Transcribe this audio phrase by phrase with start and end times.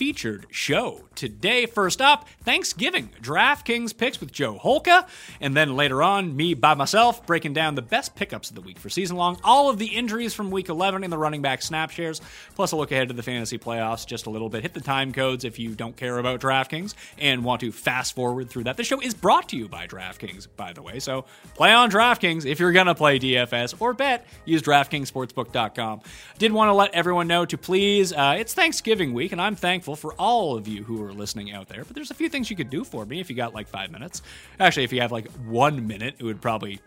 [0.00, 1.02] featured show.
[1.14, 5.06] Today, first up, Thanksgiving DraftKings picks with Joe Holka,
[5.42, 8.78] and then later on, me by myself breaking down the best pickups of the week
[8.78, 11.90] for season long, all of the injuries from week 11 in the running back snap
[11.90, 12.22] shares,
[12.54, 14.62] plus a look ahead to the fantasy playoffs just a little bit.
[14.62, 18.48] Hit the time codes if you don't care about DraftKings and want to fast forward
[18.48, 18.78] through that.
[18.78, 22.46] The show is brought to you by DraftKings, by the way, so play on DraftKings
[22.46, 24.26] if you're going to play DFS or bet.
[24.46, 26.00] Use DraftKingsSportsbook.com.
[26.38, 29.89] Did want to let everyone know to please, uh, it's Thanksgiving week, and I'm thankful
[29.96, 31.84] for all of you who are listening out there.
[31.84, 33.90] But there's a few things you could do for me if you got like five
[33.90, 34.22] minutes.
[34.58, 36.80] Actually, if you have like one minute, it would probably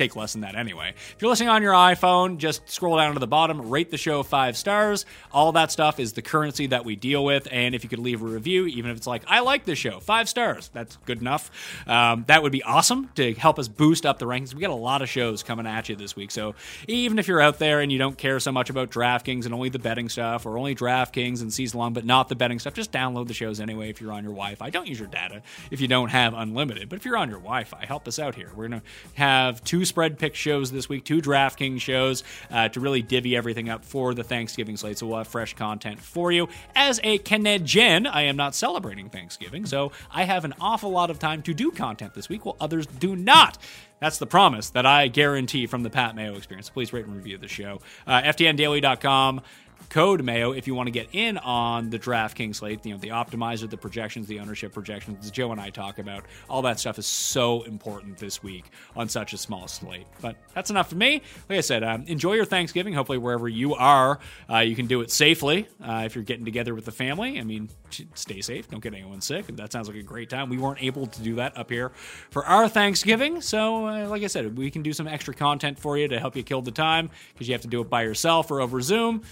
[0.00, 0.94] take less than that anyway.
[0.96, 4.22] If you're listening on your iPhone, just scroll down to the bottom, rate the show
[4.22, 5.04] five stars.
[5.30, 7.46] All that stuff is the currency that we deal with.
[7.50, 10.00] And if you could leave a review, even if it's like, I like this show,
[10.00, 11.50] five stars, that's good enough.
[11.86, 14.54] Um, that would be awesome to help us boost up the rankings.
[14.54, 16.30] We got a lot of shows coming at you this week.
[16.30, 16.54] So
[16.88, 19.68] even if you're out there and you don't care so much about DraftKings and only
[19.68, 22.90] the betting stuff or only DraftKings and season long, but not the betting stuff, just
[22.90, 24.70] download the shows anyway if you're on your Wi Fi.
[24.70, 26.88] Don't use your data if you don't have unlimited.
[26.88, 28.50] But if you're on your Wi Fi, help us out here.
[28.56, 32.80] We're going to have two spread pick shows this week, two DraftKings shows uh, to
[32.80, 34.96] really divvy everything up for the Thanksgiving slate.
[34.96, 36.48] So we'll have fresh content for you.
[36.74, 41.18] As a Canadian, I am not celebrating Thanksgiving, so I have an awful lot of
[41.18, 43.58] time to do content this week while others do not.
[44.00, 46.70] That's the promise that I guarantee from the Pat Mayo experience.
[46.70, 47.80] Please rate and review the show.
[48.06, 49.42] Uh, FTNDaily.com
[49.88, 52.84] code Mayo if you want to get in on the DraftKings slate.
[52.84, 56.24] You know, the optimizer, the projections, the ownership projections, Joe and I talk about.
[56.48, 60.06] All that stuff is so important this week on such a small slate.
[60.20, 61.22] But that's enough for me.
[61.48, 62.94] Like I said, um, enjoy your Thanksgiving.
[62.94, 65.68] Hopefully, wherever you are, uh, you can do it safely.
[65.82, 67.68] Uh, if you're getting together with the family, I mean,
[68.14, 68.68] stay safe.
[68.68, 69.46] Don't get anyone sick.
[69.56, 70.48] That sounds like a great time.
[70.48, 71.90] We weren't able to do that up here
[72.30, 73.40] for our Thanksgiving.
[73.40, 76.36] So, uh, like I said, we can do some extra content for you to help
[76.36, 79.22] you kill the time because you have to do it by yourself or over Zoom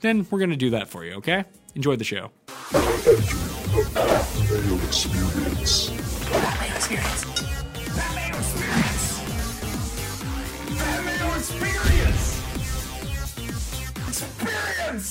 [0.00, 1.44] then we're going to do that for you, okay?
[1.74, 2.30] Enjoy the show.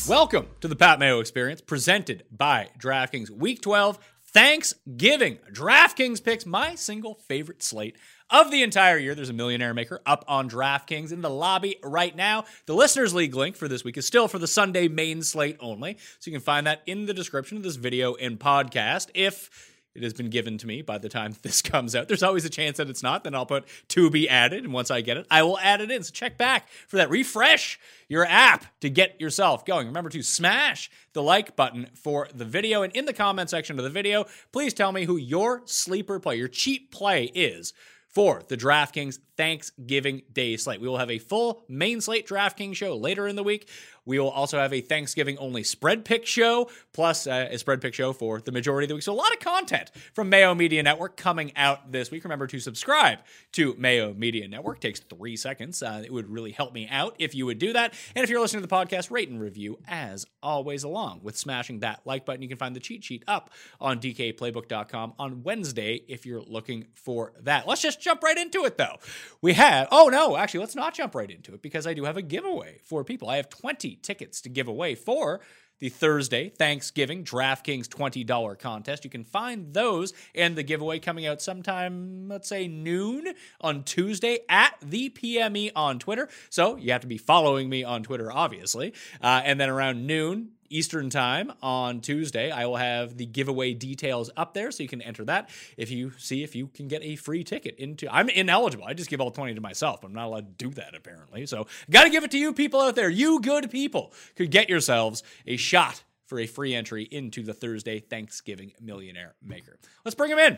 [0.08, 3.30] Welcome to the Pat Mayo Experience, presented by DraftKings.
[3.30, 5.40] Week 12, Thanksgiving.
[5.52, 7.98] DraftKings picks my single favorite slate
[8.29, 9.15] of the entire year.
[9.15, 12.45] There's a millionaire maker up on DraftKings in the lobby right now.
[12.65, 15.97] The listeners league link for this week is still for the Sunday main slate only.
[16.19, 19.09] So you can find that in the description of this video and podcast.
[19.13, 19.49] If
[19.97, 22.07] it has been given to me by the time this comes out.
[22.07, 23.24] There's always a chance that it's not.
[23.24, 24.63] Then I'll put to be added.
[24.63, 26.03] And once I get it, I will add it in.
[26.03, 27.09] So check back for that.
[27.09, 29.88] Refresh your app to get yourself going.
[29.88, 32.83] Remember to smash the like button for the video.
[32.83, 36.35] And in the comment section of the video, please tell me who your sleeper play,
[36.35, 37.73] your cheap play is
[38.18, 40.81] for the DraftKings Thanksgiving Day slate.
[40.81, 43.69] We will have a full main slate DraftKings show later in the week.
[44.07, 47.94] We will also have a Thanksgiving only spread pick show, plus uh, a spread pick
[47.94, 49.04] show for the majority of the week.
[49.04, 52.24] So a lot of content from Mayo Media Network coming out this week.
[52.24, 53.19] Remember to subscribe
[53.51, 54.78] to Mayo Media Network.
[54.78, 55.83] It takes three seconds.
[55.83, 57.94] Uh, it would really help me out if you would do that.
[58.16, 61.80] And if you're listening to the podcast, rate and review as always, along with smashing
[61.80, 62.42] that like button.
[62.42, 63.50] You can find the cheat sheet up
[63.81, 67.68] on DKPlaybook.com on Wednesday if you're looking for that.
[67.68, 68.95] Let's just jump right into it though.
[69.41, 72.18] We have, oh no, actually, let's not jump right into it because I do have
[72.18, 73.29] a giveaway for people.
[73.29, 75.41] I have 20 tickets to give away for
[75.79, 79.03] the Thursday Thanksgiving DraftKings $20 contest.
[79.03, 84.39] You can find those and the giveaway coming out sometime, let's say noon on Tuesday
[84.50, 86.30] at the PME on Twitter.
[86.50, 88.94] So you have to be following me on Twitter, obviously.
[89.21, 92.52] Uh, and then around noon, Eastern Time on Tuesday.
[92.52, 96.12] I will have the giveaway details up there so you can enter that if you
[96.18, 98.86] see if you can get a free ticket into I'm ineligible.
[98.86, 100.04] I just give all 20 to myself.
[100.04, 101.46] I'm not allowed to do that apparently.
[101.46, 103.10] So, got to give it to you people out there.
[103.10, 108.00] You good people could get yourselves a shot for a free entry into the Thursday
[108.00, 109.78] Thanksgiving Millionaire Maker.
[110.04, 110.58] Let's bring him in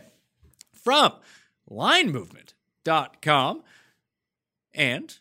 [0.74, 1.14] from
[1.70, 3.64] linemovement.com
[4.74, 5.18] and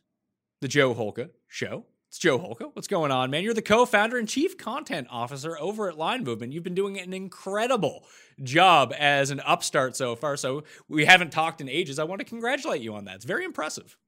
[0.60, 1.84] the Joe Holka show.
[2.08, 2.70] It's Joe Holka.
[2.72, 3.44] What's going on, man?
[3.44, 6.54] You're the co founder and chief content officer over at Line Movement.
[6.54, 8.04] You've been doing an incredible
[8.42, 10.38] job as an upstart so far.
[10.38, 11.98] So we haven't talked in ages.
[11.98, 13.16] I want to congratulate you on that.
[13.16, 13.98] It's very impressive.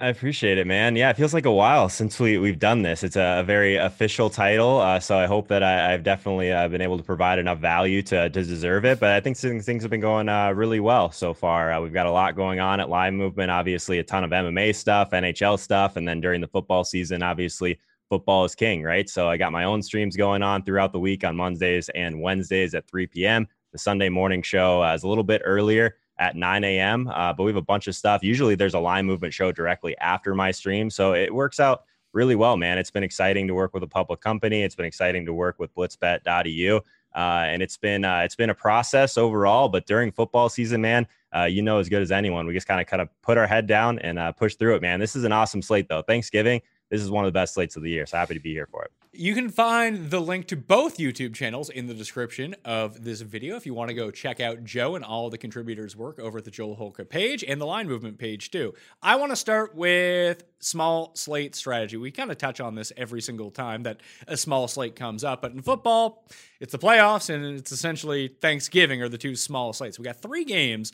[0.00, 0.96] I appreciate it, man.
[0.96, 3.04] Yeah, it feels like a while since we we've done this.
[3.04, 6.66] It's a, a very official title, uh, so I hope that I, have definitely uh,
[6.66, 8.98] been able to provide enough value to to deserve it.
[8.98, 11.72] But I think things, things have been going uh, really well so far.
[11.72, 13.52] Uh, we've got a lot going on at Line Movement.
[13.52, 17.78] Obviously, a ton of MMA stuff, NHL stuff, and then during the football season, obviously
[18.08, 19.08] football is king, right?
[19.08, 22.74] So I got my own streams going on throughout the week on Mondays and Wednesdays
[22.74, 23.46] at 3 p.m.
[23.70, 27.08] The Sunday morning show uh, is a little bit earlier at 9 a.m.
[27.08, 28.22] Uh, but we have a bunch of stuff.
[28.22, 30.90] Usually there's a line movement show directly after my stream.
[30.90, 32.78] So it works out really well, man.
[32.78, 34.62] It's been exciting to work with a public company.
[34.62, 36.80] It's been exciting to work with blitzbet.eu.
[37.14, 41.06] Uh, and it's been uh, it's been a process overall, but during football season, man,
[41.34, 42.44] uh, you know as good as anyone.
[42.44, 44.82] We just kind of kind of put our head down and uh, push through it,
[44.82, 44.98] man.
[44.98, 46.02] This is an awesome slate, though.
[46.02, 46.60] Thanksgiving,
[46.94, 48.06] this is one of the best slates of the year.
[48.06, 48.92] So happy to be here for it.
[49.16, 53.56] You can find the link to both YouTube channels in the description of this video
[53.56, 56.44] if you want to go check out Joe and all the contributors' work over at
[56.44, 58.74] the Joe Holka page and the line movement page too.
[59.02, 61.96] I want to start with small slate strategy.
[61.96, 65.42] We kind of touch on this every single time that a small slate comes up,
[65.42, 66.26] but in football,
[66.60, 69.98] it's the playoffs and it's essentially Thanksgiving or the two small slates.
[69.98, 70.92] We got three games,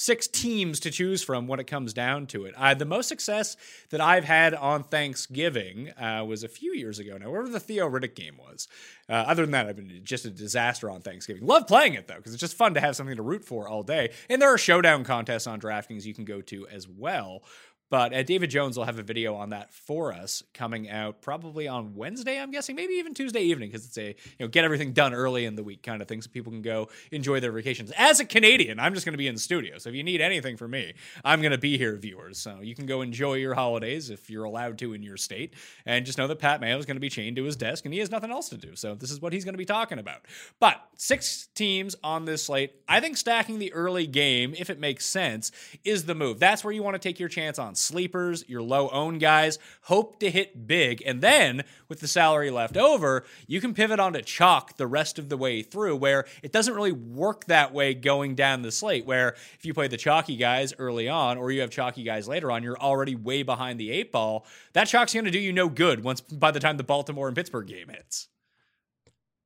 [0.00, 2.54] six teams to choose from when it comes down to it.
[2.56, 3.54] Uh, the most success
[3.90, 7.86] that I've had on Thanksgiving uh, was a few years ago now, wherever the Theo
[7.86, 8.66] Riddick game was.
[9.10, 11.44] Uh, other than that, I've been just a disaster on Thanksgiving.
[11.46, 13.82] Love playing it though, because it's just fun to have something to root for all
[13.82, 14.12] day.
[14.30, 17.42] And there are showdown contests on DraftKings you can go to as well.
[17.90, 21.66] But uh, David Jones will have a video on that for us coming out probably
[21.66, 24.92] on Wednesday, I'm guessing, maybe even Tuesday evening, because it's a you know get everything
[24.92, 27.90] done early in the week kind of thing, so people can go enjoy their vacations.
[27.96, 30.20] As a Canadian, I'm just going to be in the studio, so if you need
[30.20, 30.94] anything from me,
[31.24, 32.38] I'm going to be here, viewers.
[32.38, 35.54] So you can go enjoy your holidays if you're allowed to in your state,
[35.84, 37.92] and just know that Pat Mayo is going to be chained to his desk, and
[37.92, 38.76] he has nothing else to do.
[38.76, 40.26] So this is what he's going to be talking about.
[40.60, 42.74] But six teams on this slate.
[42.88, 45.50] I think stacking the early game, if it makes sense,
[45.84, 46.38] is the move.
[46.38, 50.20] That's where you want to take your chance on sleepers, your low own guys, hope
[50.20, 51.02] to hit big.
[51.04, 55.28] And then with the salary left over, you can pivot onto chalk the rest of
[55.28, 59.06] the way through, where it doesn't really work that way going down the slate.
[59.06, 62.50] Where if you play the chalky guys early on, or you have chalky guys later
[62.50, 64.46] on, you're already way behind the eight ball.
[64.72, 67.36] That chalk's going to do you no good once by the time the Baltimore and
[67.36, 68.28] Pittsburgh game hits.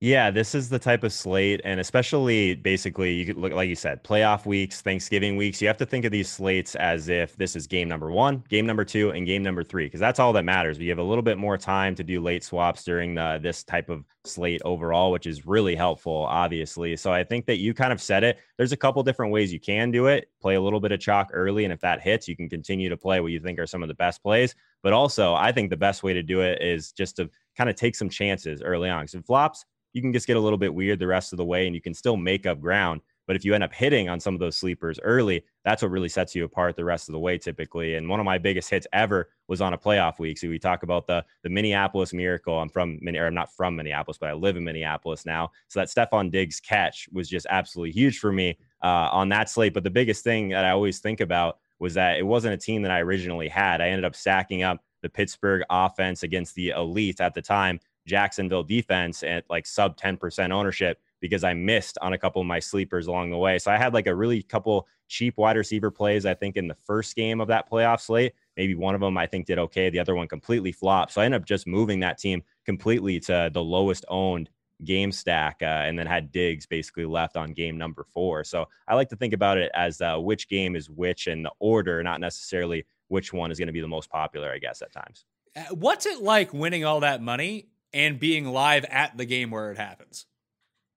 [0.05, 3.75] Yeah, this is the type of slate, and especially basically, you could look like you
[3.75, 5.63] said, playoff weeks, Thanksgiving weeks.
[5.63, 8.67] You have to think of these slates as if this is game number one, game
[8.67, 10.79] number two, and game number three, because that's all that matters.
[10.79, 13.89] We have a little bit more time to do late swaps during the, this type
[13.89, 16.97] of slate overall, which is really helpful, obviously.
[16.97, 18.37] So I think that you kind of said it.
[18.59, 20.29] There's a couple different ways you can do it.
[20.43, 22.97] Play a little bit of chalk early, and if that hits, you can continue to
[22.99, 24.55] play what you think are some of the best plays.
[24.83, 27.77] But also, I think the best way to do it is just to kind of
[27.77, 29.07] take some chances early on.
[29.11, 31.67] If flops, you can just get a little bit weird the rest of the way
[31.67, 33.01] and you can still make up ground.
[33.27, 36.11] But if you end up hitting on some of those sleepers early, that's what really
[36.11, 37.95] sets you apart the rest of the way typically.
[37.95, 40.37] And one of my biggest hits ever was on a playoff week.
[40.37, 42.59] So we talk about the the Minneapolis Miracle.
[42.59, 45.53] I'm from or I'm not from Minneapolis, but I live in Minneapolis now.
[45.69, 49.73] So that Stefon Diggs catch was just absolutely huge for me uh, on that slate.
[49.73, 52.83] But the biggest thing that I always think about was that it wasn't a team
[52.83, 53.81] that I originally had.
[53.81, 58.63] I ended up stacking up the Pittsburgh offense against the elite at the time Jacksonville
[58.63, 63.07] defense at like sub 10% ownership because I missed on a couple of my sleepers
[63.07, 63.59] along the way.
[63.59, 66.77] So I had like a really couple cheap wide receiver plays, I think, in the
[66.87, 69.99] first game of that playoff slate maybe one of them I think did okay, the
[69.99, 71.13] other one completely flopped.
[71.13, 74.51] So I ended up just moving that team completely to the lowest owned
[74.85, 78.45] game stack uh, and then had Diggs basically left on game number four.
[78.45, 81.53] So I like to think about it as uh, which game is which in the
[81.59, 84.93] order, not necessarily which one is going to be the most popular, I guess, at
[84.93, 85.25] times.
[85.57, 89.71] Uh, what's it like winning all that money and being live at the game where
[89.71, 90.27] it happens?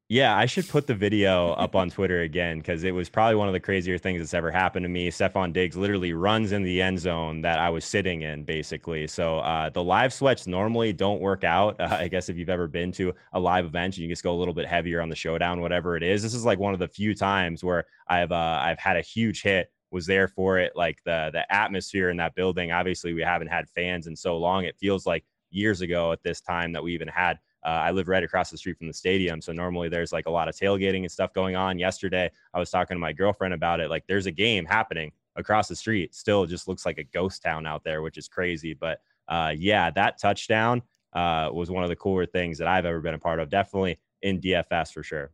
[0.10, 3.50] Yeah, I should put the video up on Twitter again because it was probably one
[3.50, 5.10] of the crazier things that's ever happened to me.
[5.12, 9.06] Stefon Diggs literally runs in the end zone that I was sitting in, basically.
[9.08, 11.78] So uh, the live sweats normally don't work out.
[11.82, 14.40] Uh, I guess if you've ever been to a live event, you just go a
[14.40, 16.24] little bit heavier on the showdown, whatever it is.
[16.24, 19.42] This is like one of the few times where I've uh, I've had a huge
[19.42, 19.70] hit.
[19.90, 20.74] Was there for it.
[20.76, 22.72] Like the the atmosphere in that building.
[22.72, 24.66] Obviously, we haven't had fans in so long.
[24.66, 28.08] It feels like years ago at this time that we even had uh, I live
[28.08, 29.42] right across the street from the stadium.
[29.42, 31.78] So normally there's like a lot of tailgating and stuff going on.
[31.78, 33.90] Yesterday, I was talking to my girlfriend about it.
[33.90, 36.16] Like there's a game happening across the street.
[36.16, 38.74] Still just looks like a ghost town out there, which is crazy.
[38.74, 43.02] But uh, yeah, that touchdown uh, was one of the cooler things that I've ever
[43.02, 43.50] been a part of.
[43.50, 45.32] Definitely in DFS for sure.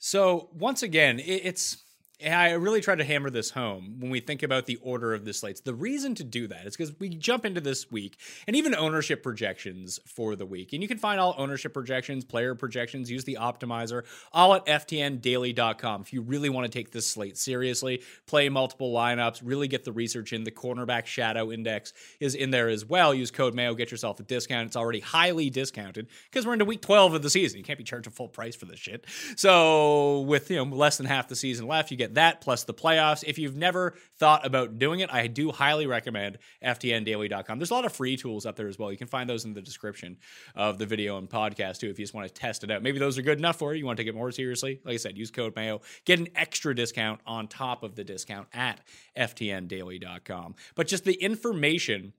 [0.00, 1.84] So once again, it's
[2.24, 5.32] I really try to hammer this home when we think about the order of the
[5.32, 5.60] slates.
[5.60, 9.22] The reason to do that is because we jump into this week and even ownership
[9.22, 10.72] projections for the week.
[10.72, 16.02] And you can find all ownership projections, player projections, use the optimizer, all at ftndaily.com.
[16.02, 19.92] If you really want to take this slate seriously, play multiple lineups, really get the
[19.92, 20.44] research in.
[20.44, 23.14] The cornerback shadow index is in there as well.
[23.14, 24.66] Use code Mayo, get yourself a discount.
[24.66, 27.58] It's already highly discounted because we're into week 12 of the season.
[27.58, 29.06] You can't be charged a full price for this shit.
[29.36, 32.74] So with you know less than half the season left, you get that plus the
[32.74, 33.24] playoffs.
[33.26, 37.58] If you've never thought about doing it, I do highly recommend FTNDaily.com.
[37.58, 38.90] There's a lot of free tools up there as well.
[38.90, 40.16] You can find those in the description
[40.54, 42.82] of the video and podcast too if you just want to test it out.
[42.82, 43.80] Maybe those are good enough for you.
[43.80, 44.80] You want to take it more seriously.
[44.84, 45.80] Like I said, use code Mayo.
[46.04, 48.80] Get an extra discount on top of the discount at
[49.16, 50.54] FTNDaily.com.
[50.74, 52.12] But just the information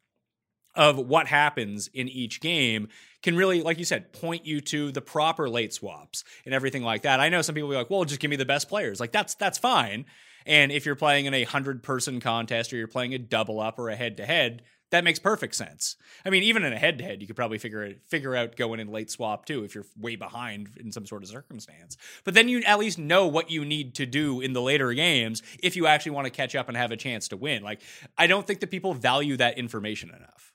[0.76, 2.88] of what happens in each game
[3.22, 7.04] can really, like you said, point you to the proper late swaps and everything like
[7.04, 7.20] that.
[7.20, 9.00] I know some people be like, well, just give me the best players.
[9.00, 10.06] Like that's that's fine.
[10.46, 13.78] And if you're playing in a hundred person contest or you're playing a double up
[13.78, 15.96] or a head to head, that makes perfect sense.
[16.26, 18.58] I mean, even in a head to head, you could probably figure it figure out
[18.58, 21.98] going in late swap too if you're way behind in some sort of circumstance.
[22.24, 25.44] But then you at least know what you need to do in the later games
[25.64, 27.64] if you actually want to catch up and have a chance to win.
[27.64, 27.82] Like
[28.18, 30.51] I don't think that people value that information enough.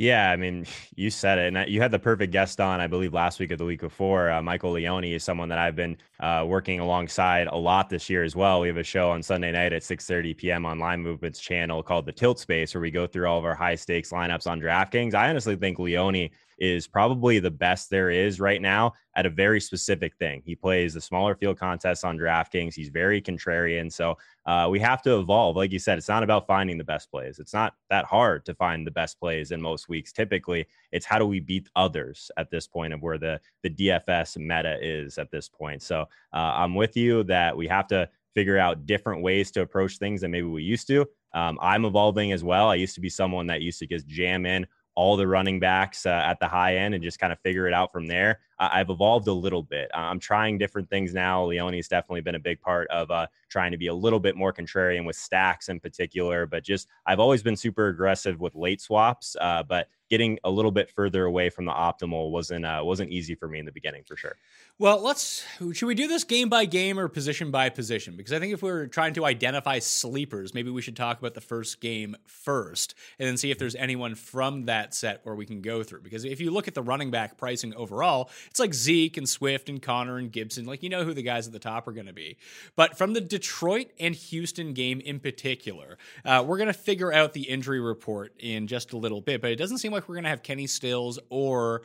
[0.00, 0.64] Yeah, I mean,
[0.96, 3.56] you said it, and you had the perfect guest on, I believe, last week or
[3.56, 4.30] the week before.
[4.30, 8.24] Uh, Michael Leone is someone that I've been uh, working alongside a lot this year
[8.24, 8.62] as well.
[8.62, 10.64] We have a show on Sunday night at 6:30 p.m.
[10.64, 13.54] on Line Movements channel called the Tilt Space, where we go through all of our
[13.54, 15.12] high stakes lineups on DraftKings.
[15.12, 16.30] I honestly think Leone
[16.60, 20.42] is probably the best there is right now at a very specific thing.
[20.44, 22.74] He plays the smaller field contests on DraftKings.
[22.74, 23.90] He's very contrarian.
[23.90, 25.56] So uh, we have to evolve.
[25.56, 27.38] Like you said, it's not about finding the best plays.
[27.38, 30.12] It's not that hard to find the best plays in most weeks.
[30.12, 34.36] Typically, it's how do we beat others at this point of where the the DFS
[34.36, 35.82] meta is at this point.
[35.82, 36.02] So
[36.32, 40.20] uh, I'm with you that we have to figure out different ways to approach things
[40.20, 41.06] than maybe we used to.
[41.32, 42.68] Um, I'm evolving as well.
[42.68, 44.66] I used to be someone that used to just jam in
[45.00, 47.72] all the running backs uh, at the high end and just kind of figure it
[47.72, 48.38] out from there.
[48.58, 49.90] I've evolved a little bit.
[49.94, 51.42] I'm trying different things now.
[51.46, 54.52] Leone's definitely been a big part of uh, trying to be a little bit more
[54.52, 56.44] contrarian with stacks in particular.
[56.44, 60.72] But just I've always been super aggressive with late swaps, uh, but getting a little
[60.72, 64.02] bit further away from the optimal wasn't uh, wasn't easy for me in the beginning
[64.04, 64.36] for sure.
[64.78, 68.16] Well, let's should we do this game by game or position by position?
[68.16, 71.40] Because I think if we're trying to identify sleepers, maybe we should talk about the
[71.40, 75.60] first game first and then see if there's anyone from that set where we can
[75.60, 76.00] go through.
[76.00, 79.68] Because if you look at the running back pricing overall, it's like Zeke and Swift
[79.68, 80.66] and Connor and Gibson.
[80.66, 82.36] Like, you know who the guys at the top are going to be.
[82.74, 87.32] But from the Detroit and Houston game in particular, uh, we're going to figure out
[87.32, 89.40] the injury report in just a little bit.
[89.40, 91.82] But it doesn't seem like we're going to have Kenny Stills or.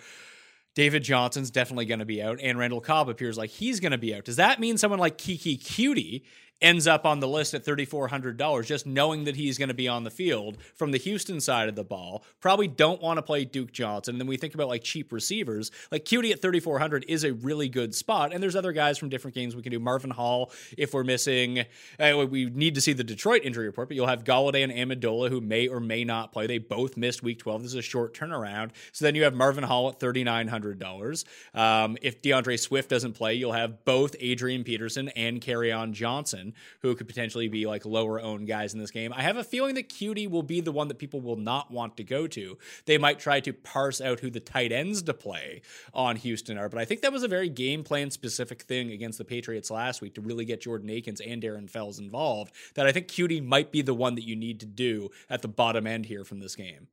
[0.75, 3.98] David Johnson's definitely going to be out, and Randall Cobb appears like he's going to
[3.98, 4.25] be out.
[4.25, 6.24] Does that mean someone like Keke Coutee
[6.62, 10.04] ends up on the list at $3,400 just knowing that he's going to be on
[10.04, 12.24] the field from the Houston side of the ball.
[12.40, 14.16] Probably don't want to play Duke Johnson.
[14.16, 15.72] And then we think about like cheap receivers.
[15.92, 18.34] Like Coutee at 3,400 is a really good spot.
[18.34, 19.80] And there's other guys from different games we can do.
[19.80, 21.66] Marvin Hall, if we're missing,
[22.00, 25.30] uh, we need to see the Detroit injury report, but you'll have Golladay and Amendola
[25.30, 26.48] who may or may not play.
[26.48, 27.64] They both missed week 12.
[27.64, 28.72] This is a short turnaround.
[28.92, 31.26] So then you have Marvin Hall at $3,900.
[31.54, 36.45] Um, if DeAndre Swift doesn't play, you'll have both Adrian Peterson and on Johnson
[36.82, 39.14] Who could potentially be like lower owned guys in this game.
[39.14, 41.98] I have a feeling that Coutee will be the one that people will not want
[41.98, 42.58] to go to.
[42.86, 45.62] They might try to parse out who the tight ends to play
[45.94, 49.18] on Houston are, but I think that was a very game plan specific thing against
[49.18, 52.54] the Patriots last week to really get Jordan Akins and Darren Fells involved.
[52.75, 55.48] That I think Coutee might be the one that you need to do at the
[55.48, 56.88] bottom end here from this game.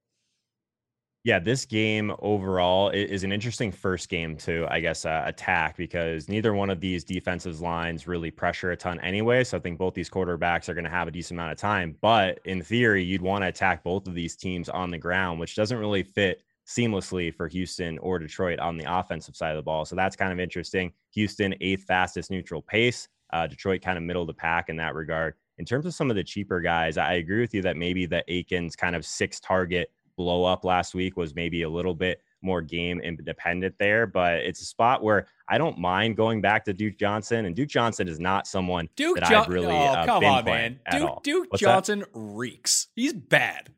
[1.25, 6.29] Yeah, this game overall is an interesting first game to, I guess, uh, attack because
[6.29, 9.45] neither one of these defensive lines really pressure a ton anyway.
[9.45, 11.97] So I think both these quarterbacks are going to have a decent amount of time.
[12.01, 15.55] But in theory, you'd want to attack both of these teams on the ground, which
[15.55, 19.85] doesn't really fit seamlessly for Houston or Detroit on the offensive side of the ball.
[19.85, 20.93] So that's kind of interesting.
[21.13, 23.07] Houston, eighth fastest neutral pace.
[23.33, 25.35] Uh, Detroit kind of middle of the pack in that regard.
[25.59, 28.25] In terms of some of the cheaper guys, I agree with you that maybe the
[28.27, 32.61] Akins kind of six target blow up last week was maybe a little bit more
[32.61, 36.99] game independent there, but it's a spot where I don't mind going back to Duke
[36.99, 37.47] Johnson.
[37.47, 40.45] And Duke Johnson is not someone Duke that jo- I've really oh, uh, come on,
[40.45, 40.81] man.
[40.91, 42.09] Duke, Duke Johnson that?
[42.13, 42.89] reeks.
[42.95, 43.71] He's bad.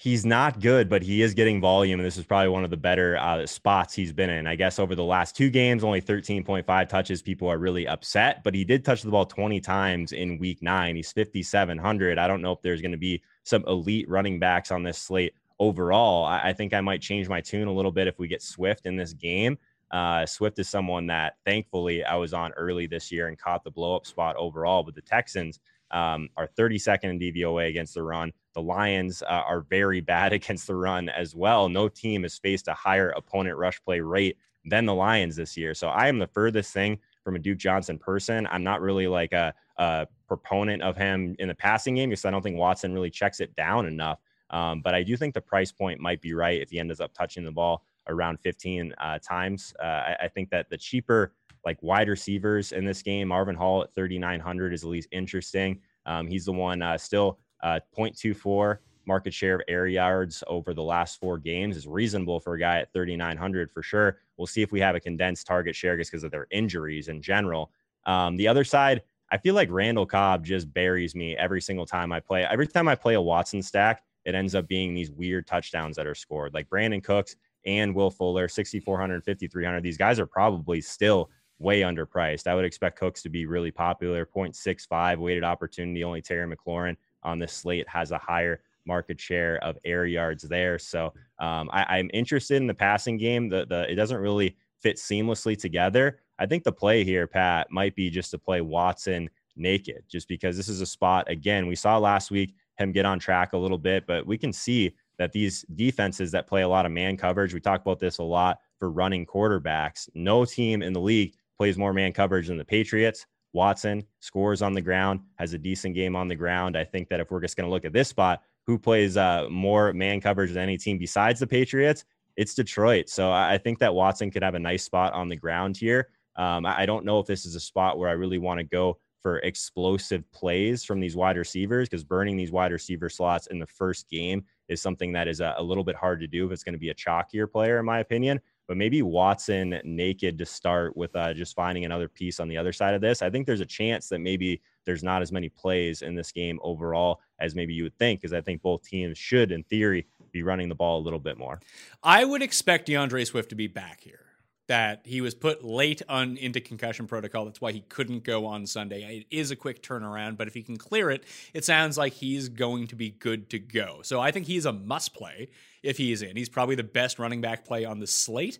[0.00, 2.76] He's not good, but he is getting volume, and this is probably one of the
[2.76, 4.46] better uh, spots he's been in.
[4.46, 7.20] I guess over the last two games, only 13.5 touches.
[7.20, 10.94] People are really upset, but he did touch the ball 20 times in Week Nine.
[10.94, 12.16] He's 5,700.
[12.16, 15.34] I don't know if there's going to be some elite running backs on this slate
[15.58, 18.42] overall, I, I, think I might change my tune a little bit if we get
[18.42, 19.58] Swift in this game.
[19.90, 23.70] Uh, Swift is someone that thankfully I was on early this year and caught the
[23.70, 24.82] blow up spot overall.
[24.82, 25.60] But the Texans
[25.90, 28.32] um, are 32nd in DVOA against the run.
[28.54, 31.68] The Lions uh, are very bad against the run as well.
[31.68, 35.74] No team has faced a higher opponent rush play rate than the Lions this year.
[35.74, 38.46] So I am the furthest thing from a Duke Johnson person.
[38.50, 42.30] I'm not really like a, a proponent of him in the passing game because I
[42.30, 44.18] don't think Watson really checks it down enough.
[44.50, 47.12] Um, but I do think the price point might be right if he ends up
[47.12, 49.74] touching the ball around 15 uh, times.
[49.80, 51.34] Uh, I, I, think that the cheaper,
[51.66, 55.80] like wide receivers in this game, Marvin Hall at 3,900 is at least interesting.
[56.06, 58.78] Um, he's the one uh, still uh, 0.24
[59.08, 62.78] market share of air yards over the last four games is reasonable for a guy
[62.78, 64.18] at 3,900 for sure.
[64.36, 67.20] We'll see if we have a condensed target share just because of their injuries in
[67.22, 67.72] general.
[68.04, 72.12] Um, the other side, I feel like Randall Cobb just buries me every single time
[72.12, 72.44] I play.
[72.44, 76.06] Every time I play a Watson stack, it ends up being these weird touchdowns that
[76.06, 76.52] are scored.
[76.52, 79.82] Like Brandin Cooks and Will Fuller, 6,400, 5,300.
[79.82, 82.46] These guys are probably still way underpriced.
[82.46, 84.26] I would expect Cooks to be really popular.
[84.26, 86.04] 0.65 weighted opportunity.
[86.04, 90.78] Only Terry McLaurin on this slate has a higher market share of air yards there.
[90.78, 91.06] So
[91.38, 93.48] um, I, am interested in the passing game.
[93.48, 96.20] The, the it doesn't really fit seamlessly together.
[96.38, 100.54] I think the play here, Pat, might be just to play Watson naked, just because
[100.54, 101.30] this is a spot.
[101.30, 104.06] Again, we saw last week him get on track a little bit.
[104.06, 107.60] But we can see that these defenses that play a lot of man coverage, we
[107.60, 110.08] talk about this a lot for running quarterbacks.
[110.14, 113.26] No team in the league plays more man coverage than the Patriots.
[113.52, 116.76] Watson scores on the ground, has a decent game on the ground.
[116.76, 119.46] I think that if we're just going to look at this spot, who plays uh,
[119.50, 122.04] more man coverage than any team besides the Patriots?
[122.36, 123.08] It's Detroit.
[123.08, 126.08] So I think that Watson could have a nice spot on the ground here.
[126.36, 128.98] Um, I don't know if this is a spot where I really want to go
[129.22, 133.66] for explosive plays from these wide receivers because burning these wide receiver slots in the
[133.66, 136.62] first game is something that is a, a little bit hard to do if it's
[136.62, 138.40] going to be a chalkier player, in my opinion.
[138.66, 142.72] But maybe Watson naked to start with uh, just finding another piece on the other
[142.72, 143.22] side of this.
[143.22, 146.58] I think there's a chance that maybe there's not as many plays in this game
[146.62, 150.42] overall as maybe you would think, because I think both teams should, in theory, be
[150.42, 151.60] running the ball a little bit more.
[152.02, 154.27] I would expect DeAndre Swift to be back here
[154.68, 157.46] that he was put late on into concussion protocol.
[157.46, 159.18] That's why he couldn't go on Sunday.
[159.18, 162.48] It is a quick turnaround, but if he can clear it, it sounds like he's
[162.48, 164.00] going to be good to go.
[164.02, 165.48] So I think he's a must play
[165.82, 166.36] if he is in.
[166.36, 168.58] He's probably the best running back play on the slate.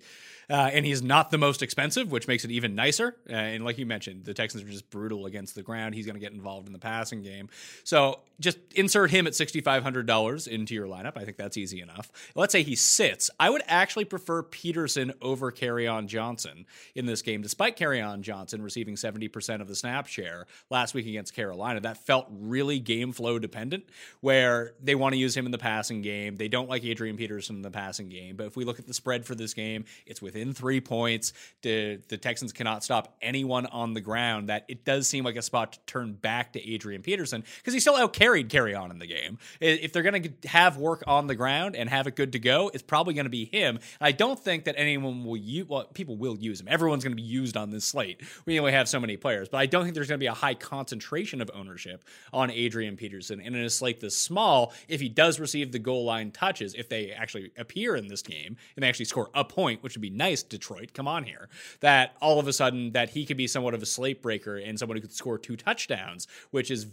[0.51, 3.15] Uh, and he's not the most expensive, which makes it even nicer.
[3.29, 5.95] Uh, and like you mentioned, the Texans are just brutal against the ground.
[5.95, 7.49] He's going to get involved in the passing game.
[7.85, 11.17] So just insert him at $6,500 into your lineup.
[11.17, 12.11] I think that's easy enough.
[12.35, 13.31] Let's say he sits.
[13.39, 18.95] I would actually prefer Peterson over Kerryon Johnson in this game, despite Kerryon Johnson receiving
[18.95, 21.81] 70% of the snap share last week against Carolina.
[21.81, 23.85] That felt really game flow dependent,
[24.21, 26.37] where they want to use him in the passing game.
[26.37, 28.37] They don't like Adrian Peterson in the passing game.
[28.37, 31.33] But if we look at the spread for this game, it's within within three points.
[31.63, 34.49] The, the Texans cannot stop anyone on the ground.
[34.49, 37.81] That it does seem like a spot to turn back to Adrian Peterson because he
[37.81, 38.49] still outcarried
[38.79, 39.39] on in the game.
[39.61, 42.71] If they're going to have work on the ground and have it good to go,
[42.73, 43.81] it's probably going to be him.
[44.01, 45.69] I don't think that anyone will use.
[45.69, 46.69] Well, people will use him.
[46.69, 48.23] Everyone's going to be used on this slate.
[48.47, 50.35] We only have so many players, but I don't think there's going to be a
[50.35, 53.41] high concentration of ownership on Adrian Peterson.
[53.41, 56.89] And in a slate this small, if he does receive the goal line touches, if
[56.89, 60.11] they actually appear in this game and they actually score a point, which would be
[60.11, 60.93] nice, Detroit.
[60.95, 61.49] Come on here.
[61.81, 64.79] That all of a sudden that he could be somewhat of a slate breaker and
[64.79, 66.87] someone who could score two touchdowns, which is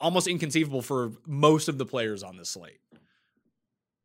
[0.00, 2.78] almost inconceivable for most of the players on this slate.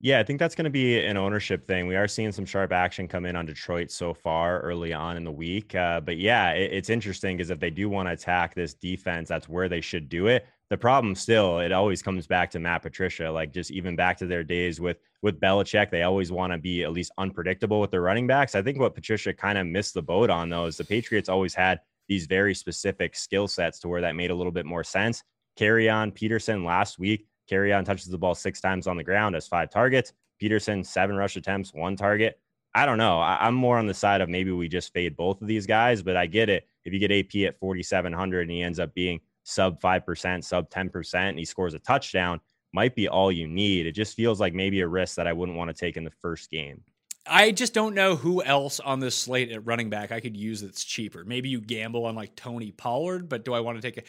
[0.03, 1.85] Yeah, I think that's going to be an ownership thing.
[1.85, 5.23] We are seeing some sharp action come in on Detroit so far early on in
[5.23, 5.75] the week.
[5.75, 9.29] Uh, but yeah, it, it's interesting because if they do want to attack this defense,
[9.29, 10.47] that's where they should do it.
[10.71, 13.29] The problem still, it always comes back to Matt Patricia.
[13.29, 16.83] Like just even back to their days with with Belichick, they always want to be
[16.83, 18.55] at least unpredictable with their running backs.
[18.55, 21.53] I think what Patricia kind of missed the boat on though is the Patriots always
[21.53, 25.21] had these very specific skill sets to where that made a little bit more sense.
[25.59, 29.69] Kerryon Peterson last week Kerryon touches the ball six times on the ground, has five
[29.69, 30.13] targets.
[30.39, 32.39] Peterson, seven rush attempts, one target.
[32.73, 33.19] I don't know.
[33.19, 36.01] I, am more on the side of maybe we just fade both of these guys,
[36.01, 36.67] but I get it.
[36.85, 41.15] If you get AP at 4,700 and he ends up being sub 5%, sub 10%,
[41.15, 42.39] and he scores a touchdown,
[42.73, 43.85] might be all you need.
[43.85, 46.11] It just feels like maybe a risk that I wouldn't want to take in the
[46.21, 46.81] first game.
[47.27, 50.61] I just don't know who else on this slate at running back I could use
[50.61, 51.23] that's cheaper.
[51.23, 54.07] Maybe you gamble on like Tony Pollard, but do I want to take a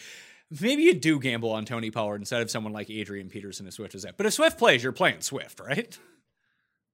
[0.61, 3.95] Maybe you do gamble on Tony Pollard instead of someone like Adrian Peterson as Swift
[3.95, 4.17] as that.
[4.17, 5.99] But if Swift plays, you're playing Swift, right?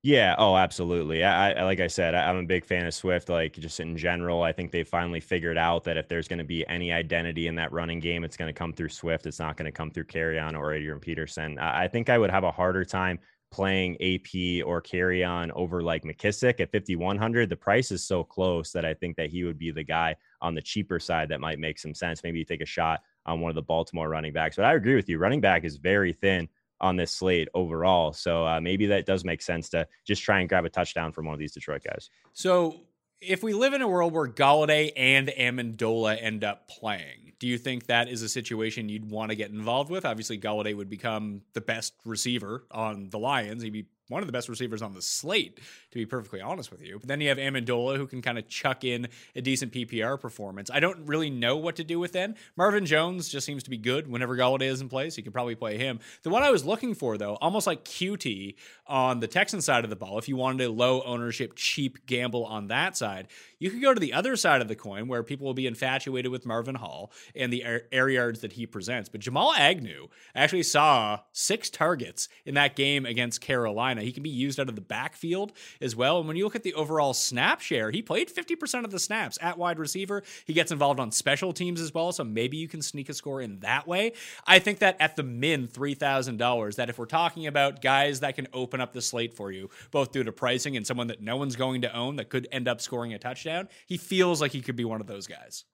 [0.04, 0.36] Yeah.
[0.38, 1.24] Oh, absolutely.
[1.24, 3.28] I, I like I said, I, am a big fan of Swift.
[3.28, 6.44] Like just in general, I think they finally figured out that if there's going to
[6.44, 9.26] be any identity in that running game, it's going to come through Swift.
[9.26, 11.58] It's not going to come through Kerryon or Adrian Peterson.
[11.58, 13.18] I, I think I would have a harder time
[13.50, 17.48] playing AP or Kerryon over like McKissic at 5100.
[17.48, 20.54] The price is so close that I think that he would be the guy on
[20.54, 22.22] the cheaper side that might make some sense.
[22.22, 24.56] Maybe you take a shot on one of the Baltimore running backs.
[24.56, 25.18] But I agree with you.
[25.18, 26.48] Running back is very thin
[26.80, 28.12] on this slate overall.
[28.12, 31.26] So uh, maybe that does make sense to just try and grab a touchdown from
[31.26, 32.08] one of these Detroit guys.
[32.32, 32.80] So
[33.20, 37.58] if we live in a world where Golladay and Amendola end up playing, do you
[37.58, 40.04] think that is a situation you'd want to get involved with?
[40.04, 43.62] Obviously, Golladay would become the best receiver on the Lions.
[43.62, 46.82] He'd be one of the best receivers on the slate, to be perfectly honest with
[46.82, 46.98] you.
[46.98, 50.70] But then you have Amendola, who can kind of chuck in a decent PPR performance.
[50.70, 52.36] I don't really know what to do with then.
[52.56, 55.16] Marvin Jones just seems to be good whenever Golladay is in place.
[55.16, 56.00] You could probably play him.
[56.22, 59.90] The one I was looking for, though, almost like Coutee on the Texan side of
[59.90, 63.82] the ball, if you wanted a low ownership, cheap gamble on that side, you could
[63.82, 66.76] go to the other side of the coin where people will be infatuated with Marvin
[66.76, 69.08] Hall and the air yards that he presents.
[69.08, 73.97] But Jamal Agnew actually saw six targets in that game against Carolina.
[74.02, 76.18] He can be used out of the backfield as well.
[76.18, 79.38] And when you look at the overall snap share, he played 50% of the snaps
[79.40, 80.22] at wide receiver.
[80.44, 82.12] He gets involved on special teams as well.
[82.12, 84.12] So maybe you can sneak a score in that way.
[84.46, 88.48] I think that at the min $3,000, that if we're talking about guys that can
[88.52, 91.56] open up the slate for you, both due to pricing and someone that no one's
[91.56, 94.76] going to own that could end up scoring a touchdown, he feels like he could
[94.76, 95.64] be one of those guys.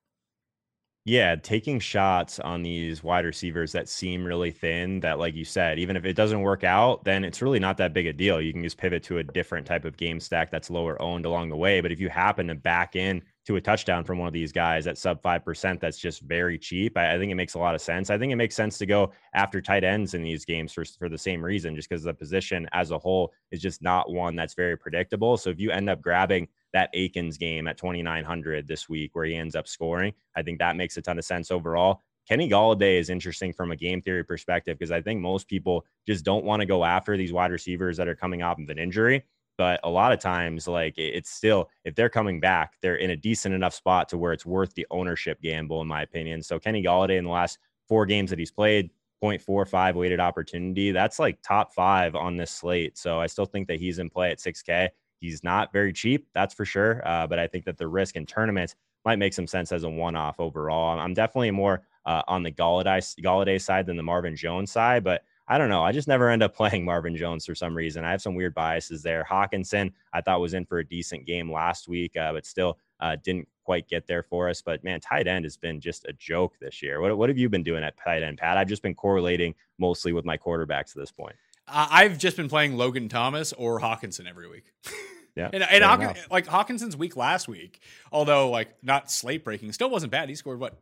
[1.07, 5.79] Yeah, taking shots on these wide receivers that seem really thin, that, like you said,
[5.79, 8.40] even if it doesn't work out, then it's really not that big a deal.
[8.40, 11.51] You can just pivot to a different type of game stack that's lower owned along
[11.51, 11.83] the way.
[11.83, 14.87] But if you happen to back in to a touchdown from one of these guys
[14.87, 16.97] at sub 5%, that's just very cheap.
[16.97, 18.09] I, I, think it makes a lot of sense.
[18.09, 21.11] I think it makes sense to go after tight ends in these games for, for
[21.11, 24.55] the same reason, just because the position as a whole is just not one that's
[24.55, 25.37] very predictable.
[25.37, 29.37] So if you end up grabbing that Akins game at 2,900 this week where he
[29.37, 30.13] ends up scoring.
[30.37, 32.03] I think that makes a ton of sense overall.
[32.29, 36.25] Kenny Golladay is interesting from a game theory perspective because I think most people just
[36.25, 39.25] don't want to go after these wide receivers that are coming off of an injury.
[39.57, 43.17] But a lot of times, like it's still, if they're coming back, they're in a
[43.17, 46.43] decent enough spot to where it's worth the ownership gamble, in my opinion.
[46.43, 48.91] So Kenny Golladay in the last four games that he's played,
[49.23, 50.91] 0.45 weighted opportunity.
[50.91, 52.99] That's like top five on this slate.
[52.99, 54.89] So I still think that he's in play at 6K.
[55.25, 57.01] He's not very cheap, that's for sure.
[57.07, 58.75] Uh, but I think that the risk in tournaments
[59.07, 60.99] might make some sense as a one-off overall.
[60.99, 65.23] I'm definitely more uh, on the Golladay, Golladay side than the Marvin Jones side, but
[65.49, 65.83] I don't know.
[65.83, 68.05] I just never end up playing Marvin Jones for some reason.
[68.05, 69.27] I have some weird biases there.
[69.29, 73.17] Hockenson, I thought was in for a decent game last week, uh, but still uh,
[73.25, 74.61] didn't quite get there for us.
[74.61, 77.01] But man, tight end has been just a joke this year.
[77.01, 78.59] What, what have you been doing at tight end, Pat?
[78.59, 81.37] I've just been correlating mostly with my quarterbacks at this point.
[81.67, 84.73] I've just been playing Logan Thomas or Hockenson every week.
[85.37, 85.51] Yeah.
[85.53, 87.81] And, and like Hockenson's week last week,
[88.12, 90.29] although like not slate breaking, still wasn't bad.
[90.29, 90.79] He scored what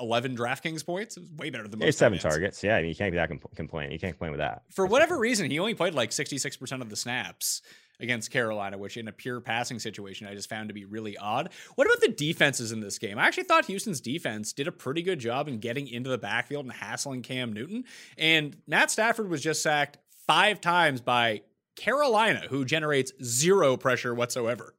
[0.00, 1.16] 11 DraftKings points.
[1.16, 1.98] It was way better than most.
[1.98, 2.62] seven targets.
[2.62, 3.90] Yeah, I mean, you can't be that compl- complain.
[3.90, 4.62] You can't complain with that.
[4.70, 7.62] For whatever reason, he only played like 66% of the snaps
[7.98, 11.50] against Carolina, which in a pure passing situation, I just found to be really odd.
[11.76, 13.18] What about the defenses in this game?
[13.18, 16.64] I actually thought Houston's defense did a pretty good job in getting into the backfield
[16.66, 17.84] and hassling Cam Newton.
[18.18, 21.42] And Matt Stafford was just sacked five times by
[21.76, 24.74] Carolina, who generates zero pressure whatsoever.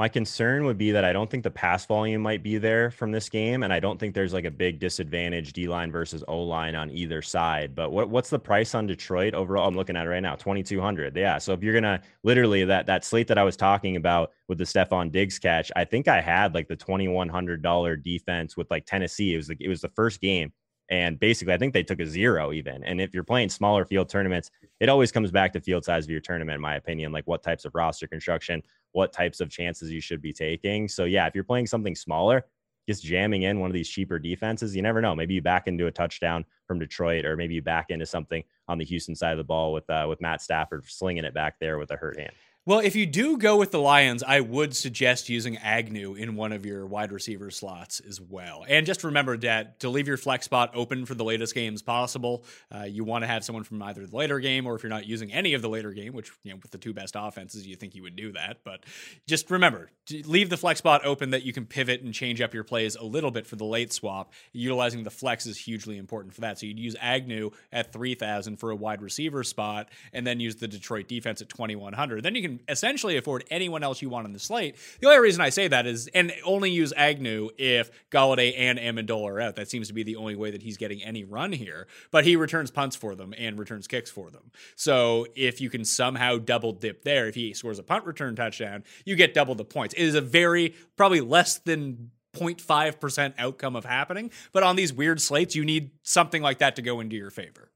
[0.00, 3.12] My concern would be that I don't think the pass volume might be there from
[3.12, 6.42] this game, and I don't think there's like a big disadvantage D line versus O
[6.42, 7.74] line on either side.
[7.74, 9.68] But what what's the price on Detroit overall?
[9.68, 11.14] I'm looking at it right now, 2,200.
[11.14, 11.36] Yeah.
[11.36, 14.64] So if you're gonna literally that that slate that I was talking about with the
[14.64, 19.34] Stefon Diggs catch, I think I had like the $2,100 defense with like Tennessee.
[19.34, 20.50] It was like it was the first game
[20.90, 22.82] and basically, I think they took a zero even.
[22.82, 24.50] And if you're playing smaller field tournaments,
[24.80, 27.44] it always comes back to field size of your tournament, in my opinion, like what
[27.44, 30.88] types of roster construction, what types of chances you should be taking.
[30.88, 32.44] So, yeah, if you're playing something smaller,
[32.88, 35.14] just jamming in one of these cheaper defenses, you never know.
[35.14, 38.78] Maybe you back into a touchdown from Detroit, or maybe you back into something on
[38.78, 41.78] the Houston side of the ball with uh, with Matt Stafford slinging it back there
[41.78, 42.32] with a hurt hand.
[42.66, 46.52] Well, if you do go with the Lions, I would suggest using Agnew in one
[46.52, 48.66] of your wide receiver slots as well.
[48.68, 52.44] And just remember that to leave your flex spot open for the latest games possible,
[52.70, 55.06] uh, you want to have someone from either the later game or if you're not
[55.06, 57.76] using any of the later game, which you know with the two best offenses, you
[57.76, 58.58] think you would do that.
[58.62, 58.84] But
[59.26, 59.90] just remember,
[60.26, 63.04] leave the flex spot open that you can pivot and change up your plays a
[63.04, 64.34] little bit for the late swap.
[64.52, 66.58] Utilizing the flex is hugely important for that.
[66.58, 70.68] So you'd use Agnew at 3,000 for a wide receiver spot, and then use the
[70.68, 72.22] Detroit defense at 2,100.
[72.22, 74.76] Then you can essentially afford anyone else you want on the slate.
[75.00, 79.30] The only reason I say that is, and only use Agnew if Golladay and Amendola
[79.30, 79.56] are out.
[79.56, 81.86] That seems to be the only way that he's getting any run here.
[82.10, 84.50] But he returns punts for them and returns kicks for them.
[84.76, 88.84] So if you can somehow double dip there, if he scores a punt return touchdown,
[89.04, 89.94] you get double the points.
[89.94, 94.30] It is a very, probably less than 0.5% outcome of happening.
[94.52, 97.69] But on these weird slates, you need something like that to go into your favor.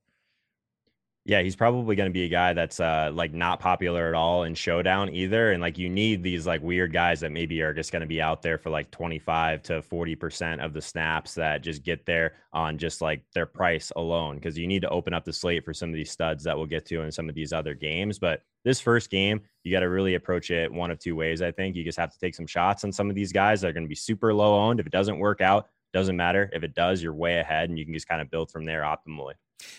[1.26, 4.42] Yeah, he's probably going to be a guy that's uh, like not popular at all
[4.42, 5.52] in showdown either.
[5.52, 8.20] And like you need these like weird guys that maybe are just going to be
[8.20, 12.76] out there for like 25 to 40% of the snaps that just get there on
[12.76, 14.38] just like their price alone.
[14.38, 16.66] Cause you need to open up the slate for some of these studs that we'll
[16.66, 18.18] get to in some of these other games.
[18.18, 21.40] But this first game, you got to really approach it one of two ways.
[21.40, 23.68] I think you just have to take some shots on some of these guys that
[23.68, 24.78] are going to be super low owned.
[24.78, 26.50] If it doesn't work out, doesn't matter.
[26.52, 28.82] If it does, you're way ahead and you can just kind of build from there
[28.82, 29.34] optimally.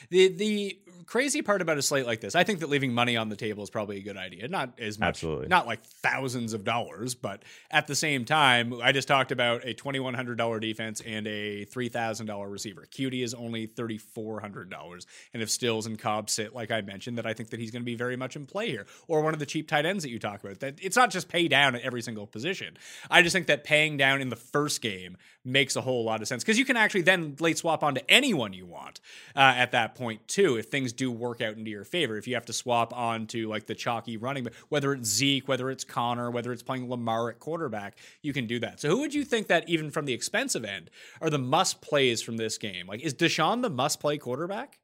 [0.10, 3.30] The the crazy part about a slate like this, I think that leaving money on
[3.30, 4.48] the table is probably a good idea.
[4.48, 5.48] Not as much, Absolutely.
[5.48, 9.74] not like thousands of dollars, but at the same time, I just talked about a
[9.74, 12.88] twenty one hundred dollar defense and a three thousand dollar receiver.
[12.90, 16.82] Coutee is only thirty four hundred dollars, and if Stills and Cobb sit, like I
[16.82, 19.22] mentioned, that I think that he's going to be very much in play here, or
[19.22, 20.60] one of the cheap tight ends that you talk about.
[20.60, 22.78] That it's not just pay down at every single position.
[23.10, 26.28] I just think that paying down in the first game makes a whole lot of
[26.28, 29.00] sense because you can actually then late swap onto anyone you want
[29.36, 32.34] uh, at that point too if things do work out into your favor if you
[32.34, 36.32] have to swap on to like the chalky running whether it's zeke whether it's connor
[36.32, 38.80] whether it's playing lamar at quarterback you can do that.
[38.80, 40.90] So who would you think that even from the expensive end
[41.22, 42.88] are the must plays from this game?
[42.88, 44.80] Like is deshaun the must play quarterback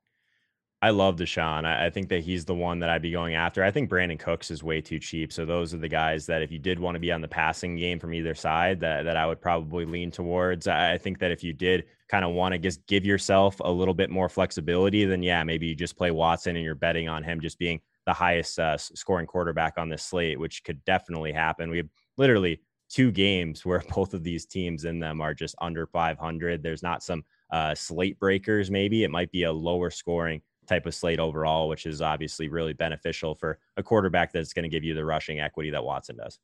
[0.84, 1.64] I love Deshaun.
[1.64, 3.64] I, I, think that he's the one that I'd be going after.
[3.64, 5.32] I think Brandin Cooks is way too cheap.
[5.32, 7.76] So those are the guys that if you did want to be on the passing
[7.76, 10.68] game from either side, that that I would probably lean towards.
[10.68, 13.72] I, I think that if you did kind of want to just give yourself a
[13.72, 17.24] little bit more flexibility, then yeah, maybe you just play Watson and you're betting on
[17.24, 21.70] him just being the highest uh, scoring quarterback on this slate, which could definitely happen.
[21.70, 25.86] We have literally two games where both of these teams in them are just under
[25.86, 26.64] 500.
[26.64, 28.72] There's not some uh, slate breakers.
[28.72, 32.72] Maybe it might be a lower scoring type of slate overall, which is obviously really
[32.72, 36.40] beneficial for a quarterback that's going to give you the rushing equity that Watson does.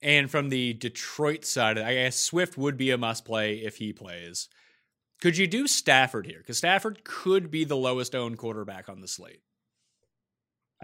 [0.00, 3.92] And from the Detroit side, I guess Swift would be a must play if he
[3.92, 4.48] plays.
[5.20, 6.38] Could you do Stafford here?
[6.38, 9.40] Because Stafford could be the lowest owned quarterback on the slate.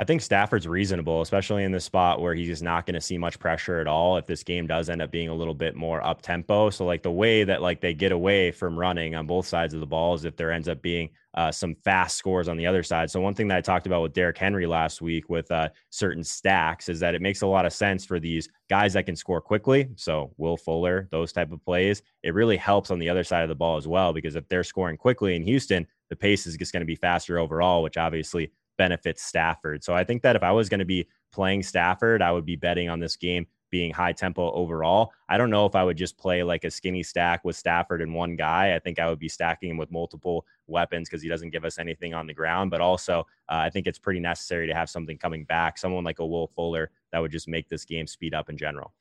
[0.02, 3.16] I think Stafford's reasonable, especially in this spot where he's just not going to see
[3.16, 4.16] much pressure at all.
[4.16, 7.04] If this game does end up being a little bit more up tempo, so like
[7.04, 10.14] the way that like they get away from running on both sides of the ball
[10.14, 13.12] is if there ends up being uh, some fast scores on the other side.
[13.12, 16.24] So one thing that I talked about with Derrick Henry last week with uh, certain
[16.24, 19.40] stacks is that it makes a lot of sense for these guys that can score
[19.40, 19.88] quickly.
[19.94, 23.48] So Will Fuller, those type of plays, it really helps on the other side of
[23.48, 26.72] the ball as well because if they're scoring quickly in Houston, the pace is just
[26.72, 29.84] going to be faster overall, which obviously benefits Stafford.
[29.84, 32.56] So I think that if I was going to be playing Stafford, I would be
[32.56, 35.12] betting on this game being high tempo overall.
[35.30, 38.14] I don't know if I would just play like a skinny stack with Stafford and
[38.14, 38.76] one guy.
[38.76, 41.78] I think I would be stacking him with multiple weapons because he doesn't give us
[41.78, 42.70] anything on the ground.
[42.70, 46.18] But also, uh, I think it's pretty necessary to have something coming back, someone like
[46.18, 48.92] a Will Fuller that would just make this game speed up in general.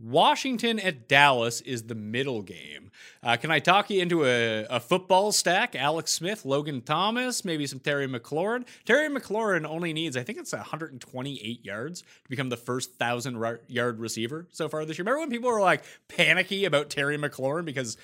[0.00, 2.90] Washington at Dallas is the middle game.
[3.22, 5.74] Uh, can I talk you into a, a, football stack?
[5.74, 8.64] Alex Smith, Logan Thomas, maybe some Terry McLaurin.
[8.84, 13.98] Terry McLaurin only needs, I think it's 128 yards to become the first thousand yard
[13.98, 15.04] receiver so far this year.
[15.04, 17.96] Remember when people were like panicky about Terry McLaurin because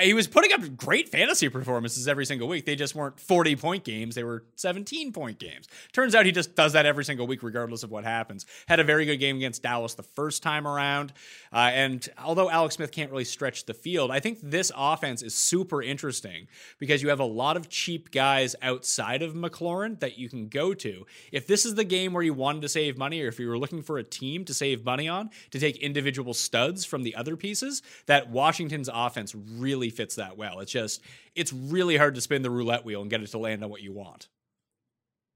[0.00, 2.64] he was putting up great fantasy performances every single week.
[2.64, 5.68] They just weren't 40 point games, they were 17 point games.
[5.92, 8.46] Turns out he just does that every single week, regardless of what happens.
[8.66, 11.12] Had a very good game against Dallas the first time around.
[11.52, 15.34] Uh, and although Alex Smith can't really stretch the field, I think this offense is
[15.34, 20.28] super interesting because you have a lot of cheap guys outside of McLaurin that you
[20.28, 21.04] can go to.
[21.30, 23.58] If this is the game where you wanted to save money, or if you were
[23.58, 27.36] looking for a team to save money on to take individual studs from the other
[27.36, 30.60] pieces, that Washington's offense really fits that well.
[30.60, 31.02] It's just,
[31.34, 33.82] it's really hard to spin the roulette wheel and get it to land on what
[33.82, 34.28] you want.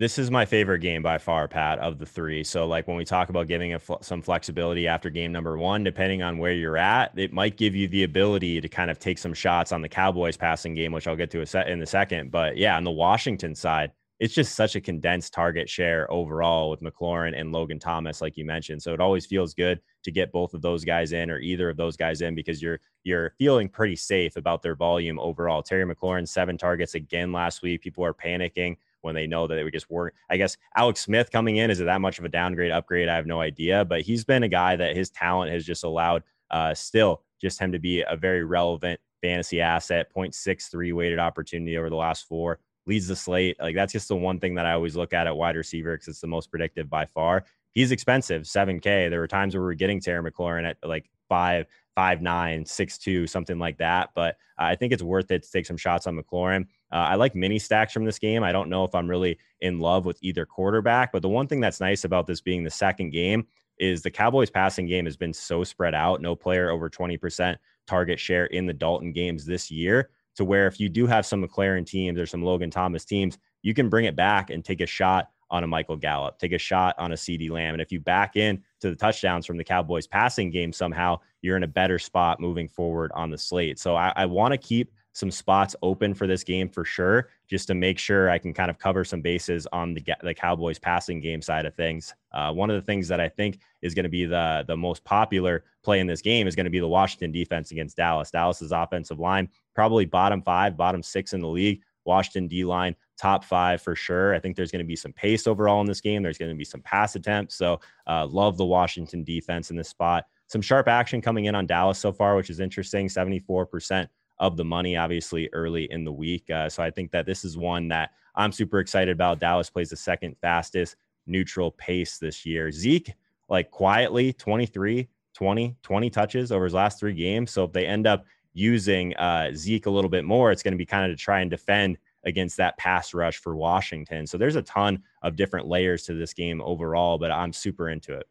[0.00, 2.44] This is my favorite game by far, Pat, of the three.
[2.44, 6.22] So, like when we talk about giving fl- some flexibility after game number one, depending
[6.22, 9.34] on where you're at, it might give you the ability to kind of take some
[9.34, 12.30] shots on the Cowboys passing game, which I'll get to a set in a second.
[12.30, 13.90] But yeah, on the Washington side,
[14.20, 18.44] it's just such a condensed target share overall with McLaurin and Logan Thomas, like you
[18.44, 18.82] mentioned.
[18.82, 21.76] So it always feels good to get both of those guys in or either of
[21.76, 25.62] those guys in because you're you're feeling pretty safe about their volume overall.
[25.62, 27.80] Terry McLaurin, seven targets again last week.
[27.80, 30.14] People are panicking when they know that they would just work.
[30.28, 33.08] I guess Alex Smith coming in is it that much of a downgrade upgrade?
[33.08, 36.24] I have no idea, but he's been a guy that his talent has just allowed
[36.50, 40.12] uh, still just him to be a very relevant fantasy asset.
[40.14, 43.56] 0.63 weighted opportunity over the last four leads the slate.
[43.60, 46.08] Like that's just the one thing that I always look at at wide receiver because
[46.08, 47.44] it's the most predictive by far.
[47.72, 49.10] He's expensive, 7K.
[49.10, 52.96] There were times where we were getting Terry McLaurin at like five, five nine, six
[52.96, 54.10] two, something like that.
[54.14, 56.62] But I think it's worth it to take some shots on McLaurin.
[56.90, 58.42] Uh, I like mini stacks from this game.
[58.42, 61.60] I don't know if I'm really in love with either quarterback, but the one thing
[61.60, 63.46] that's nice about this being the second game
[63.78, 66.22] is the Cowboys passing game has been so spread out.
[66.22, 70.78] No player over 20% target share in the Dalton games this year to where if
[70.78, 74.14] you do have some McLaurin teams or some Logan Thomas teams, you can bring it
[74.14, 77.50] back and take a shot on a Michael Gallup, take a shot on a CeeDee
[77.50, 77.74] Lamb.
[77.74, 81.56] And if you back in to the touchdowns from the Cowboys passing game somehow, you're
[81.56, 83.80] in a better spot moving forward on the slate.
[83.80, 87.66] So I, I want to keep some spots open for this game for sure, just
[87.66, 91.20] to make sure I can kind of cover some bases on the the Cowboys passing
[91.20, 92.14] game side of things.
[92.30, 95.02] Uh, one of the things that I think is going to be the the most
[95.02, 98.30] popular play in this game is going to be the Washington defense against Dallas.
[98.30, 99.48] Dallas's offensive line
[99.78, 101.80] probably bottom five, bottom six in the league.
[102.04, 104.34] Washington D line top five for sure.
[104.34, 106.20] I think there's going to be some pace overall in this game.
[106.20, 107.54] There's going to be some pass attempts.
[107.54, 110.24] So uh, love the Washington defense in this spot.
[110.48, 113.06] Some sharp action coming in on Dallas so far, which is interesting.
[113.06, 114.08] 74%
[114.40, 116.50] of the money, obviously, early in the week.
[116.50, 119.38] Uh, so I think that this is one that I'm super excited about.
[119.38, 120.96] Dallas plays the second fastest
[121.28, 122.72] neutral pace this year.
[122.72, 123.14] Zeke,
[123.48, 127.52] like quietly, 23, 20, 20 touches over his last three games.
[127.52, 128.24] So if they end up
[128.58, 131.40] using uh, Zeke a little bit more, it's going to be kind of to try
[131.40, 134.26] and defend against that pass rush for Washington.
[134.26, 138.14] So there's a ton of different layers to this game overall, but I'm super into
[138.14, 138.26] it.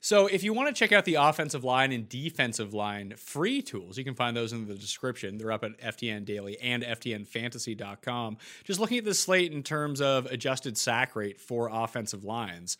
[0.00, 3.98] So, if you want to check out the offensive line and defensive line free tools,
[3.98, 5.38] you can find those in the description.
[5.38, 8.36] They're up at FTN Daily and FTNFantasy.com.
[8.62, 12.78] Just looking at the slate in terms of adjusted sack rate for offensive lines,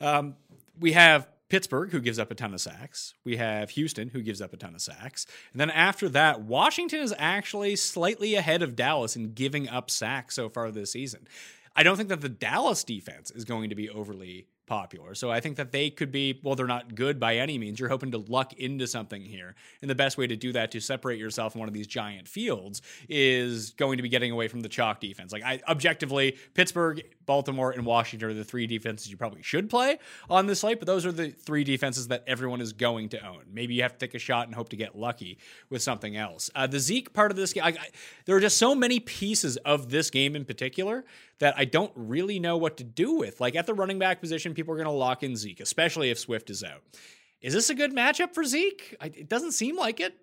[0.00, 0.34] um,
[0.80, 3.14] we have Pittsburgh, who gives up a ton of sacks.
[3.22, 5.24] We have Houston, who gives up a ton of sacks.
[5.52, 10.34] And then after that, Washington is actually slightly ahead of Dallas in giving up sacks
[10.34, 11.28] so far this season.
[11.76, 15.14] I don't think that the Dallas defense is going to be overly popular.
[15.14, 17.78] So I think that they could be, well, they're not good by any means.
[17.78, 19.54] You're hoping to luck into something here.
[19.82, 22.28] And the best way to do that to separate yourself in one of these giant
[22.28, 25.32] fields is going to be getting away from the chalk defense.
[25.32, 29.98] Like I objectively, Pittsburgh, Baltimore, and Washington are the three defenses you probably should play
[30.30, 33.44] on this slate, but those are the three defenses that everyone is going to own.
[33.52, 35.38] Maybe you have to take a shot and hope to get lucky
[35.70, 36.50] with something else.
[36.54, 37.88] Uh, the Zeke part of this game, I, I,
[38.24, 41.04] there are just so many pieces of this game in particular
[41.38, 43.40] that I don't really know what to do with.
[43.40, 46.18] Like at the running back position, people are going to lock in Zeke, especially if
[46.18, 46.82] Swift is out.
[47.40, 48.96] Is this a good matchup for Zeke?
[49.00, 50.16] I, it doesn't seem like it.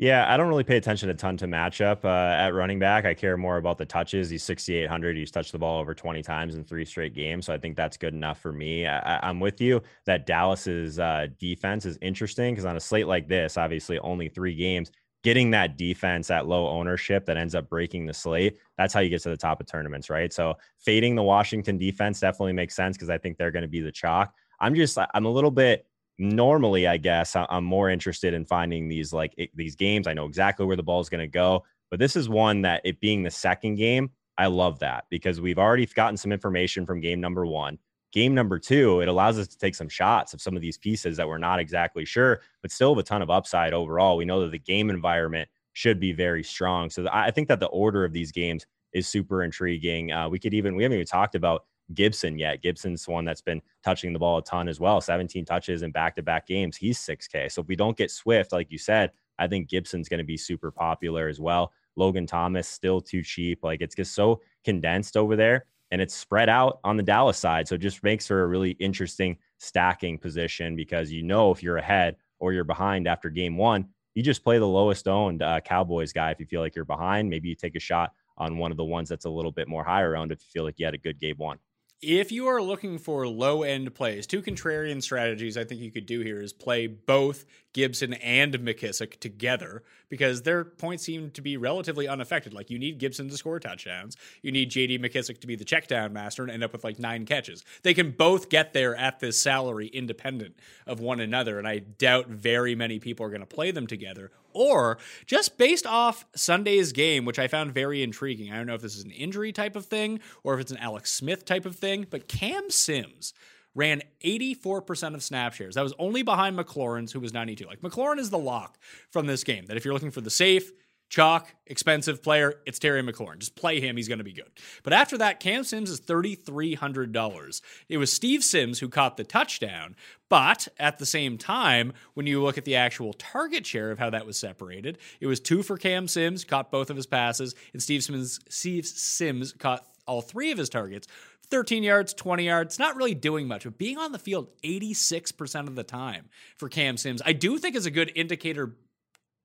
[0.00, 3.04] Yeah, I don't really pay attention a ton to matchup uh, at running back.
[3.04, 4.30] I care more about the touches.
[4.30, 5.14] He's 6,800.
[5.14, 7.44] He's touched the ball over 20 times in three straight games.
[7.44, 8.86] So I think that's good enough for me.
[8.86, 13.28] I, am with you that Dallas's uh, defense is interesting because on a slate like
[13.28, 14.90] this, obviously only three games,
[15.22, 19.10] getting that defense at low ownership that ends up breaking the slate, that's how you
[19.10, 20.32] get to the top of tournaments, right?
[20.32, 23.80] So fading the Washington defense definitely makes sense because I think they're going to be
[23.80, 24.32] the chalk.
[24.60, 25.86] I'm just, I'm a little bit
[26.18, 30.06] normally, I guess, I'm more interested in finding these like these games.
[30.06, 32.82] I know exactly where the ball is going to go, but this is one that
[32.84, 37.00] it being the second game, I love that because we've already gotten some information from
[37.00, 37.78] game number one
[38.12, 41.16] game number two, it allows us to take some shots of some of these pieces
[41.16, 44.16] that we're not exactly sure, but still have a ton of upside overall.
[44.16, 46.90] We know that the game environment should be very strong.
[46.90, 50.12] So I think that the order of these games is super intriguing.
[50.12, 52.62] Uh, we could even, we haven't even talked about Gibson yet.
[52.62, 56.16] Gibson's one that's been touching the ball a ton as well, 17 touches in back
[56.16, 56.76] to back games.
[56.76, 57.50] He's 6K.
[57.50, 60.36] So if we don't get Swift, like you said, I think Gibson's going to be
[60.36, 61.72] super popular as well.
[61.96, 63.60] Logan Thomas still too cheap.
[63.62, 67.66] Like it's just so condensed over there and it's spread out on the Dallas side.
[67.66, 71.78] So it just makes for a really interesting stacking position because you know if you're
[71.78, 76.12] ahead or you're behind after game one, you just play the lowest owned uh, Cowboys
[76.12, 76.30] guy.
[76.30, 78.84] If you feel like you're behind, maybe you take a shot on one of the
[78.84, 80.98] ones that's a little bit more higher owned if you feel like you had a
[80.98, 81.58] good game one.
[82.02, 86.06] If you are looking for low end plays, two contrarian strategies I think you could
[86.06, 87.44] do here is play both
[87.74, 92.54] Gibson and McKissic together because their points seem to be relatively unaffected.
[92.54, 95.88] Like you need Gibson to score touchdowns, you need JD McKissic to be the check
[95.88, 97.66] down master and end up with like nine catches.
[97.82, 102.28] They can both get there at this salary independent of one another, and I doubt
[102.28, 104.30] very many people are going to play them together.
[104.52, 108.52] Or just based off Sunday's game, which I found very intriguing.
[108.52, 110.78] I don't know if this is an injury type of thing or if it's an
[110.78, 113.32] Alex Smith type of thing, but Cam Sims
[113.74, 115.76] ran 84% of snap shares.
[115.76, 117.66] That was only behind McLaurin's, who was 92.
[117.66, 118.78] Like McLaurin is the lock
[119.10, 119.66] from this game.
[119.66, 120.72] That if you're looking for the safe,
[121.10, 123.38] chalk, expensive player, it's Terry McLaurin.
[123.38, 124.50] Just play him, he's going to be good.
[124.82, 127.60] But after that, Cam Sims is $3,300.
[127.88, 129.96] It was Steve Sims who caught the touchdown.
[130.28, 134.10] But at the same time, when you look at the actual target share of how
[134.10, 137.82] that was separated, it was two for Cam Sims, caught both of his passes, and
[137.82, 141.06] Steve Sims, Steve Sims caught all three of his targets
[141.50, 145.74] 13 yards, 20 yards, not really doing much, but being on the field 86% of
[145.74, 148.76] the time for Cam Sims, I do think is a good indicator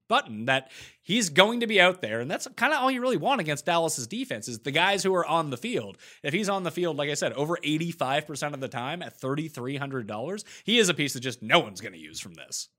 [0.07, 3.17] button that he's going to be out there and that's kind of all you really
[3.17, 5.97] want against Dallas's defense is the guys who are on the field.
[6.23, 10.43] If he's on the field like I said over 85% of the time at $3300,
[10.63, 12.69] he is a piece that just no one's going to use from this.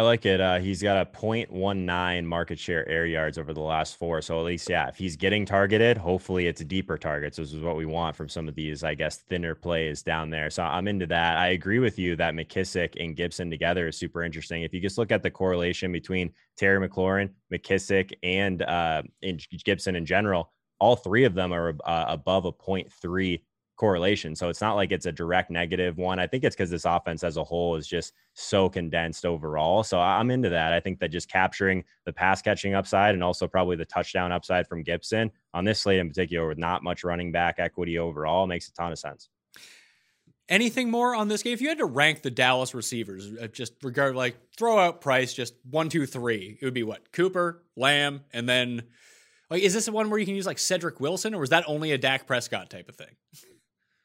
[0.00, 0.40] I like it.
[0.40, 4.22] Uh, he's got a 0.19 market share air yards over the last four.
[4.22, 7.36] So at least, yeah, if he's getting targeted, hopefully it's deeper targets.
[7.36, 10.48] This is what we want from some of these, I guess, thinner plays down there.
[10.48, 11.36] So I'm into that.
[11.36, 14.62] I agree with you that McKissic and Gibson together is super interesting.
[14.62, 19.02] If you just look at the correlation between Terry McLaurin, McKissic, and uh,
[19.66, 23.42] Gibson in general, all three of them are uh, above a 0.3
[23.80, 24.36] correlation.
[24.36, 26.18] So it's not like it's a direct negative one.
[26.18, 29.82] I think it's because this offense as a whole is just so condensed overall.
[29.82, 30.74] So I'm into that.
[30.74, 34.68] I think that just capturing the pass catching upside and also probably the touchdown upside
[34.68, 38.68] from Gibson on this slate in particular with not much running back equity overall makes
[38.68, 39.30] a ton of sense.
[40.50, 41.54] Anything more on this game?
[41.54, 45.32] If you had to rank the Dallas receivers, uh, just regard like throw out price,
[45.32, 48.82] just one, two, three, it would be what Cooper, Lamb, and then
[49.48, 51.64] like is this the one where you can use like Cedric Wilson, or was that
[51.66, 53.16] only a Dak Prescott type of thing?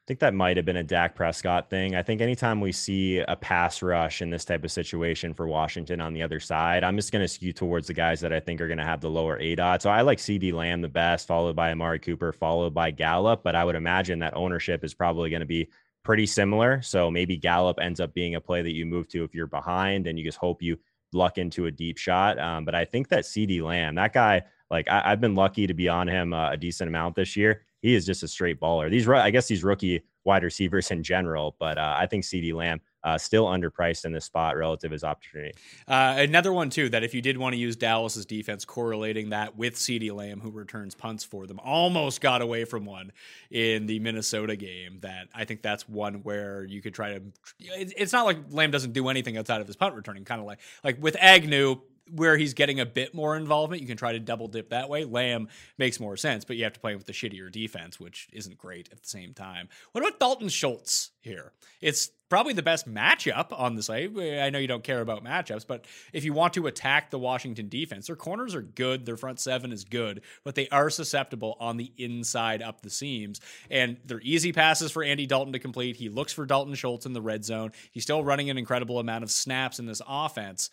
[0.06, 1.96] I think that might have been a Dak Prescott thing.
[1.96, 6.00] I think anytime we see a pass rush in this type of situation for Washington
[6.00, 8.62] on the other side, I'm just going to skew towards the guys that I think
[8.62, 9.82] are going to have the lower A dot.
[9.82, 13.42] So I like CeeDee Lamb the best, followed by Amari Cooper, followed by Gallup.
[13.44, 15.70] But I would imagine that ownership is probably going to be
[16.04, 16.84] pretty similar.
[16.84, 20.06] So maybe Gallup ends up being a play that you move to if you're behind
[20.06, 20.78] and you just hope you
[21.14, 22.38] luck into a deep shot.
[22.38, 25.74] Um, but I think that CeeDee Lamb, that guy, like I, have been lucky to
[25.74, 28.90] be on him uh, a decent amount this year he is just a straight baller.
[28.90, 32.82] These, I guess, these rookie wide receivers in general, but uh, I think CeeDee Lamb
[33.04, 35.54] uh, still underpriced in this spot relative his opportunity.
[35.88, 39.56] Uh, another one too that if you did want to use Dallas's defense, correlating that
[39.56, 43.12] with CeeDee Lamb, who returns punts for them, almost got away from one
[43.52, 44.98] in the Minnesota game.
[45.02, 47.22] That I think that's one where you could try to.
[47.60, 50.26] It's not like Lamb doesn't do anything outside of his punt returning.
[50.26, 51.82] Kind of like like with Agnew,
[52.12, 55.06] where he's getting a bit more involvement, you can try to double dip that way.
[55.06, 55.48] Lamb
[55.78, 58.58] makes more sense, but you have to play him with the shittier defense, which isn't
[58.58, 59.70] great at the same time.
[59.92, 61.54] What about Dalton Schultz here?
[61.82, 64.12] It's probably the best matchup on the site.
[64.18, 67.70] I know you don't care about matchups, but if you want to attack the Washington
[67.70, 71.78] defense, their corners are good, their front seven is good, but they are susceptible on
[71.78, 73.42] the inside up the seams.
[73.70, 75.96] And they're easy passes for Andy Dalton to complete.
[75.96, 77.72] He looks for Dalton Schultz in the red zone.
[77.92, 80.70] He's still running an incredible amount of snaps in this offense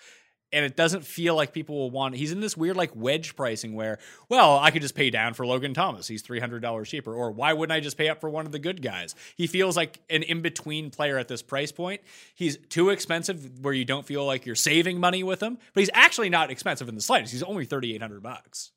[0.52, 2.14] and it doesn't feel like people will want.
[2.16, 3.98] He's in this weird like wedge pricing where,
[4.28, 6.06] well, I could just pay down for Logan Thomas.
[6.06, 8.52] He's three hundred dollars cheaper, or why wouldn't I just pay up for one of
[8.52, 9.14] the good guys?
[9.36, 12.00] He feels like an in between player at this price point.
[12.34, 15.90] He's too expensive where you don't feel like you're saving money with him, but he's
[15.94, 17.32] actually not expensive in the slightest.
[17.32, 18.72] He's only thirty eight hundred bucks.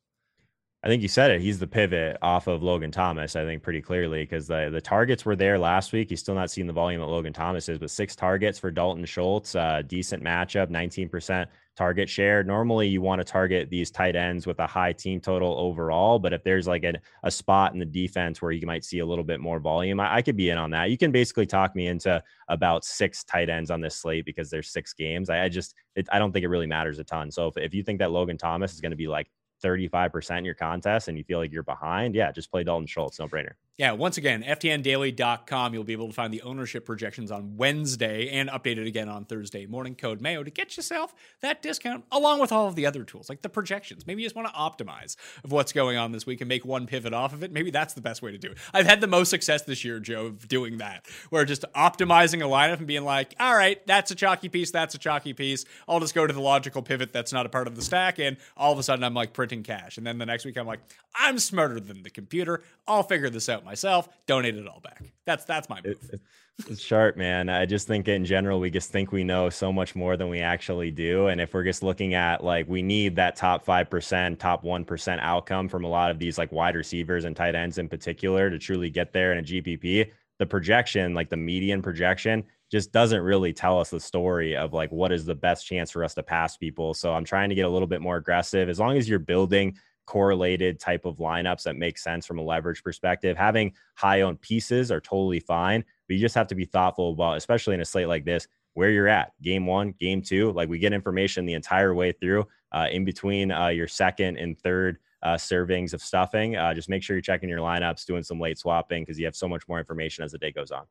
[0.86, 1.42] I think you said it.
[1.42, 5.26] He's the pivot off of Logan Thomas, I think, pretty clearly because the, the targets
[5.26, 6.12] were there last week.
[6.12, 9.04] He's still not seeing the volume that Logan Thomas is, but six targets for Dalton
[9.06, 12.44] Schultz, uh, decent matchup, 19% target share.
[12.44, 16.34] Normally, you want to target these tight ends with a high team total overall, but
[16.34, 19.24] if there's like a, a spot in the defense where you might see a little
[19.24, 20.90] bit more volume, I, I could be in on that.
[20.90, 24.70] You can basically talk me into about six tight ends on this slate because there's
[24.70, 25.30] six games.
[25.30, 27.32] I, I just, it, I don't think it really matters a ton.
[27.32, 29.30] So if, if you think that Logan Thomas is going to be like
[29.64, 33.20] 35% in your contest and you feel like you're behind, yeah, just play Dalton Schultz.
[33.20, 33.54] No brainer.
[33.78, 35.74] Yeah, once again, ftndaily.com.
[35.74, 39.66] You'll be able to find the ownership projections on Wednesday and updated again on Thursday
[39.66, 39.96] morning.
[39.96, 43.42] Code Mayo to get yourself that discount along with all of the other tools like
[43.42, 44.08] the projections.
[44.08, 46.88] Maybe you just want to optimize of what's going on this week and make one
[46.88, 47.52] pivot off of it.
[47.52, 48.58] Maybe that's the best way to do it.
[48.74, 52.48] I've had the most success this year, Joe, of doing that, where just optimizing a
[52.48, 55.66] lineup and being like, all right, that's a chalky piece, that's a chalky piece.
[55.86, 58.20] I'll just go to the logical pivot that's not a part of the stack.
[58.20, 59.98] And all of a sudden, I'm like printing cash.
[59.98, 60.80] And then the next week, I'm like,
[61.14, 62.64] I'm smarter than the computer.
[62.88, 65.04] I'll figure this out myself, donate it all back.
[65.26, 65.98] That's that's my move.
[66.14, 66.22] It,
[66.68, 67.50] it's sharp, man.
[67.50, 70.40] I just think in general, we just think we know so much more than we
[70.40, 71.28] actually do.
[71.28, 74.86] And if we're just looking at like we need that top five percent, top one
[74.86, 78.50] percent outcome from a lot of these like wide receivers and tight ends in particular
[78.50, 83.22] to truly get there in a GPP, the projection, like the median projection, just doesn't
[83.22, 86.24] really tell us the story of like what is the best chance for us to
[86.24, 86.94] pass people.
[86.94, 88.70] So I'm trying to get a little bit more aggressive.
[88.70, 92.84] As long as you're building correlated type of lineups that make sense from a leverage
[92.84, 93.38] perspective.
[93.38, 97.38] Having high owned pieces are totally fine, but you just have to be thoughtful about,
[97.38, 99.32] especially in a slate like this, where you're at.
[99.42, 102.46] Game one, game two, like we get information the entire way through.
[102.72, 107.02] Uh, in between uh, your second and third uh, servings of stuffing, uh, just make
[107.02, 109.80] sure you're checking your lineups, doing some late swapping because you have so much more
[109.80, 110.84] information as the day goes on.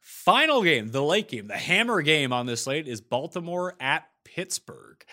[0.00, 5.04] Final game, the late game, the hammer game on this slate is Baltimore at Pittsburgh.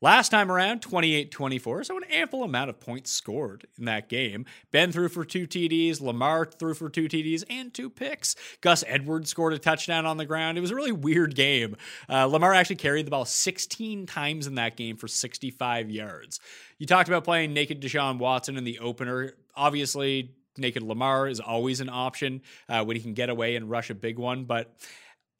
[0.00, 4.44] Last time around, 28 24, so an ample amount of points scored in that game.
[4.70, 8.34] Ben threw for two TDs, Lamar threw for two TDs and two picks.
[8.60, 10.58] Gus Edwards scored a touchdown on the ground.
[10.58, 11.76] It was a really weird game.
[12.08, 16.40] Uh, Lamar actually carried the ball 16 times in that game for 65 yards.
[16.78, 19.34] You talked about playing naked Deshaun Watson in the opener.
[19.54, 23.90] Obviously, naked Lamar is always an option uh, when he can get away and rush
[23.90, 24.74] a big one, but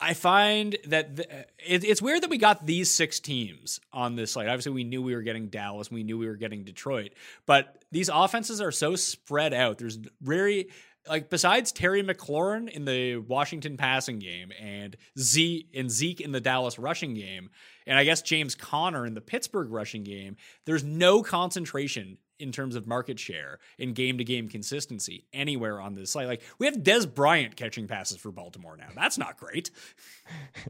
[0.05, 1.31] I find that the,
[1.67, 4.49] it, it's weird that we got these six teams on this slate.
[4.49, 7.13] Obviously, we knew we were getting Dallas, we knew we were getting Detroit,
[7.47, 9.79] but these offenses are so spread out.
[9.79, 10.69] There's very
[11.09, 16.41] like besides Terry McLaurin in the Washington passing game and Z and Zeke in the
[16.41, 17.51] Dallas rushing game,
[17.87, 20.37] and I guess James Conner in the Pittsburgh rushing game,
[20.67, 25.95] there's no concentration in terms of market share and game to game consistency anywhere on
[25.95, 26.29] this site.
[26.29, 28.89] Like we have Dez Bryant catching passes for Baltimore now.
[28.95, 29.71] That's not great.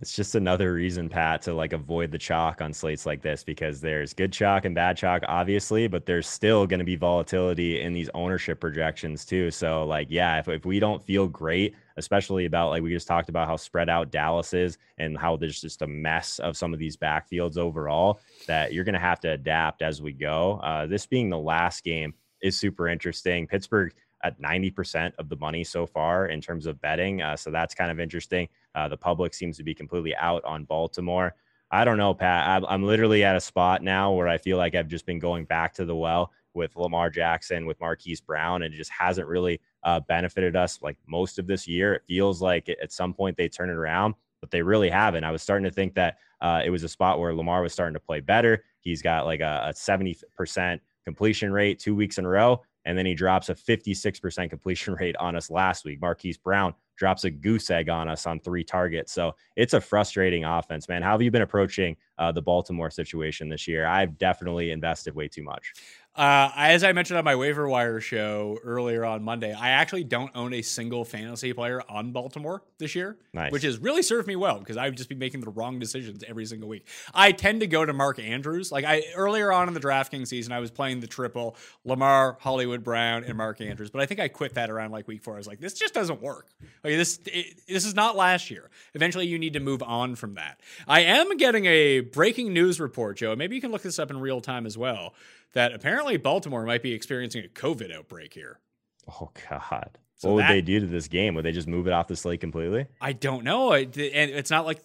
[0.01, 3.81] It's just another reason, Pat, to like avoid the chalk on slates like this because
[3.81, 7.93] there's good chalk and bad chalk, obviously, but there's still going to be volatility in
[7.93, 9.53] these ownership projections too.
[9.53, 13.29] So, like, yeah, if, if we don't feel great especially about like we just talked
[13.29, 16.79] about how spread out Dallas is and how there's just a mess of some of
[16.79, 20.61] these backfields overall that you're going to have to adapt as we go.
[20.63, 23.47] Uh, this being the last game is super interesting.
[23.47, 23.93] Pittsburgh
[24.25, 27.21] at 90% of the money so far in terms of betting.
[27.23, 28.49] Uh, so that's kind of interesting.
[28.75, 31.35] Uh, the public seems to be completely out on Baltimore.
[31.71, 32.65] I don't know, Pat.
[32.69, 35.75] I'm, literally at a spot now where I feel like I've just been going back
[35.75, 40.01] to the well with Lamar Jackson, with Marquise Brown, and it just hasn't really uh,
[40.01, 41.95] benefited us like most of this year.
[41.95, 45.25] It feels like at some point they turn it around, but they really haven't.
[45.25, 47.95] I was starting to think that uh, it was a spot where Lamar was starting
[47.95, 48.65] to play better.
[48.81, 52.63] He's got like a, a 70% completion rate two weeks in a row.
[52.87, 56.01] And then he drops a 56% completion rate on us last week.
[56.01, 59.13] Marquise Brown drops a goose egg on us on three targets.
[59.13, 61.03] So it's a frustrating offense, man.
[61.03, 63.87] How have you been approaching uh, the Baltimore situation this year?
[63.87, 65.73] I've definitely invested way too much.
[66.17, 70.31] Uh, as I mentioned on my waiver wire show earlier on Monday, I actually don't
[70.37, 73.51] own a single fantasy player on Baltimore this year, nice.
[73.51, 76.47] which has really served me well because I've just been making the wrong decisions every
[76.47, 76.87] single week.
[77.13, 78.71] I tend to go to Mark Andrews.
[78.71, 82.85] Like I earlier on in the DraftKings season, I was playing the triple Lamar, Hollywood
[82.85, 85.35] Brown, and Mark Andrews, but I think I quit that around like week four.
[85.35, 86.47] I was like, this just doesn't work.
[86.85, 88.71] Like this, it, this is not last year.
[88.95, 90.61] Eventually, you need to move on from that.
[90.87, 93.35] I am getting a breaking news report, Joe.
[93.35, 95.13] Maybe you can look this up in real time as well
[95.55, 98.61] that apparently Baltimore might be experiencing a COVID outbreak here.
[99.09, 99.99] Oh God.
[100.17, 101.35] So what would that, they do to this game?
[101.35, 102.87] Would they just move it off the slate completely?
[103.01, 103.73] I don't know.
[103.73, 104.81] and it's not like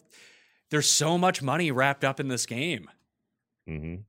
[0.72, 2.90] there's so much money wrapped up in this game.
[3.68, 4.02] Mm-hmm.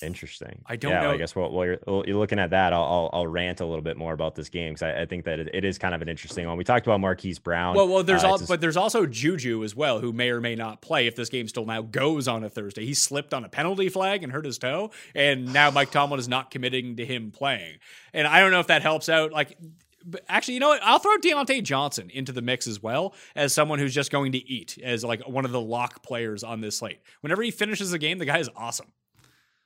[0.00, 0.62] Interesting.
[0.66, 1.10] I don't yeah, know.
[1.12, 3.66] I guess while, while you're, while you're looking at that, I'll, I'll, I'll rant a
[3.66, 5.94] little bit more about this game because I, I, think that it, it is kind
[5.94, 6.56] of an interesting one.
[6.56, 7.76] We talked about Marquise Brown.
[7.76, 10.54] Well, well, there's uh, all, but there's also Juju as well, who may or may
[10.54, 12.84] not play if this game still now goes on a Thursday.
[12.84, 16.28] He slipped on a penalty flag and hurt his toe, and now Mike Tomlin is
[16.28, 17.78] not committing to him playing.
[18.12, 19.32] And I don't know if that helps out.
[19.32, 19.56] Like
[20.04, 20.82] but actually, you know what?
[20.82, 24.38] I'll throw Diontae Johnson into the mix as well as someone who's just going to
[24.50, 27.00] eat as like one of the lock players on this slate.
[27.20, 28.88] Whenever he finishes the game, the guy is awesome.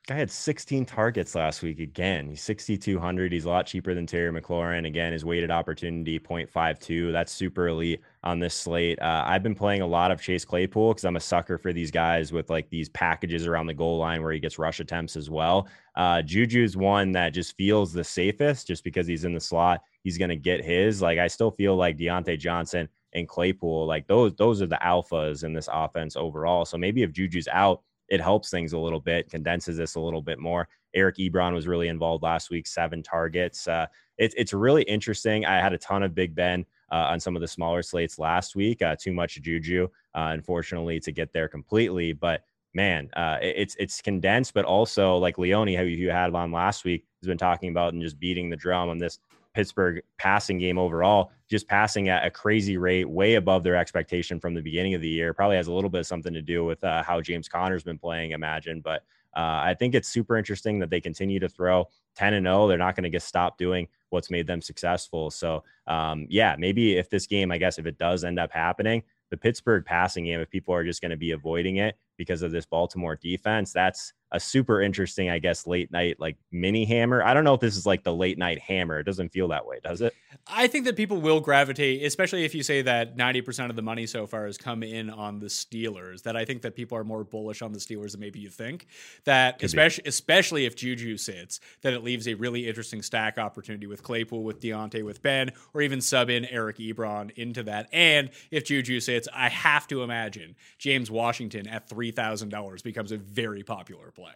[0.07, 2.29] Guy had 16 targets last week again.
[2.29, 3.33] He's 6,200.
[3.33, 4.87] He's a lot cheaper than Terry McLaurin.
[4.87, 7.11] Again, his weighted opportunity 0.52.
[7.11, 9.03] That's super elite on this slate.
[9.03, 11.91] Uh, I've been playing a lot of Chase Claypool because I'm a sucker for these
[11.91, 15.29] guys with like these packages around the goal line where he gets rush attempts as
[15.29, 15.67] well.
[15.97, 19.81] Uh, Juju's one that just feels the safest just because he's in the slot.
[20.05, 21.03] he's going to get his.
[21.03, 25.43] Like I still feel like Diontae Johnson and Claypool, like those those are the alphas
[25.43, 26.65] in this offense overall.
[26.65, 30.23] So maybe if Juju's out, it helps things a little bit, condenses this a little
[30.23, 30.69] bit more.
[30.95, 33.69] Eric Ebron was really involved last week, seven targets.
[33.69, 33.87] Uh,
[34.19, 35.45] it, it's really interesting.
[35.45, 38.57] I had a ton of Big Ben uh, on some of the smaller slates last
[38.57, 38.81] week.
[38.83, 42.13] Uh, too much Juju, uh, unfortunately, to get there completely.
[42.13, 42.43] But
[42.75, 47.05] man, uh, it's it's condensed, but also like Leone, who you had on last week,
[47.21, 49.19] has been talking about and just beating the drum on this
[49.57, 54.53] Pittsburgh passing game overall, just passing at a crazy rate, way above their expectation from
[54.53, 55.33] the beginning of the year.
[55.33, 57.97] Probably has a little bit of something to do with uh, how James Conner's been
[57.97, 58.83] playing, imagine.
[58.83, 59.03] But
[59.35, 62.69] uh, I think it's super interesting that they continue to throw 10 and 0.
[62.69, 65.31] They're not going to get stopped doing what's made them successful.
[65.31, 69.03] So, um, yeah, maybe if this game, I guess, if it does end up happening,
[69.31, 72.53] the Pittsburgh passing game, if people are just going to be avoiding it because of
[72.53, 77.23] this Baltimore defense, that's a super interesting, I guess, late night like mini hammer.
[77.23, 78.99] I don't know if this is like the late night hammer.
[78.99, 80.15] It doesn't feel that way, does it?
[80.49, 84.07] I think that people will gravitate, especially if you say that 90% of the money
[84.07, 86.23] so far has come in on the Steelers.
[86.23, 88.87] That I think that people are more bullish on the Steelers than maybe you think.
[89.25, 90.09] That Could especially be.
[90.09, 94.61] especially if Juju sits, that it leaves a really interesting stack opportunity with Claypool, with
[94.61, 97.89] Diontae, with Ben, or even sub in Eric Ebron into that.
[97.93, 103.13] And if Juju sits, I have to imagine James Washington at three thousand dollars becomes
[103.13, 104.33] a very popular play.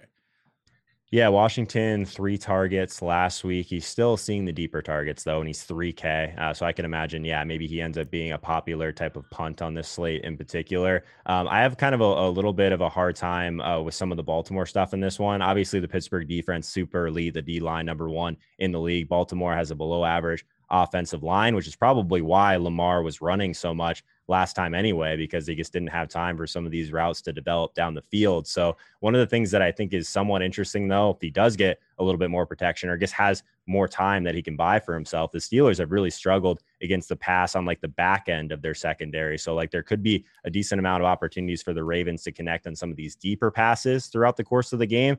[1.12, 3.66] Yeah, Washington three targets last week.
[3.66, 6.32] He's still seeing the deeper targets though, and he's three K.
[6.38, 9.28] Uh, so I can imagine, yeah, maybe he ends up being a popular type of
[9.30, 11.02] punt on this slate in particular.
[11.26, 13.96] Um, I have kind of a, a, little bit of a hard time uh, with
[13.96, 15.42] some of the Baltimore stuff in this one.
[15.42, 19.08] Obviously, the Pittsburgh defense super elite, the D line number one in the league.
[19.08, 23.74] Baltimore has a below average offensive line, which is probably why Lamar was running so
[23.74, 27.20] much last time anyway, because they just didn't have time for some of these routes
[27.20, 28.46] to develop down the field.
[28.46, 31.56] So, one of the things that I think is somewhat interesting, though, if he does
[31.56, 34.78] get a little bit more protection or just has more time that he can buy
[34.78, 38.52] for himself, the Steelers have really struggled against the pass on like the back end
[38.52, 39.36] of their secondary.
[39.36, 42.66] So, like, there could be a decent amount of opportunities for the Ravens to connect
[42.66, 45.18] on some of these deeper passes throughout the course of the game.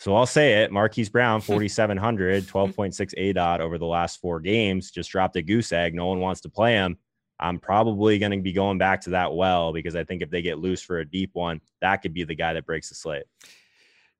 [0.00, 0.72] So I'll say it.
[0.72, 5.72] Marquise Brown, 4,700, 12.6 A dot over the last four games, just dropped a goose
[5.72, 5.94] egg.
[5.94, 6.96] No one wants to play him.
[7.38, 10.40] I'm probably going to be going back to that well because I think if they
[10.40, 13.24] get loose for a deep one, that could be the guy that breaks the slate.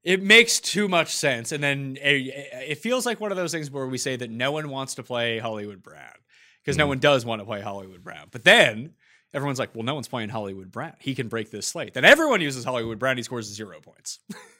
[0.02, 1.52] It makes too much sense.
[1.52, 4.68] And then it, feels like one of those things where we say that no one
[4.68, 6.12] wants to play Hollywood Brown
[6.62, 8.28] because mm no one does want to play Hollywood Brown.
[8.30, 8.92] But then
[9.32, 10.94] everyone's like, well, no one's playing Hollywood Brown.
[10.98, 11.94] He can break this slate.
[11.94, 13.16] Then everyone uses Hollywood Brown.
[13.16, 14.18] He scores zero points.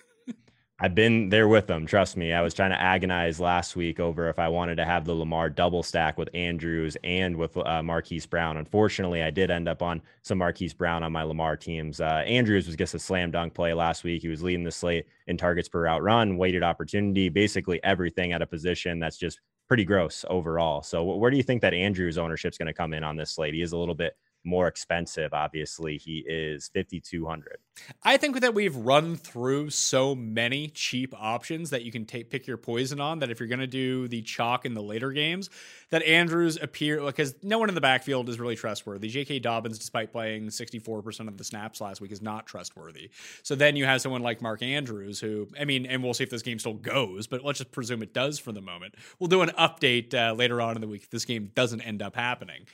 [0.83, 1.85] I've been there with them.
[1.85, 2.33] Trust me.
[2.33, 5.51] I was trying to agonize last week over if I wanted to have the Lamar
[5.51, 8.57] double stack with Andrews and with uh, Marquise Brown.
[8.57, 12.01] Unfortunately, I did end up on some Marquise Brown on my Lamar teams.
[12.01, 14.23] Uh, Andrews was just a slam dunk play last week.
[14.23, 18.41] He was leading the slate in targets per route run, weighted opportunity, basically everything at
[18.41, 20.83] a position that's just pretty gross overall.
[20.83, 23.33] So, where do you think that Andrews ownership is going to come in on this
[23.33, 23.53] slate?
[23.53, 25.33] He is a little bit more expensive.
[25.35, 27.59] Obviously, he is 5200.
[28.03, 32.47] I think that we've run through so many cheap options that you can take pick
[32.47, 35.51] your poison on that if you're going to do the chalk in the later games,
[35.91, 39.09] that Andrews appear because no one in the backfield is really trustworthy.
[39.09, 39.41] J.K.
[39.41, 43.11] Dobbins, despite playing 64% of the snaps last week, is not trustworthy.
[43.43, 46.31] So then you have someone like Mark Andrews, who I mean, and we'll see if
[46.31, 48.95] this game still goes, but let's just presume it does for the moment.
[49.19, 52.03] We'll do an update uh, later on in the week if this game doesn't end
[52.03, 52.67] up happening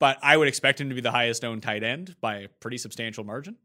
[0.00, 2.78] but I would expect him to be the highest owned tight end by a pretty
[2.78, 3.56] substantial margin.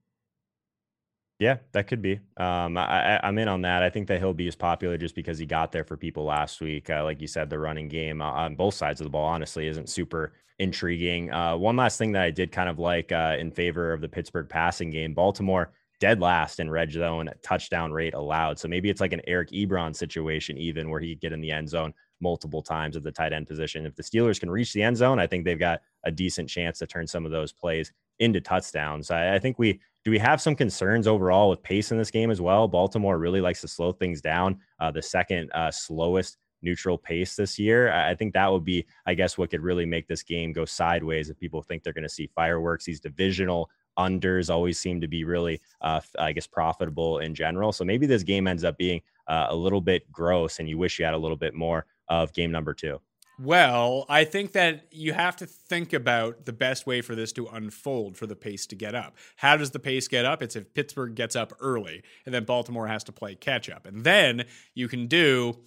[1.39, 2.19] Yeah, that could be.
[2.37, 3.83] Um, I, am in on that.
[3.83, 6.61] I think that he'll be as popular just because he got there for people last
[6.61, 6.89] week.
[6.89, 9.67] Uh, like you said, the running game uh, on both sides of the ball honestly
[9.67, 11.33] isn't super intriguing.
[11.33, 14.07] Uh, one last thing that I did kind of like uh, in favor of the
[14.07, 18.59] Pittsburgh passing game, Baltimore dead last in red zone touchdown rate allowed.
[18.59, 21.51] So maybe it's like an Eric Ebron situation, even where he could get in the
[21.51, 23.85] end zone multiple times at the tight end position.
[23.85, 26.79] If the Steelers can reach the end zone, I think they've got a decent chance
[26.79, 29.11] to turn some of those plays into touchdowns.
[29.11, 32.31] I, I, think we do we have some concerns overall with pace in this game
[32.31, 32.67] as well.
[32.67, 34.59] Baltimore really likes to slow things down.
[34.79, 37.91] Uh, the second uh, slowest neutral pace this year.
[37.91, 41.29] I think that would be, I guess, what could really make this game go sideways
[41.29, 42.85] if people think they're going to see fireworks.
[42.85, 47.71] These divisional unders always seem to be really, uh, I guess, profitable in general.
[47.71, 50.99] So maybe this game ends up being uh, a little bit gross, and you wish
[50.99, 52.99] you had a little bit more of game number two.
[53.37, 57.47] Well, I think that you have to think about the best way for this to
[57.47, 59.17] unfold for the pace to get up.
[59.35, 60.41] How does the pace get up?
[60.41, 63.85] It's if Pittsburgh gets up early and then Baltimore has to play catch up.
[63.85, 65.57] And then you can do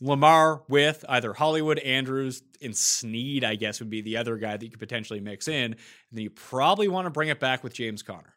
[0.00, 4.64] Lamar with either Hollywood, Andrews, and Snead, I guess would be the other guy that
[4.64, 5.72] you could potentially mix in.
[5.72, 5.76] And
[6.10, 8.33] then you probably want to bring it back with James Conner.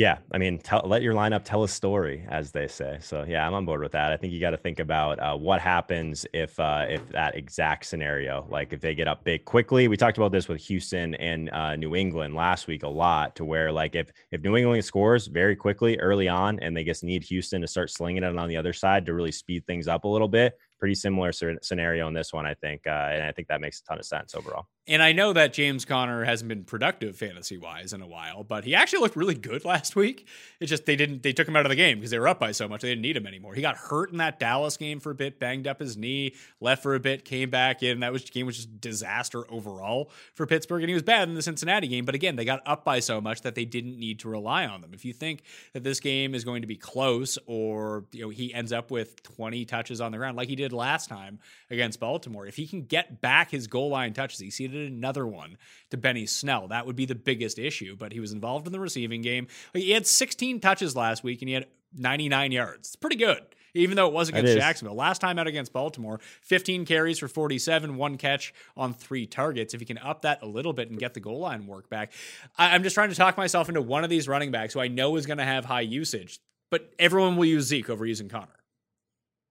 [0.00, 2.96] Yeah, I mean, tell, let your lineup tell a story, as they say.
[3.02, 4.12] So yeah, I'm on board with that.
[4.12, 7.84] I think you got to think about uh, what happens if uh, if that exact
[7.84, 9.88] scenario, like if they get up big quickly.
[9.88, 13.44] We talked about this with Houston and uh, New England last week a lot, to
[13.44, 17.22] where like if if New England scores very quickly early on, and they just need
[17.24, 20.08] Houston to start slinging it on the other side to really speed things up a
[20.08, 23.60] little bit, pretty similar scenario in this one, I think, uh, and I think that
[23.60, 24.64] makes a ton of sense overall.
[24.90, 28.64] And I know that James Conner hasn't been productive fantasy wise in a while, but
[28.64, 30.26] he actually looked really good last week.
[30.58, 32.40] It's just they didn't they took him out of the game because they were up
[32.40, 33.54] by so much they didn't need him anymore.
[33.54, 36.82] He got hurt in that Dallas game for a bit, banged up his knee, left
[36.82, 38.00] for a bit, came back in.
[38.00, 41.42] That was game was just disaster overall for Pittsburgh, and he was bad in the
[41.42, 42.04] Cincinnati game.
[42.04, 44.80] But again, they got up by so much that they didn't need to rely on
[44.80, 44.90] them.
[44.92, 48.52] If you think that this game is going to be close, or you know he
[48.52, 51.38] ends up with 20 touches on the ground like he did last time
[51.70, 54.50] against Baltimore, if he can get back his goal line touches, he
[54.80, 55.56] another one
[55.90, 56.68] to Benny Snell.
[56.68, 57.96] That would be the biggest issue.
[57.96, 59.46] But he was involved in the receiving game.
[59.72, 61.66] He had 16 touches last week and he had
[61.96, 62.88] 99 yards.
[62.88, 63.42] It's pretty good
[63.74, 64.96] even though it was against Jacksonville.
[64.96, 69.74] Last time out against Baltimore, 15 carries for 47, one catch on three targets.
[69.74, 72.12] If you can up that a little bit and get the goal line work back,
[72.56, 74.88] I, am just trying to talk myself into one of these running backs who I
[74.88, 78.48] know is going to have high usage, but everyone will use Zeke over using Conner.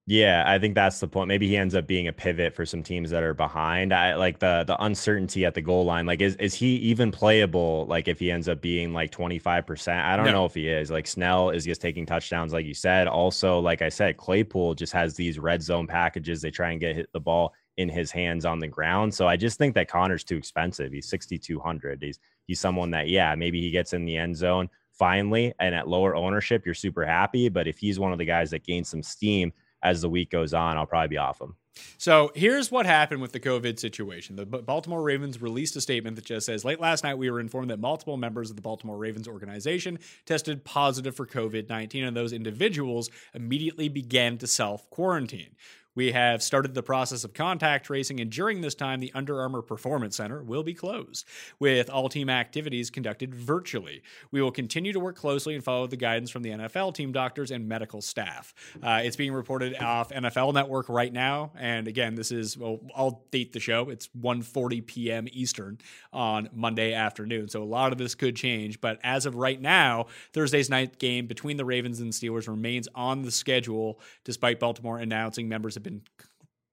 [0.06, 1.28] Yeah, I think that's the point.
[1.28, 3.94] Maybe he ends up being a pivot for some teams that are behind.
[3.94, 6.04] I like the the uncertainty at the goal line.
[6.04, 7.86] Like, is is he even playable?
[7.86, 10.32] Like, if he ends up being like twenty five percent, I don't no.
[10.32, 10.90] know if he is.
[10.90, 13.06] Like, Snell is just taking touchdowns, like you said.
[13.06, 16.42] Also, like I said, Claypool just has these red zone packages.
[16.42, 19.14] They try and get hit the ball in his hands on the ground.
[19.14, 20.92] So I just think that Conner's too expensive.
[20.92, 22.02] He's sixty two hundred.
[22.02, 25.86] He's he's someone that yeah, maybe he gets in the end zone finally, and at
[25.86, 27.48] lower ownership, you're super happy.
[27.48, 30.54] But if he's one of the guys that gains some steam as the week goes
[30.54, 31.56] on, I'll probably be off him.
[31.98, 34.36] So here's what happened with the COVID situation.
[34.36, 37.70] The Baltimore Ravens released a statement that just says Late last night, we were informed
[37.70, 42.32] that multiple members of the Baltimore Ravens organization tested positive for COVID 19, and those
[42.32, 45.50] individuals immediately began to self quarantine.
[45.94, 49.62] We have started the process of contact tracing, and during this time, the Under Armour
[49.62, 51.26] Performance Center will be closed,
[51.58, 54.02] with all team activities conducted virtually.
[54.30, 57.50] We will continue to work closely and follow the guidance from the NFL team doctors
[57.50, 58.54] and medical staff.
[58.82, 63.24] Uh, it's being reported off NFL Network right now, and again, this is well, I'll
[63.30, 63.90] date the show.
[63.90, 65.26] It's 1:40 p.m.
[65.32, 65.78] Eastern
[66.12, 68.80] on Monday afternoon, so a lot of this could change.
[68.80, 73.22] But as of right now, Thursday's night game between the Ravens and Steelers remains on
[73.22, 76.02] the schedule, despite Baltimore announcing members have been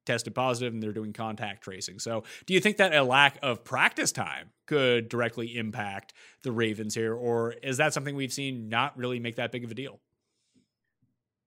[0.05, 1.99] tested positive and they're doing contact tracing.
[1.99, 6.95] So, do you think that a lack of practice time could directly impact the Ravens
[6.95, 9.99] here, or is that something we've seen not really make that big of a deal?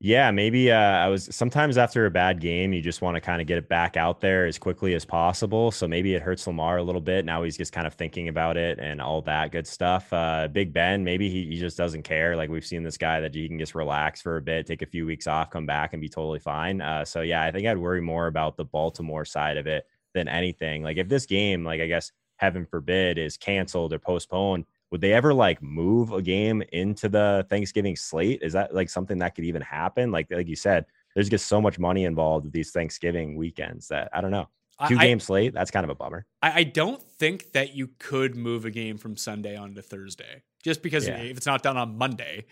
[0.03, 3.43] Yeah, maybe uh, I was sometimes after a bad game, you just want to kind
[3.43, 5.71] of get it back out there as quickly as possible.
[5.71, 7.27] So maybe it hurts Lamar a little bit.
[7.27, 10.11] Now he's just kind of thinking about it and all that good stuff.
[10.11, 12.35] Uh, Big Ben, maybe he, he just doesn't care.
[12.35, 14.87] Like we've seen this guy that he can just relax for a bit, take a
[14.87, 16.81] few weeks off, come back and be totally fine.
[16.81, 19.85] Uh, so yeah, I think I'd worry more about the Baltimore side of it
[20.15, 20.83] than anything.
[20.83, 25.13] Like if this game, like I guess heaven forbid, is canceled or postponed, would they
[25.13, 28.43] ever like move a game into the Thanksgiving slate?
[28.43, 30.11] Is that like something that could even happen?
[30.11, 34.09] Like like you said, there's just so much money involved with these Thanksgiving weekends that
[34.13, 34.49] I don't know.
[34.89, 36.25] Two I, game slate, that's kind of a bummer.
[36.41, 40.43] I, I, don't think that you could move a game from Sunday on to Thursday
[40.65, 41.19] just because yeah.
[41.19, 42.47] if it's not done on Monday,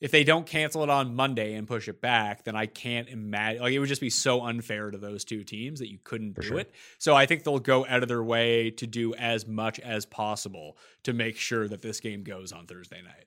[0.00, 3.62] if they don't cancel it on Monday and push it back, then I can't imagine.
[3.62, 6.42] Like it would just be so unfair to those two teams that you couldn't For
[6.42, 6.58] do sure.
[6.60, 6.74] it.
[6.98, 10.76] So I think they'll go out of their way to do as much as possible
[11.04, 13.24] to make sure that this game goes on Thursday night.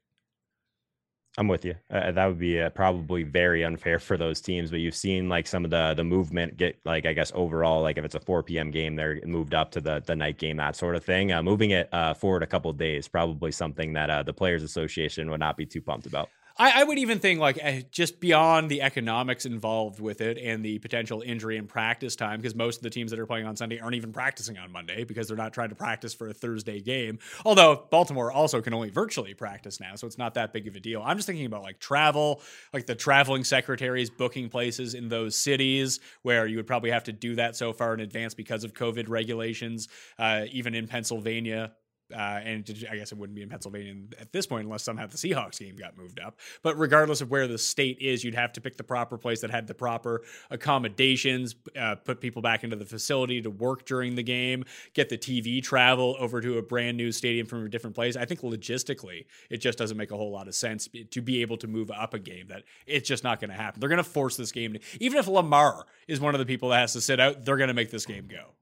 [1.37, 1.75] I'm with you.
[1.89, 4.71] Uh, that would be uh, probably very unfair for those teams.
[4.71, 7.97] But you've seen like some of the the movement get like I guess overall like
[7.97, 8.71] if it's a 4 p.m.
[8.71, 11.31] game, they're moved up to the the night game, that sort of thing.
[11.31, 15.29] Uh, moving it uh, forward a couple days, probably something that uh, the Players Association
[15.29, 16.29] would not be too pumped about.
[16.59, 20.63] I, I, would even think like eh, just beyond the economics involved with it and
[20.63, 23.55] the potential injury and practice time, because most of the teams that are playing on
[23.55, 26.81] Sunday aren't even practicing on Monday because they're not trying to practice for a Thursday
[26.81, 27.17] game.
[27.45, 30.81] Although Baltimore also can only virtually practice now, so it's not that big of a
[30.81, 31.01] deal.
[31.03, 32.41] I'm just thinking about like travel,
[32.73, 37.13] like the traveling secretaries booking places in those cities where you would probably have to
[37.13, 39.87] do that so far in advance because of COVID regulations.
[40.17, 41.71] Uh, even in Pennsylvania,
[42.13, 45.17] uh, and I guess it wouldn't be in Pennsylvania at this point unless somehow the
[45.17, 46.39] Seahawks game got moved up.
[46.63, 49.51] But regardless of where the state is, you'd have to pick the proper place that
[49.51, 54.23] had the proper accommodations, uh, put people back into the facility to work during the
[54.23, 58.15] game, get the TV travel over to a brand new stadium from a different place.
[58.15, 61.57] I think logistically, it just doesn't make a whole lot of sense to be able
[61.57, 62.47] to move up a game.
[62.47, 63.79] That it's just not going to happen.
[63.79, 64.73] They're going to force this game.
[64.73, 67.57] To, even if Lamar is one of the people that has to sit out, they're
[67.57, 68.53] going to make this game go.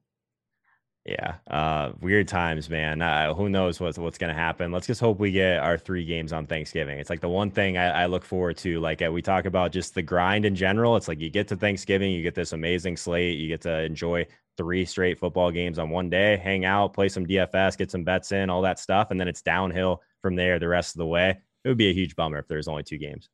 [1.08, 3.02] Yeah, uh, weird times, man.
[3.02, 4.74] Uh, who knows what's what's gonna happen?
[4.74, 7.00] Let's just hope we get our three games on Thanksgiving.
[7.00, 8.82] It's like the one thing I, I look forward to.
[8.82, 10.98] Like uh, we talk about just the grind in general.
[10.98, 14.28] It's like you get to Thanksgiving, you get this amazing slate, you get to enjoy
[14.58, 18.34] three straight football games on one day, hang out, play some DFS, get some bets
[18.34, 21.40] in, all that stuff, and then it's downhill from there the rest of the way.
[21.64, 23.30] It would be a huge bummer if there's only two games.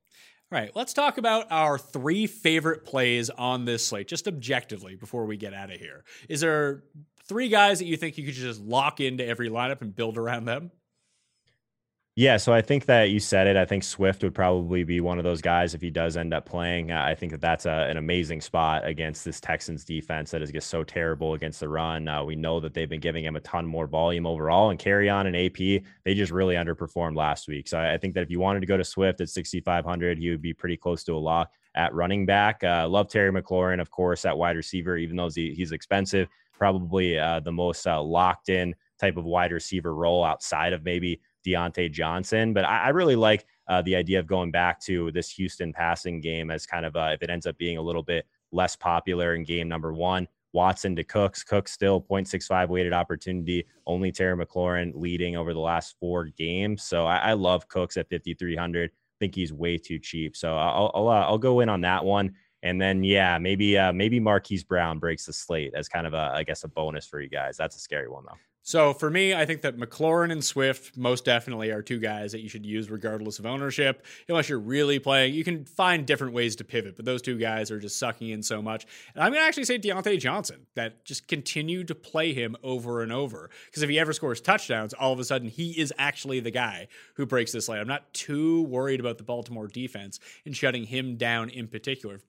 [0.52, 5.26] All right, let's talk about our three favorite plays on this slate, just objectively before
[5.26, 6.04] we get out of here.
[6.30, 6.84] Is there
[7.28, 10.46] three guys that you think you could just lock into every lineup and build around
[10.46, 10.72] them?
[12.16, 13.58] Yeah, so I think that you said it.
[13.58, 16.46] I think Swift would probably be one of those guys if he does end up
[16.46, 16.92] playing.
[16.92, 20.52] Uh, I think that that's a, an amazing spot against this Texans defense that is
[20.52, 22.08] just so terrible against the run.
[22.08, 25.26] Uh, we know that they've been giving him a ton more volume overall, and Kerryon
[25.26, 27.68] and AP they just really underperformed last week.
[27.68, 30.30] So I, I think that if you wanted to go to Swift at 6,500, he
[30.30, 32.64] would be pretty close to a lock at running back.
[32.64, 36.28] Uh, love Terry McLaurin, of course, at wide receiver, even though he's expensive
[36.64, 41.20] probably uh, the most uh, locked in type of wide receiver role outside of maybe
[41.46, 42.54] Diontae Johnson.
[42.54, 46.22] But I, I really like uh, the idea of going back to this Houston passing
[46.22, 49.36] game as kind of uh, if it ends up being a little bit less popular
[49.36, 50.26] in game number one.
[50.54, 51.44] Watson to Cooks.
[51.44, 53.66] Cooks still 0.65 weighted opportunity.
[53.86, 56.84] Only Terry McLaurin leading over the last four games.
[56.84, 58.90] So I, I love Cooks at 5,300.
[59.20, 60.38] think he's way too cheap.
[60.38, 62.36] So I'll I'll, uh, I'll go in on that one.
[62.64, 66.32] And then yeah, maybe uh, maybe Marquise Brown breaks the slate as kind of a
[66.34, 67.58] I guess a bonus for you guys.
[67.58, 68.38] That's a scary one though.
[68.66, 72.40] So for me, I think that McLaurin and Swift most definitely are two guys that
[72.40, 74.06] you should use regardless of ownership.
[74.30, 77.72] Unless you're really playing, you can find different ways to pivot, but those two guys
[77.72, 78.88] are just sucking in so much.
[79.16, 83.12] And I'm gonna actually say Diontae Johnson that just continue to play him over and
[83.12, 86.52] over because if he ever scores touchdowns, all of a sudden he is actually the
[86.52, 87.82] guy who breaks this lane.
[87.82, 92.22] I'm not too worried about the Baltimore defense and shutting him down in particular.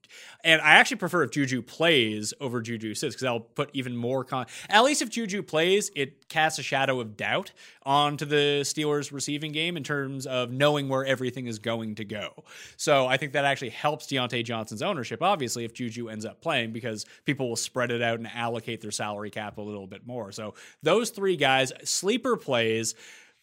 [0.42, 4.24] And I actually prefer if Juju plays over Juju sits because I'll put even more
[4.24, 4.46] con.
[4.68, 7.52] At least if Juju plays, it cast a shadow of doubt
[7.84, 12.44] onto the Steelers receiving game in terms of knowing where everything is going to go.
[12.76, 16.72] So I think that actually helps Diontae Johnson's ownership, obviously, if Juju ends up playing,
[16.72, 20.32] because people will spread it out and allocate their salary cap a little bit more.
[20.32, 22.94] So those three guys, sleeper plays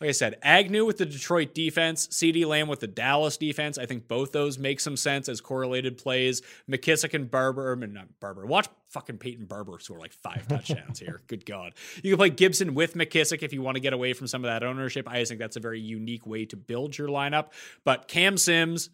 [0.02, 3.78] like I said, Agnew with the Detroit defense, CeeDee Lamb with the Dallas defense.
[3.78, 6.42] I think both those make some sense as correlated plays.
[6.68, 8.48] McKissic and Barber, I mean, not Barber.
[8.48, 11.22] Watch fucking Peyton Barber score like five touchdowns here.
[11.28, 11.76] Good God.
[12.04, 14.50] You can play Gibson with McKissic if you want to get away from some of
[14.50, 15.08] that ownership.
[15.08, 17.50] I just think that's a very unique way to build your lineup.
[17.84, 18.90] But Cam Sims,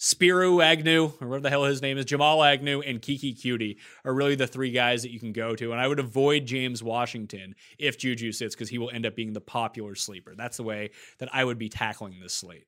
[0.00, 4.14] Spiro Agnew, or whatever the hell his name is, Jamal Agnew, and Keke Coutee are
[4.14, 5.72] really the three guys that you can go to.
[5.72, 9.32] And I would avoid James Washington if Juju sits because he will end up being
[9.32, 10.34] the popular sleeper.
[10.36, 12.66] That's the way that I would be tackling this slate.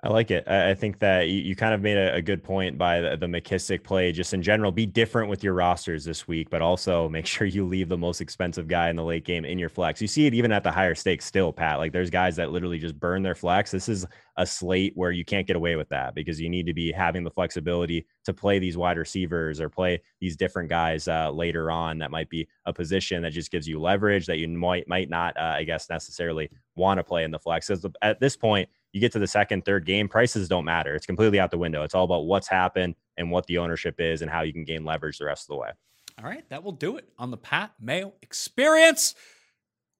[0.00, 0.46] I like it.
[0.46, 4.12] I think that you, kind of made a, good point by the, the, McKissic play.
[4.12, 7.66] Just in general, be different with your rosters this week, but also make sure you
[7.66, 10.00] leave the most expensive guy in the late game in your flex.
[10.00, 11.78] You see it even at the higher stakes still, Pat.
[11.78, 13.72] Like there's guys that literally just burn their flex.
[13.72, 16.74] This is a slate where you can't get away with that because you need to
[16.74, 21.28] be having the flexibility to play these wide receivers or play these different guys uh,
[21.32, 21.98] later on.
[21.98, 25.36] That might be a position that just gives you leverage that you might might not,
[25.36, 27.66] uh, I guess, necessarily want to play in the flex.
[27.66, 30.94] Because At this point you get to the second, third game, prices don't matter.
[30.94, 31.82] It's completely out the window.
[31.82, 34.84] It's all about what's happened and what the ownership is and how you can gain
[34.84, 35.70] leverage the rest of the way.
[36.18, 39.14] All right, that will do it on the Pat Mayo experience.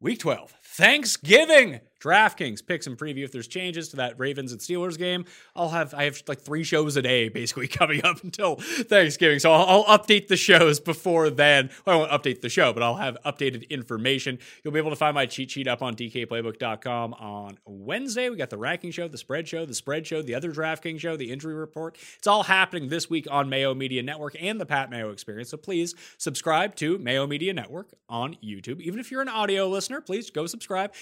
[0.00, 1.80] Week 12, Thanksgiving.
[2.00, 5.24] DraftKings picks and preview if there's changes to that Ravens and Steelers game.
[5.56, 9.52] I'll have I have like three shows a day basically coming up until Thanksgiving, so
[9.52, 11.70] I'll, I'll update the shows before then.
[11.84, 14.38] Well, I won't update the show, but I'll have updated information.
[14.62, 18.30] You'll be able to find my cheat sheet up on DKPlaybook.com on Wednesday.
[18.30, 21.16] We got the ranking show, the spread show, the spread show, the other DraftKings show,
[21.16, 21.98] the injury report.
[22.16, 25.50] It's all happening this week on Mayo Media Network and the Pat Mayo Experience.
[25.50, 28.80] So please subscribe to Mayo Media Network on YouTube.
[28.80, 30.57] Even if you're an audio listener, please go subscribe.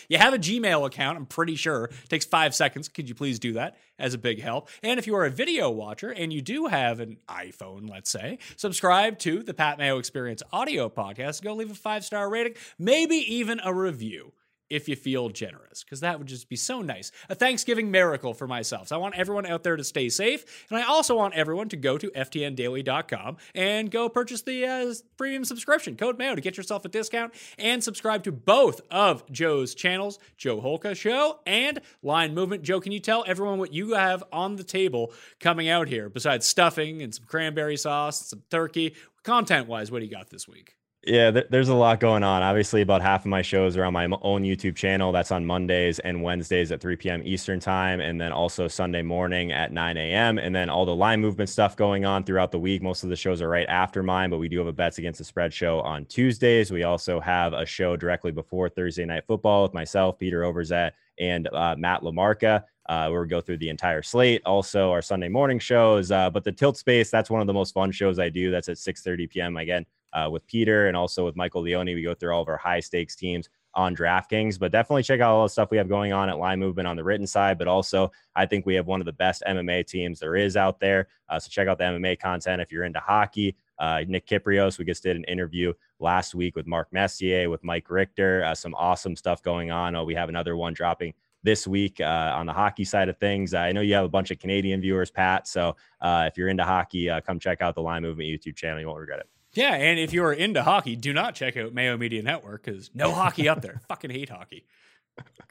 [0.09, 1.85] You have a Gmail account, I'm pretty sure.
[1.85, 2.89] It takes five seconds.
[2.89, 4.69] Could you please do that as a big help?
[4.83, 8.39] And if you are a video watcher and you do have an iPhone, let's say,
[8.57, 11.43] subscribe to the Pat Mayo Experience audio podcast.
[11.43, 14.33] Go leave a five star rating, maybe even a review
[14.71, 17.12] if you feel generous, because that would just be so nice.
[17.29, 18.89] A Thanksgiving miracle for myself.
[18.89, 20.67] So I want everyone out there to stay safe.
[20.71, 25.45] And I also want everyone to go to ftndaily.com and go purchase the uh, premium
[25.45, 30.19] subscription, code MAYO, to get yourself a discount and subscribe to both of Joe's channels,
[30.37, 32.62] Joe Holka Show and Line Movement.
[32.62, 36.47] Joe, can you tell everyone what you have on the table coming out here besides
[36.47, 38.95] stuffing and some cranberry sauce, some turkey?
[39.23, 40.77] Content wise, what do you got this week?
[41.07, 42.43] Yeah, th- there's a lot going on.
[42.43, 45.13] Obviously, about half of my shows are on my own YouTube channel.
[45.13, 47.23] That's on Mondays and Wednesdays at 3 p.m.
[47.25, 50.37] Eastern time, and then also Sunday morning at 9 a.m.
[50.39, 52.83] And then all the line movement stuff going on throughout the week.
[52.83, 55.19] Most of the shows are right after mine, but we do have a bets against
[55.19, 56.73] the spread show on Tuesdays.
[56.73, 60.91] We also have a show directly before Thursday night football with myself, Peter Overzet,
[61.21, 62.65] and uh, Matt Lamarca.
[62.89, 64.41] Uh, where we go through the entire slate.
[64.47, 66.13] Also, our Sunday morning shows.
[66.13, 68.53] Uh, but the Tilt Space, that's one of the most fun shows I do.
[68.53, 69.57] That's at 6:30 p.m.
[69.57, 71.87] Again, uh, with Peter and also with Michael Leone.
[71.87, 75.35] We go through all of our high stakes teams on DraftKings, but definitely check out
[75.35, 77.59] all the stuff we have going on at Line Movement on the written side.
[77.59, 80.81] But also, I think we have one of the best MMA teams there is out
[80.81, 81.09] there.
[81.29, 83.55] Uh, so check out the MMA content if you're into hockey.
[83.79, 87.91] Uh, Nick Kypreos, we just did an interview last week with Mark Messier, with Mike
[87.91, 88.43] Richter.
[88.45, 89.95] Uh, some awesome stuff going on.
[89.95, 93.53] Oh, we have another one dropping this week uh, on the hockey side of things.
[93.53, 95.47] I know you have a bunch of Canadian viewers, Pat.
[95.47, 98.81] So uh, if you're into hockey, uh, come check out the Line Movement YouTube channel.
[98.81, 99.29] You won't regret it.
[99.57, 103.13] Yeah, and if you're into hockey, do not check out Mayo Media Network because no
[103.13, 103.81] hockey up there.
[103.89, 104.67] Fucking hate hockey.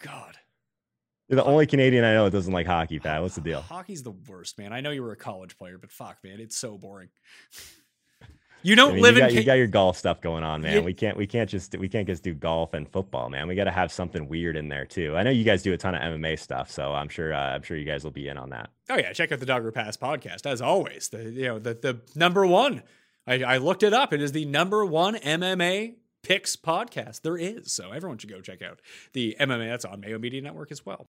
[0.02, 0.38] God.
[1.28, 3.22] You're the only Canadian I know that doesn't like hockey, Pat.
[3.22, 3.62] What's the deal?
[3.70, 4.72] Hockey's the worst, man.
[4.72, 7.10] I know you were a college player, but fuck, man, it's so boring.
[8.66, 9.36] You don't I mean, live you got, in.
[9.38, 10.84] You got your golf stuff going on, man.
[10.84, 11.16] we can't.
[11.16, 11.78] We can't just.
[11.78, 13.48] We can't just do golf and football, man.
[13.48, 15.16] We got to have something weird in there too.
[15.16, 17.32] I know you guys do a ton of MMA stuff, so I'm sure.
[17.32, 18.72] Uh, I'm sure you guys will be in on that.
[18.90, 21.10] Oh yeah, check out the Dogger Pass podcast as always.
[21.10, 22.82] The you know the the number one.
[23.28, 24.14] I, I looked it up.
[24.14, 27.72] It is the number one MMA picks podcast there is.
[27.72, 28.82] So everyone should go check out
[29.14, 29.70] the MMA.
[29.70, 31.08] That's on Mayo Media Network as well.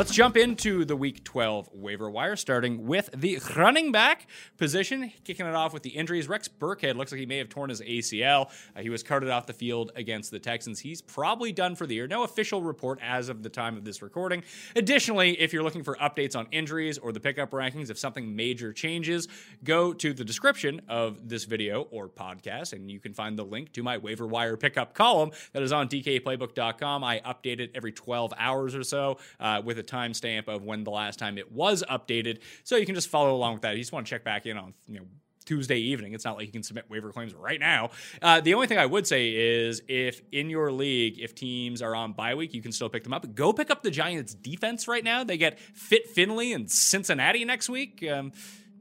[0.00, 5.12] Let's jump into the week 12 waiver wire, starting with the running back position.
[5.24, 6.26] Kicking it off with the injuries.
[6.26, 8.50] Rex Burkhead looks like he may have torn his ACL.
[8.74, 10.80] Uh, he was carted off the field against the Texans.
[10.80, 12.06] He's probably done for the year.
[12.06, 14.42] No official report as of the time of this recording.
[14.74, 18.72] Additionally, if you're looking for updates on injuries or the pickup rankings, if something major
[18.72, 19.28] changes,
[19.64, 23.70] go to the description of this video or podcast, and you can find the link
[23.74, 27.04] to my waiver wire pickup column that is on dkplaybook.com.
[27.04, 30.90] I update it every 12 hours or so uh, with a timestamp of when the
[30.90, 32.40] last time it was updated.
[32.64, 33.76] So you can just follow along with that.
[33.76, 35.06] You just want to check back in on, you know,
[35.46, 36.12] Tuesday evening.
[36.12, 37.90] It's not like you can submit waiver claims right now.
[38.22, 41.94] Uh, the only thing I would say is if in your league, if teams are
[41.94, 43.34] on bye week, you can still pick them up.
[43.34, 45.24] Go pick up the Giants defense right now.
[45.24, 48.06] They get Fit Finley and Cincinnati next week.
[48.08, 48.32] Um,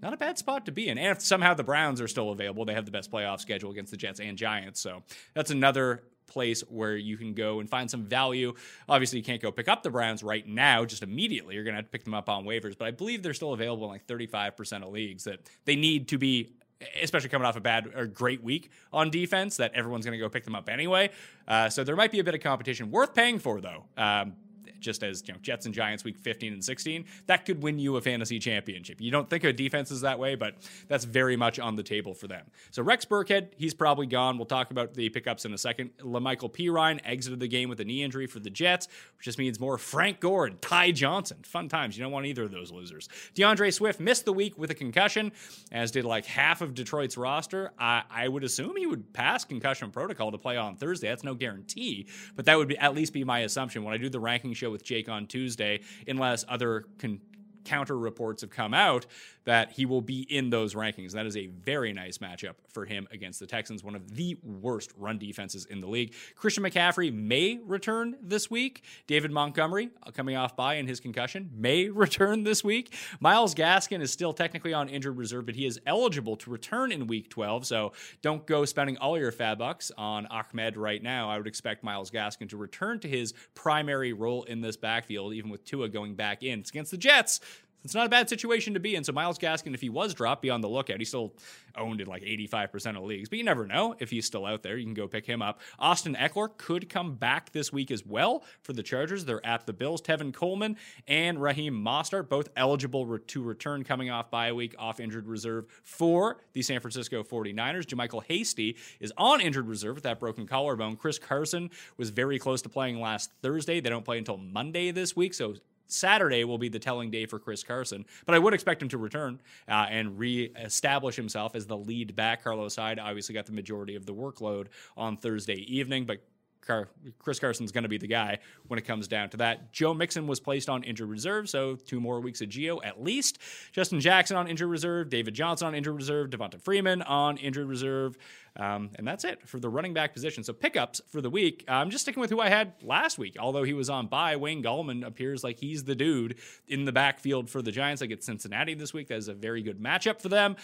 [0.01, 0.97] not a bad spot to be in.
[0.97, 3.91] And if somehow the Browns are still available, they have the best playoff schedule against
[3.91, 4.79] the Jets and Giants.
[4.79, 5.03] So
[5.33, 8.53] that's another place where you can go and find some value.
[8.87, 11.55] Obviously, you can't go pick up the Browns right now, just immediately.
[11.55, 13.53] You're going to have to pick them up on waivers, but I believe they're still
[13.53, 16.53] available in like 35% of leagues that they need to be
[17.01, 20.29] especially coming off a bad or great week on defense, that everyone's going to go
[20.29, 21.09] pick them up anyway.
[21.47, 23.83] Uh, so there might be a bit of competition worth paying for, though.
[23.97, 24.33] Um,
[24.79, 27.97] just as you know, Jets and Giants week 15 and 16, that could win you
[27.97, 28.99] a fantasy championship.
[28.99, 30.55] You don't think of defenses that way, but
[30.87, 32.45] that's very much on the table for them.
[32.71, 34.37] So Rex Burkhead, he's probably gone.
[34.37, 35.91] We'll talk about the pickups in a second.
[35.99, 39.59] La'Mical Perine exited the game with a knee injury for the Jets, which just means
[39.59, 41.37] more Frank Gore and Ty Johnson.
[41.43, 41.97] Fun times.
[41.97, 43.09] You don't want either of those losers.
[43.35, 45.31] D'Andre Swift missed the week with a concussion,
[45.71, 47.71] as did like half of Detroit's roster.
[47.79, 51.09] I, I would assume he would pass concussion protocol to play on Thursday.
[51.09, 54.09] That's no guarantee, but that would be, at least be my assumption when I do
[54.09, 57.21] the ranking show with Jake on Tuesday, unless other con-
[57.69, 59.05] counter reports have come out
[59.45, 61.11] that he will be in those rankings.
[61.11, 64.91] That is a very nice matchup for him against the Texans, one of the worst
[64.97, 66.13] run defenses in the league.
[66.35, 68.83] Christian McCaffrey may return this week.
[69.07, 72.93] David Montgomery, uh, coming off bye in his concussion, may return this week.
[73.19, 77.07] Myles Gaskin is still technically on injured reserve, but he is eligible to return in
[77.07, 77.65] week 12.
[77.65, 81.29] So don't go spending all your FAAB bucks on Ahmed right now.
[81.29, 85.49] I would expect Myles Gaskin to return to his primary role in this backfield, even
[85.49, 86.59] with Tua going back in.
[86.59, 87.39] It's against the Jets.
[87.83, 89.03] It's not a bad situation to be in.
[89.03, 90.99] So Myles Gaskin, if he was dropped, be on the lookout.
[90.99, 91.33] He still
[91.77, 94.77] owned in like 85% of leagues, but you never know if he's still out there.
[94.77, 95.61] You can go pick him up.
[95.79, 99.23] Austin Ekeler could come back this week as well for the Chargers.
[99.23, 100.01] They're at the Bills.
[100.01, 100.75] Tevin Coleman
[101.07, 106.37] and Raheem Mostert, both eligible to return coming off bye week off injured reserve for
[106.53, 107.85] the San Francisco 49ers.
[107.85, 110.97] JaMycal Hasty is on injured reserve with that broken collarbone.
[110.97, 113.79] Chris Carson was very close to playing last Thursday.
[113.79, 115.55] They don't play until Monday this week, so
[115.89, 118.97] Saturday will be the telling day for Chris Carson, but I would expect him to
[118.97, 122.43] return uh, and re-establish himself as the lead back.
[122.43, 126.21] Carlos Hyde obviously got the majority of the workload on Thursday evening, but
[126.61, 128.37] Car- Chris Carson's going to be the guy
[128.67, 129.71] when it comes down to that.
[129.71, 133.39] Joe Mixon was placed on injured reserve, so two more weeks of Gio at least.
[133.71, 138.17] Justin Jackson on injured reserve, David Johnson on injured reserve, Devonta Freeman on injured reserve.
[138.57, 140.43] Um, and that's it for the running back position.
[140.43, 141.63] So pickups for the week.
[141.67, 143.37] I'm just sticking with who I had last week.
[143.39, 144.35] Although he was on bye.
[144.35, 146.35] Wayne Gallman appears like he's the dude
[146.67, 148.01] in the backfield for the Giants.
[148.01, 149.07] Like it's Cincinnati this week.
[149.07, 150.55] That is a very good matchup for them.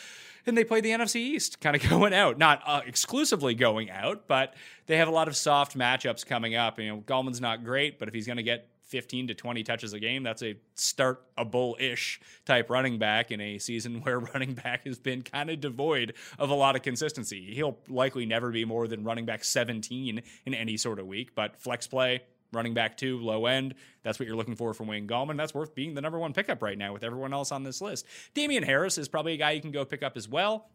[0.45, 2.37] And they play the NFC East, kind of going out.
[2.37, 4.53] Not uh, exclusively going out, but
[4.87, 6.79] they have a lot of soft matchups coming up.
[6.79, 9.93] You know, Gallman's not great, but if he's going to get 15 to 20 touches
[9.93, 10.23] a game.
[10.23, 14.85] That's a start a bull ish type running back in a season where running back
[14.85, 17.53] has been kind of devoid of a lot of consistency.
[17.53, 21.59] He'll likely never be more than running back 17 in any sort of week, but
[21.59, 22.21] flex play,
[22.53, 23.75] running back two, low end.
[24.03, 25.37] That's what you're looking for from Wayne Gallman.
[25.37, 28.05] That's worth being the number one pickup right now with everyone else on this list.
[28.33, 30.69] Damien Harris is probably a guy you can go pick up as well.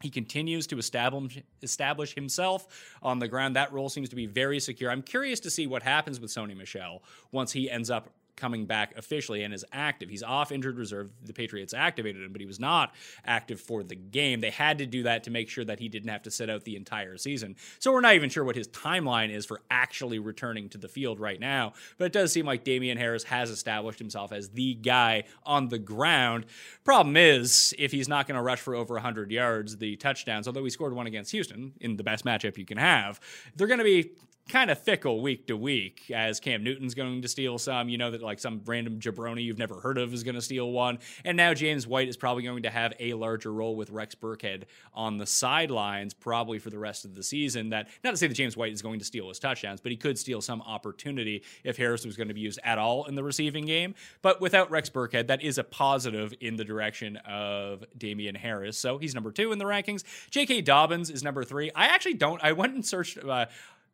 [0.00, 3.56] He continues to establish, establish himself on the ground.
[3.56, 4.90] That role seems to be very secure.
[4.90, 8.96] I'm curious to see what happens with Sony Michel once he ends up coming back
[8.96, 10.08] officially and is active.
[10.08, 11.10] He's off injured reserve.
[11.24, 14.40] The Patriots activated him, but he was not active for the game.
[14.40, 16.64] They had to do that to make sure that he didn't have to sit out
[16.64, 17.56] the entire season.
[17.78, 21.20] So we're not even sure what his timeline is for actually returning to the field
[21.20, 21.74] right now.
[21.98, 25.78] But it does seem like Damien Harris has established himself as the guy on the
[25.78, 26.46] ground.
[26.84, 30.64] Problem is, if he's not going to rush for over 100 yards, the touchdowns, although
[30.64, 33.20] he scored one against Houston in the best matchup you can have,
[33.56, 34.10] they're going to be
[34.48, 37.88] kind of fickle week to week as Cam Newton's going to steal some.
[37.88, 40.70] You know that like some random jabroni you've never heard of is going to steal
[40.70, 40.98] one.
[41.24, 44.64] And now James White is probably going to have a larger role with Rex Burkhead
[44.92, 47.70] on the sidelines, probably for the rest of the season.
[47.70, 49.96] That not to say that James White is going to steal his touchdowns, but he
[49.96, 53.24] could steal some opportunity if Harris was going to be used at all in the
[53.24, 53.94] receiving game.
[54.20, 58.76] But without Rex Burkhead, that is a positive in the direction of Damien Harris.
[58.76, 60.04] So he's number two in the rankings.
[60.30, 60.60] J.K.
[60.60, 61.70] Dobbins is number three.
[61.74, 62.42] I actually don't.
[62.44, 63.18] I went and searched.
[63.18, 63.46] Uh,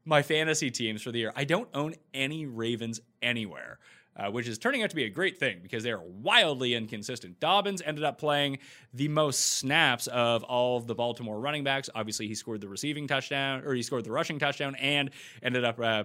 [0.05, 1.32] my fantasy teams for the year.
[1.36, 3.78] I don't own any Ravens anywhere.
[4.16, 7.38] Uh, which is turning out to be a great thing because they are wildly inconsistent.
[7.38, 8.59] Dobbins ended up playing
[8.92, 11.88] the most snaps of all of the Baltimore running backs.
[11.94, 15.11] Obviously, he scored the receiving touchdown, or he scored the rushing touchdown, and
[15.44, 16.05] ended up uh,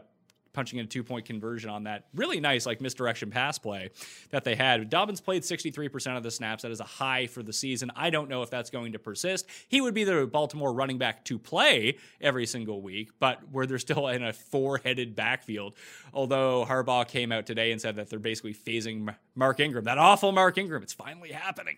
[0.56, 3.92] punching in a two point conversion on that really nice like misdirection pass play
[4.32, 4.90] that they had.
[4.90, 6.64] Dobbins played 63% of the snaps.
[6.64, 7.92] That is a high for the season.
[7.96, 9.46] I don't know if that's going to persist.
[9.68, 13.78] He would be the Baltimore running back to play every single week, but where they're
[13.78, 15.74] still in a four headed backfield.
[16.14, 20.32] Although Harbaugh came out today and said that they're basically phasing Mark Ingram, that awful
[20.32, 21.78] Mark Ingram, it's finally happening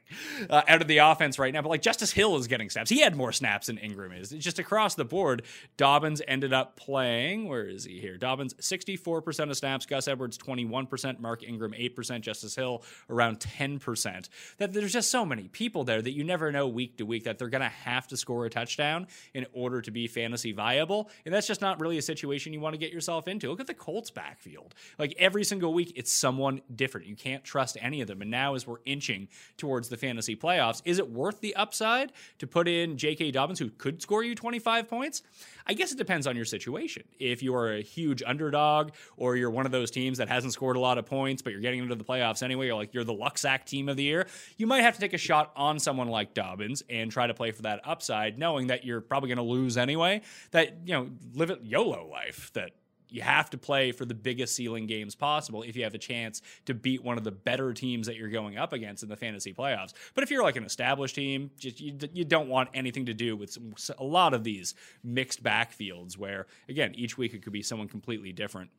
[0.49, 1.61] uh, out of the offense right now.
[1.61, 2.89] But like Justice Hill is getting snaps.
[2.89, 4.31] He had more snaps than Ingram is.
[4.31, 5.41] It's just across the board.
[5.75, 7.47] Dobbins ended up playing.
[7.47, 8.17] Where is he here?
[8.17, 14.29] Dobbins 64% of snaps, Gus Edwards 21%, Mark Ingram 8%, Justice Hill around 10%.
[14.57, 17.39] That there's just so many people there that you never know week to week that
[17.39, 21.09] they're going to have to score a touchdown in order to be fantasy viable.
[21.25, 23.49] And that's just not really a situation you want to get yourself into.
[23.49, 24.75] Look at the Colts backfield.
[24.99, 27.07] Like every single week, it's someone different.
[27.07, 28.21] You can't trust any of them.
[28.21, 29.27] And now, as we're inching
[29.57, 33.31] towards the fantasy playoffs, is it worth the upside to put in J.K.
[33.31, 35.23] Dobbins, who could score you 25 points?
[35.65, 37.03] I guess it depends on your situation.
[37.19, 40.77] If you are a huge underdog or you're one of those teams that hasn't scored
[40.77, 43.13] a lot of points, but you're getting into the playoffs anyway, you're like you're the
[43.13, 44.27] Luxac team of the year,
[44.57, 47.51] you might have to take a shot on someone like Dobbins and try to play
[47.51, 50.21] for that upside, knowing that you're probably going to lose anyway.
[50.51, 52.71] That, you know, live it YOLO life that
[53.09, 56.41] you have to play for the biggest ceiling games possible if you have a chance
[56.65, 59.53] to beat one of the better teams that you're going up against in the fantasy
[59.53, 59.93] playoffs.
[60.13, 63.35] But if you're like an established team, just you, you don't want anything to do
[63.35, 67.63] with some, a lot of these mixed backfields where again each week it could be
[67.63, 68.69] someone completely different.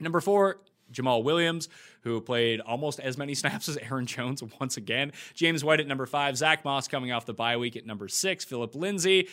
[0.00, 0.60] Number four,
[0.92, 1.68] Jamaal Williams,
[2.02, 5.12] who played almost as many snaps as Aaron Jones once again.
[5.34, 6.36] James White at number five.
[6.36, 8.44] Zach Moss coming off the bye week at number six.
[8.44, 9.28] Phillip Lindsay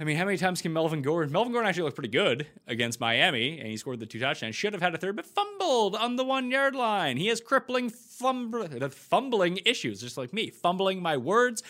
[0.00, 1.32] I mean, how many times can Melvin Gordon?
[1.32, 4.54] Melvin Gordon actually looked pretty good against Miami, and he scored the two touchdowns.
[4.54, 7.16] Should have had a third, but fumbled on the one yard line.
[7.16, 11.64] He has crippling fumb- uh, fumbling issues, just like me, fumbling my words.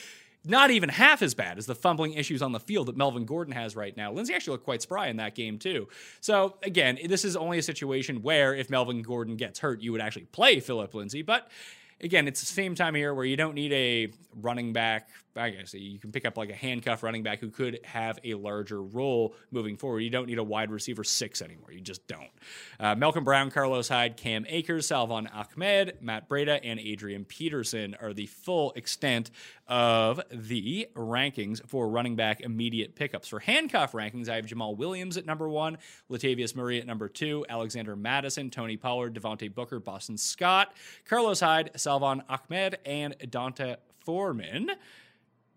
[0.45, 3.55] Not even half as bad as the fumbling issues on the field that Melvin Gordon
[3.55, 4.13] has right now.
[4.13, 5.89] Lindsay actually looked quite spry in that game, too.
[6.21, 10.01] So, again, this is only a situation where if Melvin Gordon gets hurt, you would
[10.03, 11.23] actually play Phillip Lindsay.
[11.23, 11.51] But
[12.01, 15.09] again, it's the same time here where you don't need a running back
[15.39, 18.35] I guess you can pick up like a handcuff running back who could have a
[18.35, 20.01] larger role moving forward.
[20.01, 21.73] You don't need a wide receiver six anymore.
[21.73, 22.31] You just don't.
[22.79, 28.13] Uh, Malcolm Brown, Carlos Hyde, Cam Akers, Salvon Ahmed, Matt Breida, and Adrian Peterson are
[28.13, 29.31] the full extent
[29.67, 33.29] of the rankings for running back immediate pickups.
[33.29, 35.79] For handcuff rankings, I have Jamaal Williams at number one,
[36.11, 40.75] Latavius Murray at number two, Alexander Mattison, Tony Pollard, Devontae Booker, Boston Scott,
[41.07, 44.71] Carlos Hyde, Salvon Ahmed, and D'Onta Foreman.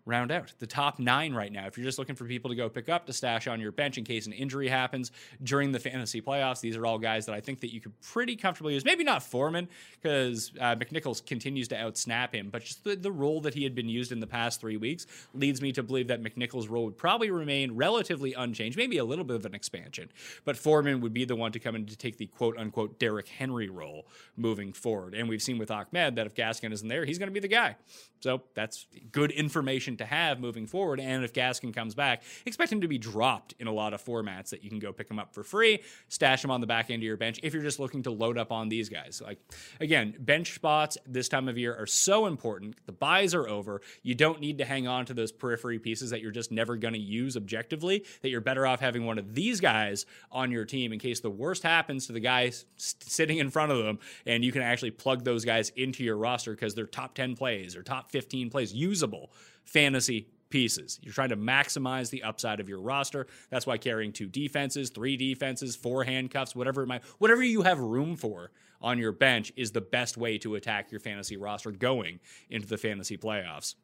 [0.04, 1.66] Round out the top nine right now.
[1.66, 3.98] If you're just looking for people to go pick up to stash on your bench
[3.98, 7.40] in case an injury happens during the fantasy playoffs, these are all guys that I
[7.40, 8.84] think that you could pretty comfortably use.
[8.84, 9.68] Maybe not Foreman
[10.00, 13.74] because uh, McNichols continues to outsnap him, but just the, the role that he had
[13.74, 16.98] been used in the past three weeks leads me to believe that McNichols' role would
[16.98, 20.08] probably remain relatively unchanged, maybe a little bit of an expansion.
[20.44, 23.28] But Foreman would be the one to come in to take the quote unquote Derrick
[23.28, 25.14] Henry role moving forward.
[25.14, 27.48] And we've seen with Ahmed that if Gaskin isn't there, he's going to be the
[27.48, 27.76] guy.
[28.22, 31.00] So that's good information to have moving forward.
[31.00, 34.50] And if Gaskin comes back, expect him to be dropped in a lot of formats
[34.50, 37.02] that you can go pick him up for free, stash him on the back end
[37.02, 39.20] of your bench if you're just looking to load up on these guys.
[39.24, 39.40] Like,
[39.80, 42.76] again, bench spots this time of year are so important.
[42.86, 43.80] The buys are over.
[44.02, 46.94] You don't need to hang on to those periphery pieces that you're just never going
[46.94, 50.92] to use objectively, that you're better off having one of these guys on your team
[50.92, 54.52] in case the worst happens to the guys sitting in front of them and you
[54.52, 58.11] can actually plug those guys into your roster because they're top 10 plays or top
[58.12, 59.32] 15 plays, usable
[59.64, 61.00] fantasy pieces.
[61.02, 63.26] You're trying to maximize the upside of your roster.
[63.50, 67.80] That's why carrying two defenses, three defenses, four handcuffs, whatever it might, whatever you have
[67.80, 72.20] room for on your bench is the best way to attack your fantasy roster going
[72.50, 73.74] into the fantasy playoffs.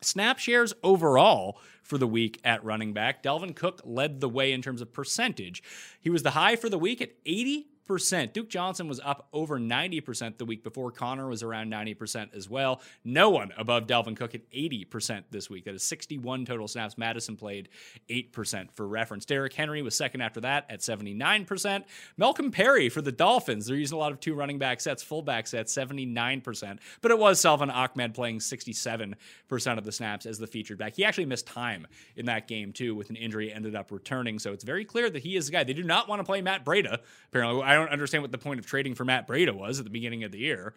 [0.00, 3.22] Snap shares overall for the week at running back.
[3.22, 5.62] Dalvin Cook led the way in terms of percentage.
[6.00, 9.58] He was the high for the week at 80 percent Duke Johnson was up over
[9.58, 10.90] 90% the week before.
[10.90, 12.80] Conner was around 90% as well.
[13.04, 15.64] No one above Dalvin Cook at 80% this week.
[15.64, 16.98] That is 61 total snaps.
[16.98, 17.68] Mattison played
[18.08, 19.24] 8% for reference.
[19.24, 21.84] Derrick Henry was second after that at 79%.
[22.16, 23.66] Malcolm Perry for the Dolphins.
[23.66, 26.78] They're using a lot of two running back sets, fullback sets, 79%.
[27.00, 29.14] But it was Salvon Ahmed playing 67%
[29.78, 30.96] of the snaps as the featured back.
[30.96, 31.86] He actually missed time
[32.16, 34.38] in that game too with an injury, ended up returning.
[34.38, 35.64] So it's very clear that he is the guy.
[35.64, 36.98] They do not want to play Matt Breida.
[37.28, 39.90] Apparently, I don't understand what the point of trading for Matt Breida was at the
[39.90, 40.74] beginning of the year.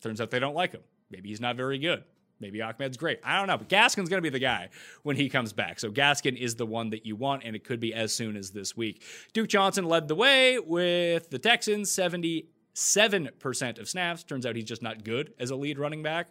[0.00, 0.82] Turns out they don't like him.
[1.10, 2.04] Maybe he's not very good.
[2.40, 3.20] Maybe Ahmed's great.
[3.22, 3.56] I don't know.
[3.56, 4.70] But Gaskin's going to be the guy
[5.04, 5.78] when he comes back.
[5.78, 8.50] So Gaskin is the one that you want, and it could be as soon as
[8.50, 9.02] this week.
[9.32, 14.24] Duke Johnson led the way with the Texans, 77% of snaps.
[14.24, 16.28] Turns out he's just not good as a lead running back.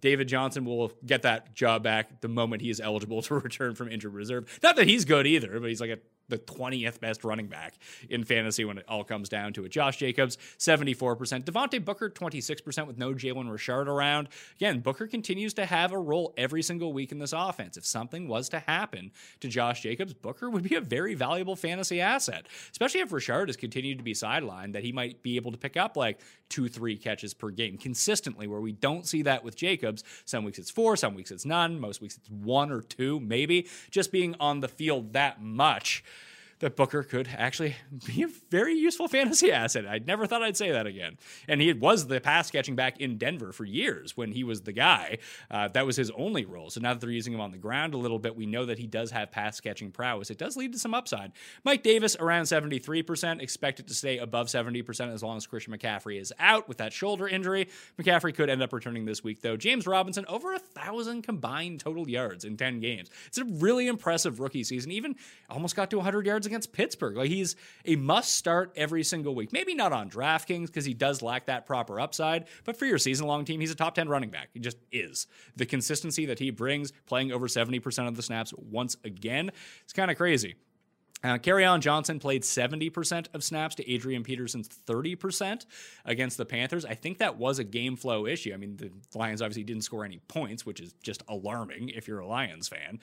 [0.00, 3.88] David Johnson will get that job back the moment he is eligible to return from
[3.88, 4.58] injured reserve.
[4.62, 5.98] Not that he's good either, but he's like a
[6.32, 7.74] the 20th best running back
[8.08, 9.68] in fantasy when it all comes down to it.
[9.68, 11.44] Josh Jacobs, 74%.
[11.44, 14.28] Devontae Booker, 26% with no Jalen Richard around.
[14.56, 17.76] Again, Booker continues to have a role every single week in this offense.
[17.76, 22.00] If something was to happen to Josh Jacobs, Booker would be a very valuable fantasy
[22.00, 25.58] asset, especially if Richard has continued to be sidelined, that he might be able to
[25.58, 29.54] pick up like two, three catches per game consistently, where we don't see that with
[29.54, 30.02] Jacobs.
[30.24, 33.68] Some weeks it's four, some weeks it's none, most weeks it's one or two, maybe.
[33.90, 36.02] Just being on the field that much
[36.62, 37.74] that Booker could actually
[38.06, 39.84] be a very useful fantasy asset.
[39.86, 41.18] I never thought I'd say that again.
[41.48, 44.72] And he was the pass catching back in Denver for years when he was the
[44.72, 45.18] guy.
[45.50, 46.70] Uh, that was his only role.
[46.70, 48.78] So now that they're using him on the ground a little bit, we know that
[48.78, 50.30] he does have pass catching prowess.
[50.30, 51.32] It does lead to some upside.
[51.64, 56.32] Mike Davis around 73%, expected to stay above 70% as long as Christian McCaffrey is
[56.38, 57.68] out with that shoulder injury.
[58.00, 59.56] McCaffrey could end up returning this week, though.
[59.56, 63.10] James Robinson, over a thousand combined total yards in 10 games.
[63.26, 64.92] It's a really impressive rookie season.
[64.92, 65.16] Even
[65.50, 67.16] almost got to 100 yards against Pittsburgh.
[67.16, 69.52] Like he's a must start every single week.
[69.52, 73.26] Maybe not on DraftKings because he does lack that proper upside, but for your season
[73.26, 74.50] long team, he's a top 10 running back.
[74.52, 75.26] He just is.
[75.56, 79.50] The consistency that he brings, playing over 70% of the snaps once again,
[79.84, 80.56] it's kind of crazy.
[81.24, 85.66] Uh, On Johnson played 70% of snaps to Adrian Peterson's 30%
[86.04, 86.84] against the Panthers.
[86.84, 88.52] I think that was a game flow issue.
[88.52, 92.18] I mean, the Lions obviously didn't score any points, which is just alarming if you're
[92.18, 92.98] a Lions fan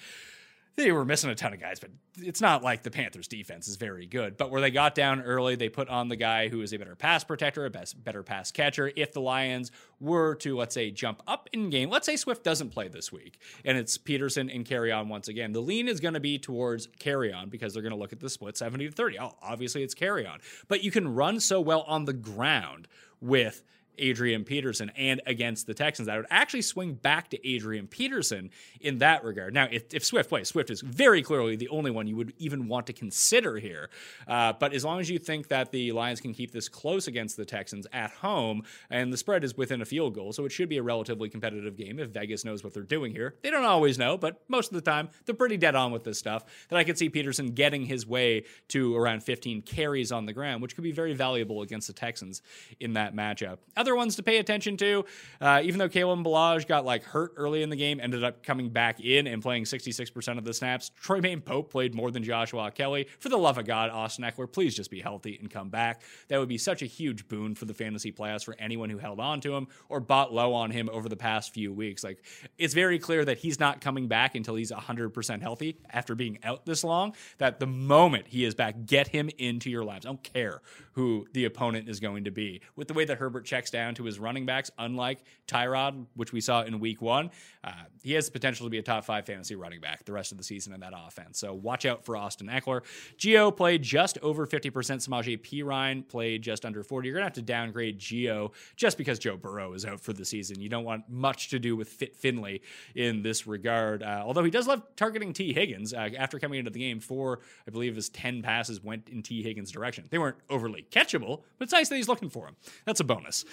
[0.75, 3.75] they were missing a ton of guys, but it's not like the Panthers defense is
[3.75, 4.37] very good.
[4.37, 6.95] But where they got down early, they put on the guy who is a better
[6.95, 8.91] pass protector, a best, better pass catcher.
[8.95, 12.69] If the Lions were to, let's say, jump up in game, let's say Swift doesn't
[12.69, 16.19] play this week and it's Peterson and Kerryon once again, the lean is going to
[16.19, 19.19] be towards Kerryon because they're going to look at the split 70 to 30.
[19.19, 22.87] Oh, obviously, it's Kerryon, But you can run so well on the ground
[23.21, 23.63] with
[23.99, 26.07] Adrian Peterson and against the Texans.
[26.07, 28.49] I would actually swing back to Adrian Peterson
[28.80, 29.53] in that regard.
[29.53, 32.67] Now, if, if Swift plays, Swift is very clearly the only one you would even
[32.67, 33.89] want to consider here.
[34.27, 37.38] Uh, but as long as you think that the Lions can keep this close against
[37.38, 40.69] the Texans at home, and the spread is within a field goal, so it should
[40.69, 43.35] be a relatively competitive game if Vegas knows what they're doing here.
[43.41, 46.17] They don't always know, but most of the time they're pretty dead on with this
[46.17, 46.45] stuff.
[46.69, 50.61] That I could see Peterson getting his way to around 15 carries on the ground,
[50.61, 52.41] which could be very valuable against the Texans
[52.80, 53.57] in that matchup.
[53.76, 55.03] Other other ones to pay attention to,
[55.41, 58.70] uh, even though Kalen Ballage got like hurt early in the game, ended up coming
[58.70, 60.91] back in and playing 66% of the snaps.
[61.03, 63.07] Troymaine Pope played more than Joshua Kelley.
[63.18, 66.03] For the love of God, Austin Ekeler, please just be healthy and come back.
[66.28, 69.20] That would be such a huge boon for the fantasy playoffs for anyone who held
[69.20, 72.03] on to him or bought low on him over the past few weeks.
[72.03, 72.24] Like
[72.60, 76.64] it's very clear that he's not coming back until he's 100% healthy after being out
[76.68, 77.16] this long.
[77.40, 80.06] That the moment he is back, get him into your lives.
[80.06, 80.61] I don't care
[80.99, 82.61] who the opponent is going to be.
[82.76, 86.41] With the way that Herbert checks down to his running backs, unlike Tyrod, which we
[86.41, 87.31] saw in week one,
[87.64, 87.72] uh,
[88.03, 90.38] he has the potential to be a top five fantasy running back the rest of
[90.38, 91.39] the season in that offense.
[91.39, 92.81] So watch out for Austin Ekeler.
[93.18, 94.72] Gio played just over 50%.
[94.72, 97.07] Samaje Perine played just under 40.
[97.07, 100.26] You're going to have to downgrade Gio just because Joe Burrow is out for the
[100.26, 100.61] season.
[100.61, 102.61] You don't want much to do with Fit Finley
[102.95, 104.03] in this regard.
[104.03, 107.39] Uh, although he does love targeting Tee Higgins uh, after coming into the game, four,
[107.68, 110.06] I believe, his 10 passes went in Tee Higgins' direction.
[110.10, 112.56] They weren't overly catchable, but it's nice that he's looking for him.
[112.85, 113.45] That's a bonus.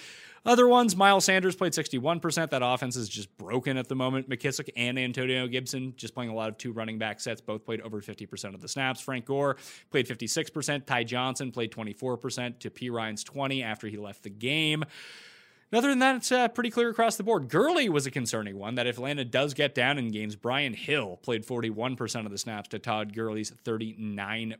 [0.45, 2.51] Other ones, Miles Sanders played 61%.
[2.51, 4.29] That offense is just broken at the moment.
[4.29, 7.81] McKissic and Antonio Gibson just playing a lot of two running back sets, both played
[7.81, 9.01] over 50% of the snaps.
[9.01, 9.57] Frank Gore
[9.91, 10.85] played 56%.
[10.85, 14.85] Ty Johnson played 24% to Perine's 20 after he left the game.
[15.73, 17.49] Other than that, it's uh, pretty clear across the board.
[17.49, 21.17] Gurley was a concerning one that if Atlanta does get down in games, Brian Hill
[21.17, 24.55] played 41% of the snaps to Todd Gurley's 39%.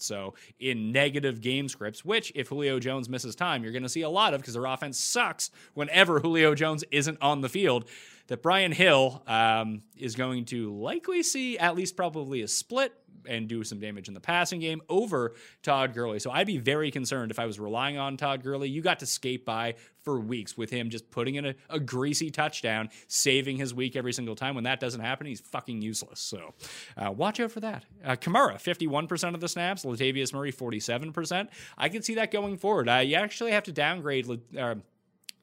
[0.00, 4.02] So in negative game scripts, which if Julio Jones misses time, you're going to see
[4.02, 7.88] a lot of because their offense sucks whenever Julio Jones isn't on the field
[8.28, 12.92] that Brian Hill um, is going to likely see at least probably a split
[13.28, 16.18] and do some damage in the passing game over Todd Gurley.
[16.18, 18.68] So I'd be very concerned if I was relying on Todd Gurley.
[18.68, 22.30] You got to skate by for weeks with him just putting in a, a greasy
[22.30, 24.54] touchdown, saving his week every single time.
[24.54, 26.20] When that doesn't happen, he's fucking useless.
[26.20, 26.54] So
[26.96, 27.84] uh, watch out for that.
[28.04, 29.84] Uh, Kamara, 51% of the snaps.
[29.84, 31.48] Latavius Murray, 47%.
[31.78, 32.88] I can see that going forward.
[32.88, 34.28] Uh, you actually have to downgrade.
[34.56, 34.76] Uh,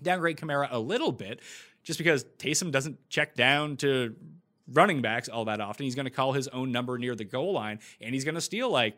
[0.02, 1.41] downgrade Kamara a little bit
[1.84, 4.16] just because Taysom doesn't check down to
[4.73, 5.85] running backs all that often.
[5.85, 8.41] He's going to call his own number near the goal line and he's going to
[8.41, 8.95] steal like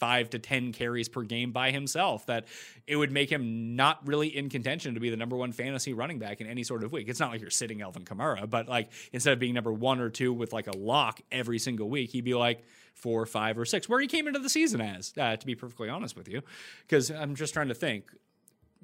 [0.00, 2.46] five to 10 carries per game by himself, that
[2.86, 6.18] it would make him not really in contention to be the number one fantasy running
[6.18, 7.06] back in any sort of week.
[7.08, 10.08] It's not like you're sitting Alvin Kamara, but like instead of being number one or
[10.08, 12.64] two with like a lock every single week, he'd be like
[12.94, 15.90] four, five, or six, where he came into the season as, uh, to be perfectly
[15.90, 16.40] honest with you.
[16.86, 18.06] Because I'm just trying to think.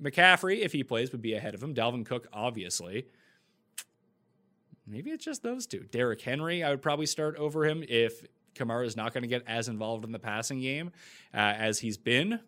[0.01, 1.75] McCaffrey, if he plays, would be ahead of him.
[1.75, 3.07] Dalvin Cook, obviously.
[4.87, 5.81] Maybe it's just those two.
[5.91, 9.43] Derrick Henry, I would probably start over him if Kamara is not going to get
[9.47, 10.93] as involved in the passing game
[11.35, 12.41] uh, as he's been.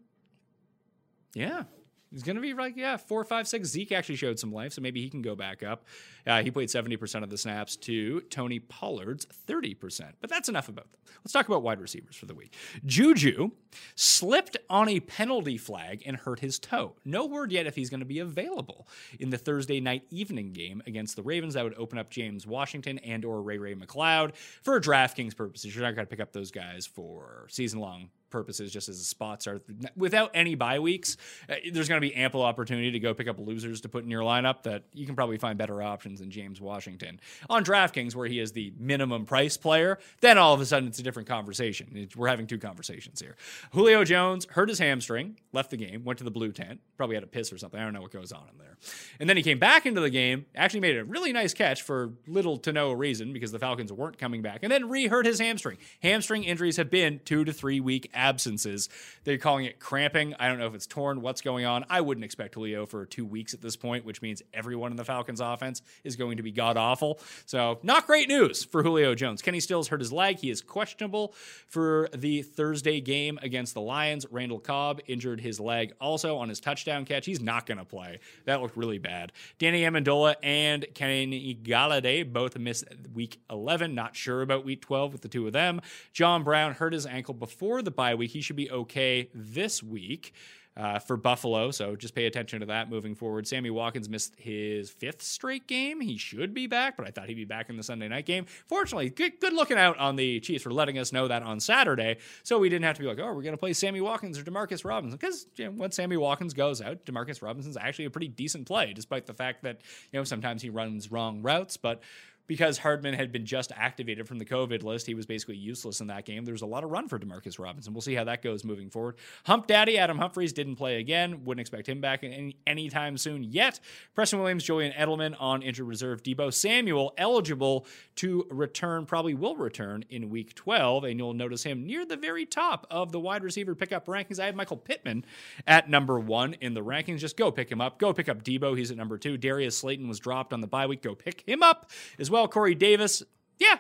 [1.34, 1.64] Yeah,
[2.10, 3.68] He's going to be like, yeah, four, five, six.
[3.68, 5.84] Zeke actually showed some life, so maybe he can go back up.
[6.26, 10.12] Uh, he played 70% of the snaps to Tony Pollard's 30%.
[10.20, 11.00] But that's enough about them.
[11.22, 12.54] Let's talk about wide receivers for the week.
[12.86, 13.50] Juju
[13.94, 16.94] slipped on a penalty flag and hurt his toe.
[17.04, 18.88] No word yet if he's going to be available
[19.20, 21.54] in the Thursday night evening game against the Ravens.
[21.54, 25.74] That would open up James Washington and or Ray Ray McCloud for DraftKings purposes.
[25.74, 29.04] You're not going to pick up those guys for season long purposes, just as the
[29.04, 29.60] spots are
[29.96, 31.16] without any bye weeks,
[31.48, 34.10] uh, there's going to be ample opportunity to go pick up losers to put in
[34.10, 37.20] your lineup that you can probably find better options than James Washington.
[37.48, 40.98] On DraftKings, where he is the minimum price player, then all of a sudden it's
[40.98, 42.08] a different conversation.
[42.16, 43.36] We're having two conversations here.
[43.72, 47.24] Julio Jones hurt his hamstring, left the game, went to the blue tent, probably had
[47.24, 47.78] a piss or something.
[47.80, 48.76] I don't know what goes on in there.
[49.20, 52.12] And then he came back into the game, actually made a really nice catch for
[52.26, 55.38] little to no reason because the Falcons weren't coming back, and then re hurt his
[55.38, 55.78] hamstring.
[56.02, 58.88] Hamstring injuries have been two to three week absences.
[59.24, 60.34] They're calling it cramping.
[60.38, 61.86] I don't know if it's torn, what's going on.
[61.88, 65.04] I wouldn't expect Julio for two weeks at this point, which means everyone in the
[65.04, 67.20] Falcons offense is going to be god awful.
[67.46, 69.40] So, not great news for Julio Jones.
[69.40, 70.38] Kenny Stills hurt his leg.
[70.38, 71.34] He is questionable
[71.68, 74.26] for the Thursday game against the Lions.
[74.30, 77.24] Randall Cobb injured his leg also on his touchdown catch.
[77.24, 78.18] He's not going to play.
[78.44, 79.32] That looked really bad.
[79.58, 82.84] Danny Amendola and Kenny Golladay both missed
[83.14, 83.94] week 11.
[83.94, 85.80] Not sure about week 12 with the two of them.
[86.12, 88.30] John Brown hurt his ankle before the bye week.
[88.30, 90.32] He should be okay this week.
[90.76, 91.72] Uh, for Buffalo.
[91.72, 93.48] So just pay attention to that moving forward.
[93.48, 96.00] Sammy Watkins missed his fifth straight game.
[96.00, 98.46] He should be back, but I thought he'd be back in the Sunday night game.
[98.68, 102.18] Fortunately, good, good looking out on the Chiefs for letting us know that on Saturday.
[102.44, 104.44] So we didn't have to be like, oh, we're going to play Sammy Watkins or
[104.44, 105.18] Demarcus Robinson.
[105.20, 108.92] Because you know, when Sammy Watkins goes out, Demarcus Robinson's actually a pretty decent play,
[108.92, 109.80] despite the fact that,
[110.12, 111.76] you know, sometimes he runs wrong routes.
[111.76, 112.04] But
[112.48, 116.08] because Hardman had been just activated from the COVID list, he was basically useless in
[116.08, 116.44] that game.
[116.44, 117.92] There was a lot of run for Demarcus Robinson.
[117.92, 119.16] We'll see how that goes moving forward.
[119.44, 121.44] Hump Daddy Adam Humphries didn't play again.
[121.44, 123.78] Wouldn't expect him back any anytime soon yet.
[124.14, 126.22] Preston Williams, Julian Edelman on injured reserve.
[126.22, 131.86] Deebo Samuel eligible to return, probably will return in week 12, and you'll notice him
[131.86, 134.40] near the very top of the wide receiver pickup rankings.
[134.40, 135.26] I have Michael Pittman
[135.66, 137.18] at number one in the rankings.
[137.18, 137.98] Just go pick him up.
[137.98, 138.76] Go pick up Deebo.
[138.76, 139.36] He's at number two.
[139.36, 141.02] Darius Slayton was dropped on the bye week.
[141.02, 142.48] Go pick him up as well well.
[142.48, 143.22] Corey Davis,
[143.58, 143.78] yeah.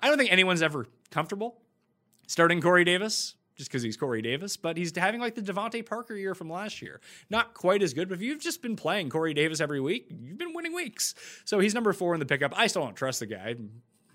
[0.00, 1.56] I don't think anyone's ever comfortable
[2.26, 6.14] starting Corey Davis just because he's Corey Davis, but he's having like the DeVante Parker
[6.14, 7.00] year from last year.
[7.30, 10.38] Not quite as good, but if you've just been playing Corey Davis every week, you've
[10.38, 11.14] been winning weeks.
[11.44, 12.52] So he's number four in the pickup.
[12.56, 13.56] I still don't trust the guy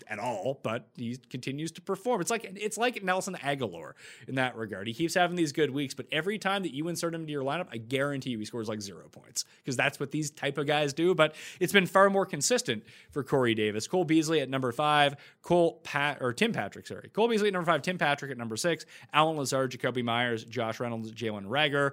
[0.08, 2.20] at all, but he continues to perform.
[2.20, 3.92] It's like it's like Nelson Agholor
[4.28, 4.86] in that regard.
[4.86, 7.44] He keeps having these good weeks, but every time that you insert him into your
[7.44, 10.66] lineup, I guarantee you he scores like zero points because that's what these type of
[10.66, 11.14] guys do.
[11.14, 13.86] But it's been far more consistent for Corey Davis.
[13.86, 17.70] Cole Beasley at number five, Cole Pat or Tim Patrick, sorry, Cole Beasley at number
[17.70, 21.92] five, Tim Patrick at number six, Allen Lazard, Jakobi Meyers, Josh Reynolds, Jalen Reagor.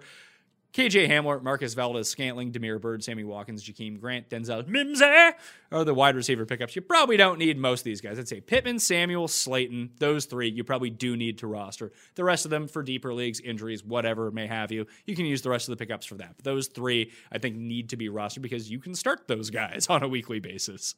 [0.73, 5.35] KJ Hamler, Marquez Valdes Scantling, Damiere Byrd, Sammy Watkins, Jakeem Grant, Denzel Mims are
[5.84, 6.76] the wide receiver pickups.
[6.76, 8.18] You probably don't need most of these guys.
[8.18, 11.91] I'd say Pittman, Samuel, Slayton, those three you probably do need to roster.
[12.15, 15.41] The rest of them for deeper leagues, injuries, whatever may have you, you can use
[15.41, 16.38] the rest of the pickups for that.
[16.38, 19.88] But those three I think need to be rostered because you can start those guys
[19.89, 20.95] on a weekly basis.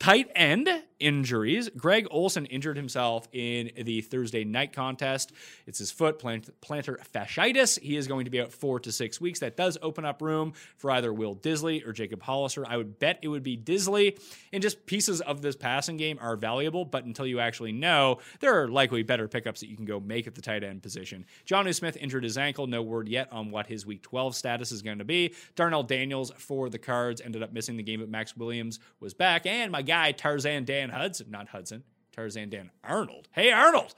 [0.00, 0.68] Tight end
[0.98, 1.68] injuries.
[1.76, 5.32] Greg Olsen injured himself in the Thursday night contest.
[5.66, 7.78] It's his foot, plantar fasciitis.
[7.80, 9.40] He is going to be out four to six six weeks.
[9.40, 12.64] That does open up room for either Will Dissly or Jacob Hollister.
[12.66, 14.18] I would bet it would be Dissly.
[14.54, 18.62] And just pieces of this passing game are valuable, but until you actually know, there
[18.62, 21.26] are likely better pickups that you can go make at the tight end position.
[21.46, 22.66] Jonnu Smith injured his ankle.
[22.66, 25.34] No word yet on what his week 12 status is going to be.
[25.56, 29.44] Darnell Daniels for the Cards ended up missing the game, but Maxx Williams was back.
[29.44, 33.28] And my guy, Tarzan Dan Hudson, not Hudson, Tarzan Dan Arnold.
[33.32, 33.94] Hey, Arnold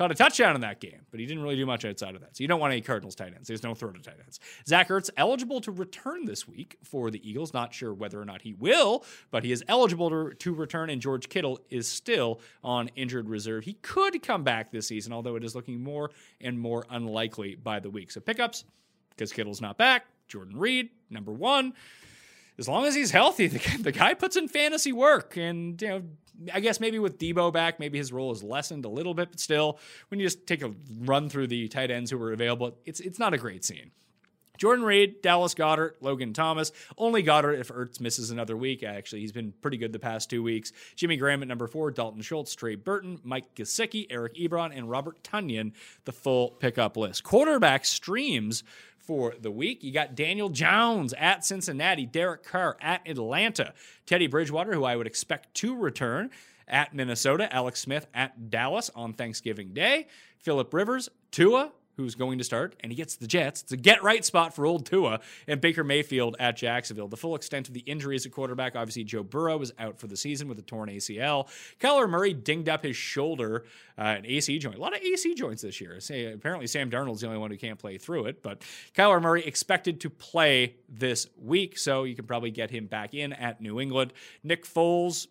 [0.00, 2.34] caught a touchdown in that game, but he didn't really do much outside of that.
[2.34, 3.46] So you don't want any Cardinals tight ends.
[3.46, 4.40] There's no throw to tight ends.
[4.66, 7.52] Zach Ertz eligible to return this week for the Eagles.
[7.52, 11.02] Not sure whether or not he will, but he is eligible to, to return, and
[11.02, 13.64] George Kittle is still on injured reserve.
[13.64, 16.10] He could come back this season, although it is looking more
[16.40, 18.10] and more unlikely by the week.
[18.10, 18.64] So pickups,
[19.10, 20.06] because Kittle's not back.
[20.28, 21.74] Jordan Reed, number one
[22.60, 25.36] as long as he's healthy, the, the, guy puts in fantasy work.
[25.36, 26.02] And, you know,
[26.52, 29.40] I guess maybe with Deebo back, maybe his role is lessened a little bit, but
[29.40, 29.78] still,
[30.08, 33.18] when you just take a run through the tight ends who were available, it's it's
[33.18, 33.90] not a great scene.
[34.60, 36.70] Jordan Reed, Dallas Goedert, Logan Thomas.
[36.98, 38.82] Only Goedert if Ertz misses another week.
[38.82, 40.72] Actually, he's been pretty good the past two weeks.
[40.96, 45.22] Jimmy Graham at number four, Dalton Schultz, Trey Burton, Mike Gesicki, Eric Ebron, and Robert
[45.22, 45.72] Tonyan.
[46.04, 47.24] The full pickup list.
[47.24, 48.62] Quarterback streams
[49.10, 49.82] for the week.
[49.82, 53.74] You got Daniel Jones at Cincinnati, Derek Carr at Atlanta,
[54.06, 56.30] Teddy Bridgewater, who I would expect to return
[56.68, 60.06] at Minnesota, Alex Smith at Dallas on Thanksgiving Day,
[60.38, 63.62] Philip Rivers, Tua, who's going to start, and he gets the Jets.
[63.62, 67.08] It's a get right spot for old Tua and Baker Mayfield at Jacksonville.
[67.08, 70.16] The full extent of the injuries at quarterback, obviously, Joe Burrow was out for the
[70.16, 71.48] season with a torn ACL.
[71.78, 73.64] Kyler Murray dinged up his shoulder,
[73.98, 74.76] uh, an AC joint.
[74.76, 76.00] A lot of AC joints this year.
[76.00, 78.62] Say, apparently, Sam Darnold's the only one who can't play through it, but
[78.94, 83.32] Kyler Murray expected to play this week, so you can probably get him back in
[83.32, 84.12] at New England.
[84.42, 85.26] Nick Foles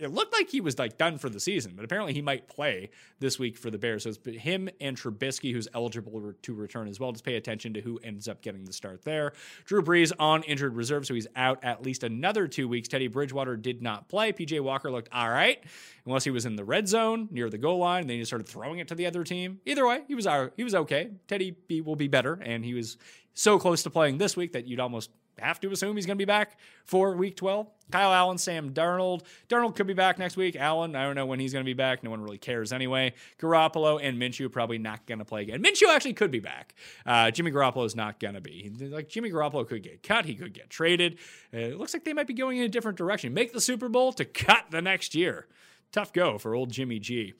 [0.00, 2.90] it looked like he was like done for the season, but apparently he might play
[3.20, 4.02] this week for the Bears.
[4.02, 7.12] So it's him and Trubisky who's eligible to return as well.
[7.12, 9.32] Just pay attention to who ends up getting the start there.
[9.64, 12.88] Drew Brees on injured reserve, so he's out at least another two weeks.
[12.88, 14.32] Teddy Bridgewater did not play.
[14.32, 15.62] PJ Walker looked all right,
[16.06, 18.02] unless he was in the red zone near the goal line.
[18.02, 19.60] And then he started throwing it to the other team.
[19.64, 20.26] Either way, he was
[20.56, 21.10] he was okay.
[21.28, 22.96] Teddy B will be better, and he was
[23.34, 26.22] so close to playing this week that you'd almost have to assume he's going to
[26.22, 27.66] be back for week 12.
[27.90, 29.22] Kyle Allen, Sam Darnold.
[29.48, 30.56] Darnold could be back next week.
[30.56, 32.02] Allen, I don't know when he's going to be back.
[32.02, 33.12] No one really cares anyway.
[33.40, 35.62] Garoppolo and Minshew probably not going to play again.
[35.62, 36.74] Minshew actually could be back.
[37.04, 38.72] Uh, Jimmy Garoppolo is not going to be.
[38.80, 40.24] Like Jimmy Garoppolo could get cut.
[40.24, 41.18] He could get traded.
[41.52, 43.34] Uh, it looks like they might be going in a different direction.
[43.34, 45.46] Make the Super Bowl to cut the next year.
[45.92, 47.34] Tough go for old Jimmy G.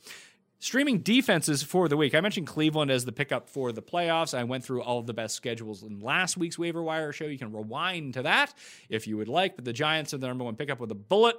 [0.58, 2.14] Streaming defenses for the week.
[2.14, 4.32] I mentioned Cleveland as the pickup for the playoffs.
[4.32, 7.26] I went through all of the best schedules in last week's waiver wire show.
[7.26, 8.54] You can rewind to that
[8.88, 9.56] if you would like.
[9.56, 11.36] But the Giants are the number one pickup with a bullet.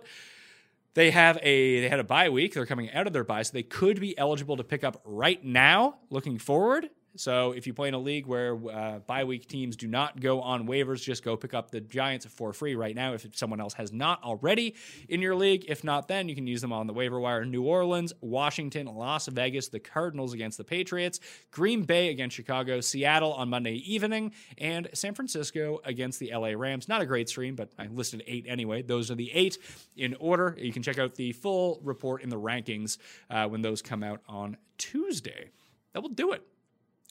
[0.93, 2.53] They have a they had a bye week.
[2.53, 5.43] They're coming out of their bye, so they could be eligible to pick up right
[5.43, 5.97] now.
[6.09, 9.87] Looking forward, So if you play in a league where uh, bye week teams do
[9.87, 13.25] not go on waivers, just go pick up the Giants for free right now if
[13.35, 14.75] someone else has not already
[15.07, 15.65] in your league.
[15.67, 17.45] If not, then you can use them on the waiver wire.
[17.45, 21.19] New Orleans, Washington, Las Vegas, the Cardinals against the Patriots,
[21.51, 26.87] Green Bay against Chicago, Seattle on Monday evening, and San Francisco against the LA Rams.
[26.87, 28.81] Not a great stream, but I listed eight anyway.
[28.81, 29.57] Those are the eight
[29.95, 30.55] in order.
[30.59, 32.97] You can check out the full report in the rankings
[33.29, 35.51] uh, when those come out on Tuesday.
[35.93, 36.43] That will do it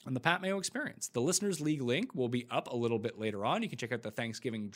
[0.05, 1.07] on the Pat Mayo experience.
[1.07, 3.63] The Listeners League link will be up a little bit later on.
[3.63, 4.73] You can check out the Thanksgiving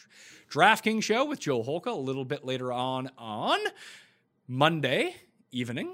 [0.52, 3.60] DraftKings show with Joe Holka a little bit later on on
[4.48, 5.16] Monday
[5.52, 5.94] evening.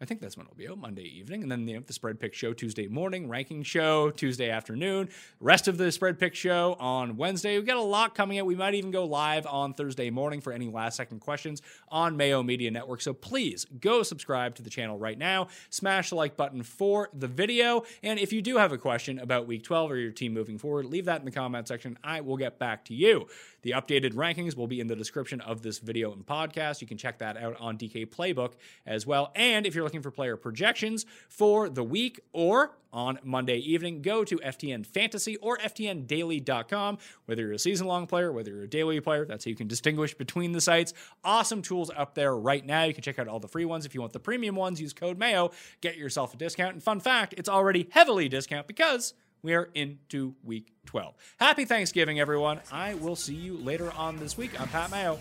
[0.00, 2.20] I think that's when it'll be out Monday evening, and then you know, the spread
[2.20, 5.08] pick show Tuesday morning, ranking show Tuesday afternoon,
[5.40, 7.58] rest of the spread pick show on Wednesday.
[7.58, 8.46] We got a lot coming out.
[8.46, 12.44] We might even go live on Thursday morning for any last second questions on Mayo
[12.44, 13.00] Media Network.
[13.00, 15.48] So please go subscribe to the channel right now.
[15.70, 19.48] Smash the like button for the video, and if you do have a question about
[19.48, 21.98] Week 12 or your team moving forward, leave that in the comment section.
[22.04, 23.26] I will get back to you.
[23.62, 26.80] The updated rankings will be in the description of this video and podcast.
[26.80, 28.52] You can check that out on DK Playbook
[28.86, 29.32] as well.
[29.34, 34.22] And if you're looking for player projections for the week or on Monday evening, go
[34.22, 36.98] to FTN Fantasy or FTNDaily.com.
[37.24, 39.66] Whether you're a season long player, whether you're a daily player, that's how you can
[39.66, 40.92] distinguish between the sites.
[41.24, 42.84] Awesome tools up there right now.
[42.84, 43.86] You can check out all the free ones.
[43.86, 46.74] If you want the premium ones, use code MAYO, get yourself a discount.
[46.74, 51.14] And fun fact, it's already heavily discount because we are into week 12.
[51.40, 52.60] Happy Thanksgiving, everyone.
[52.70, 54.60] I will see you later on this week.
[54.60, 55.18] I'm Pat Mayo.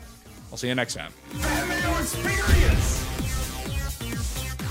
[0.52, 1.14] I'll see you next time.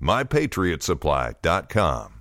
[0.00, 2.19] MyPatriotSupply.com.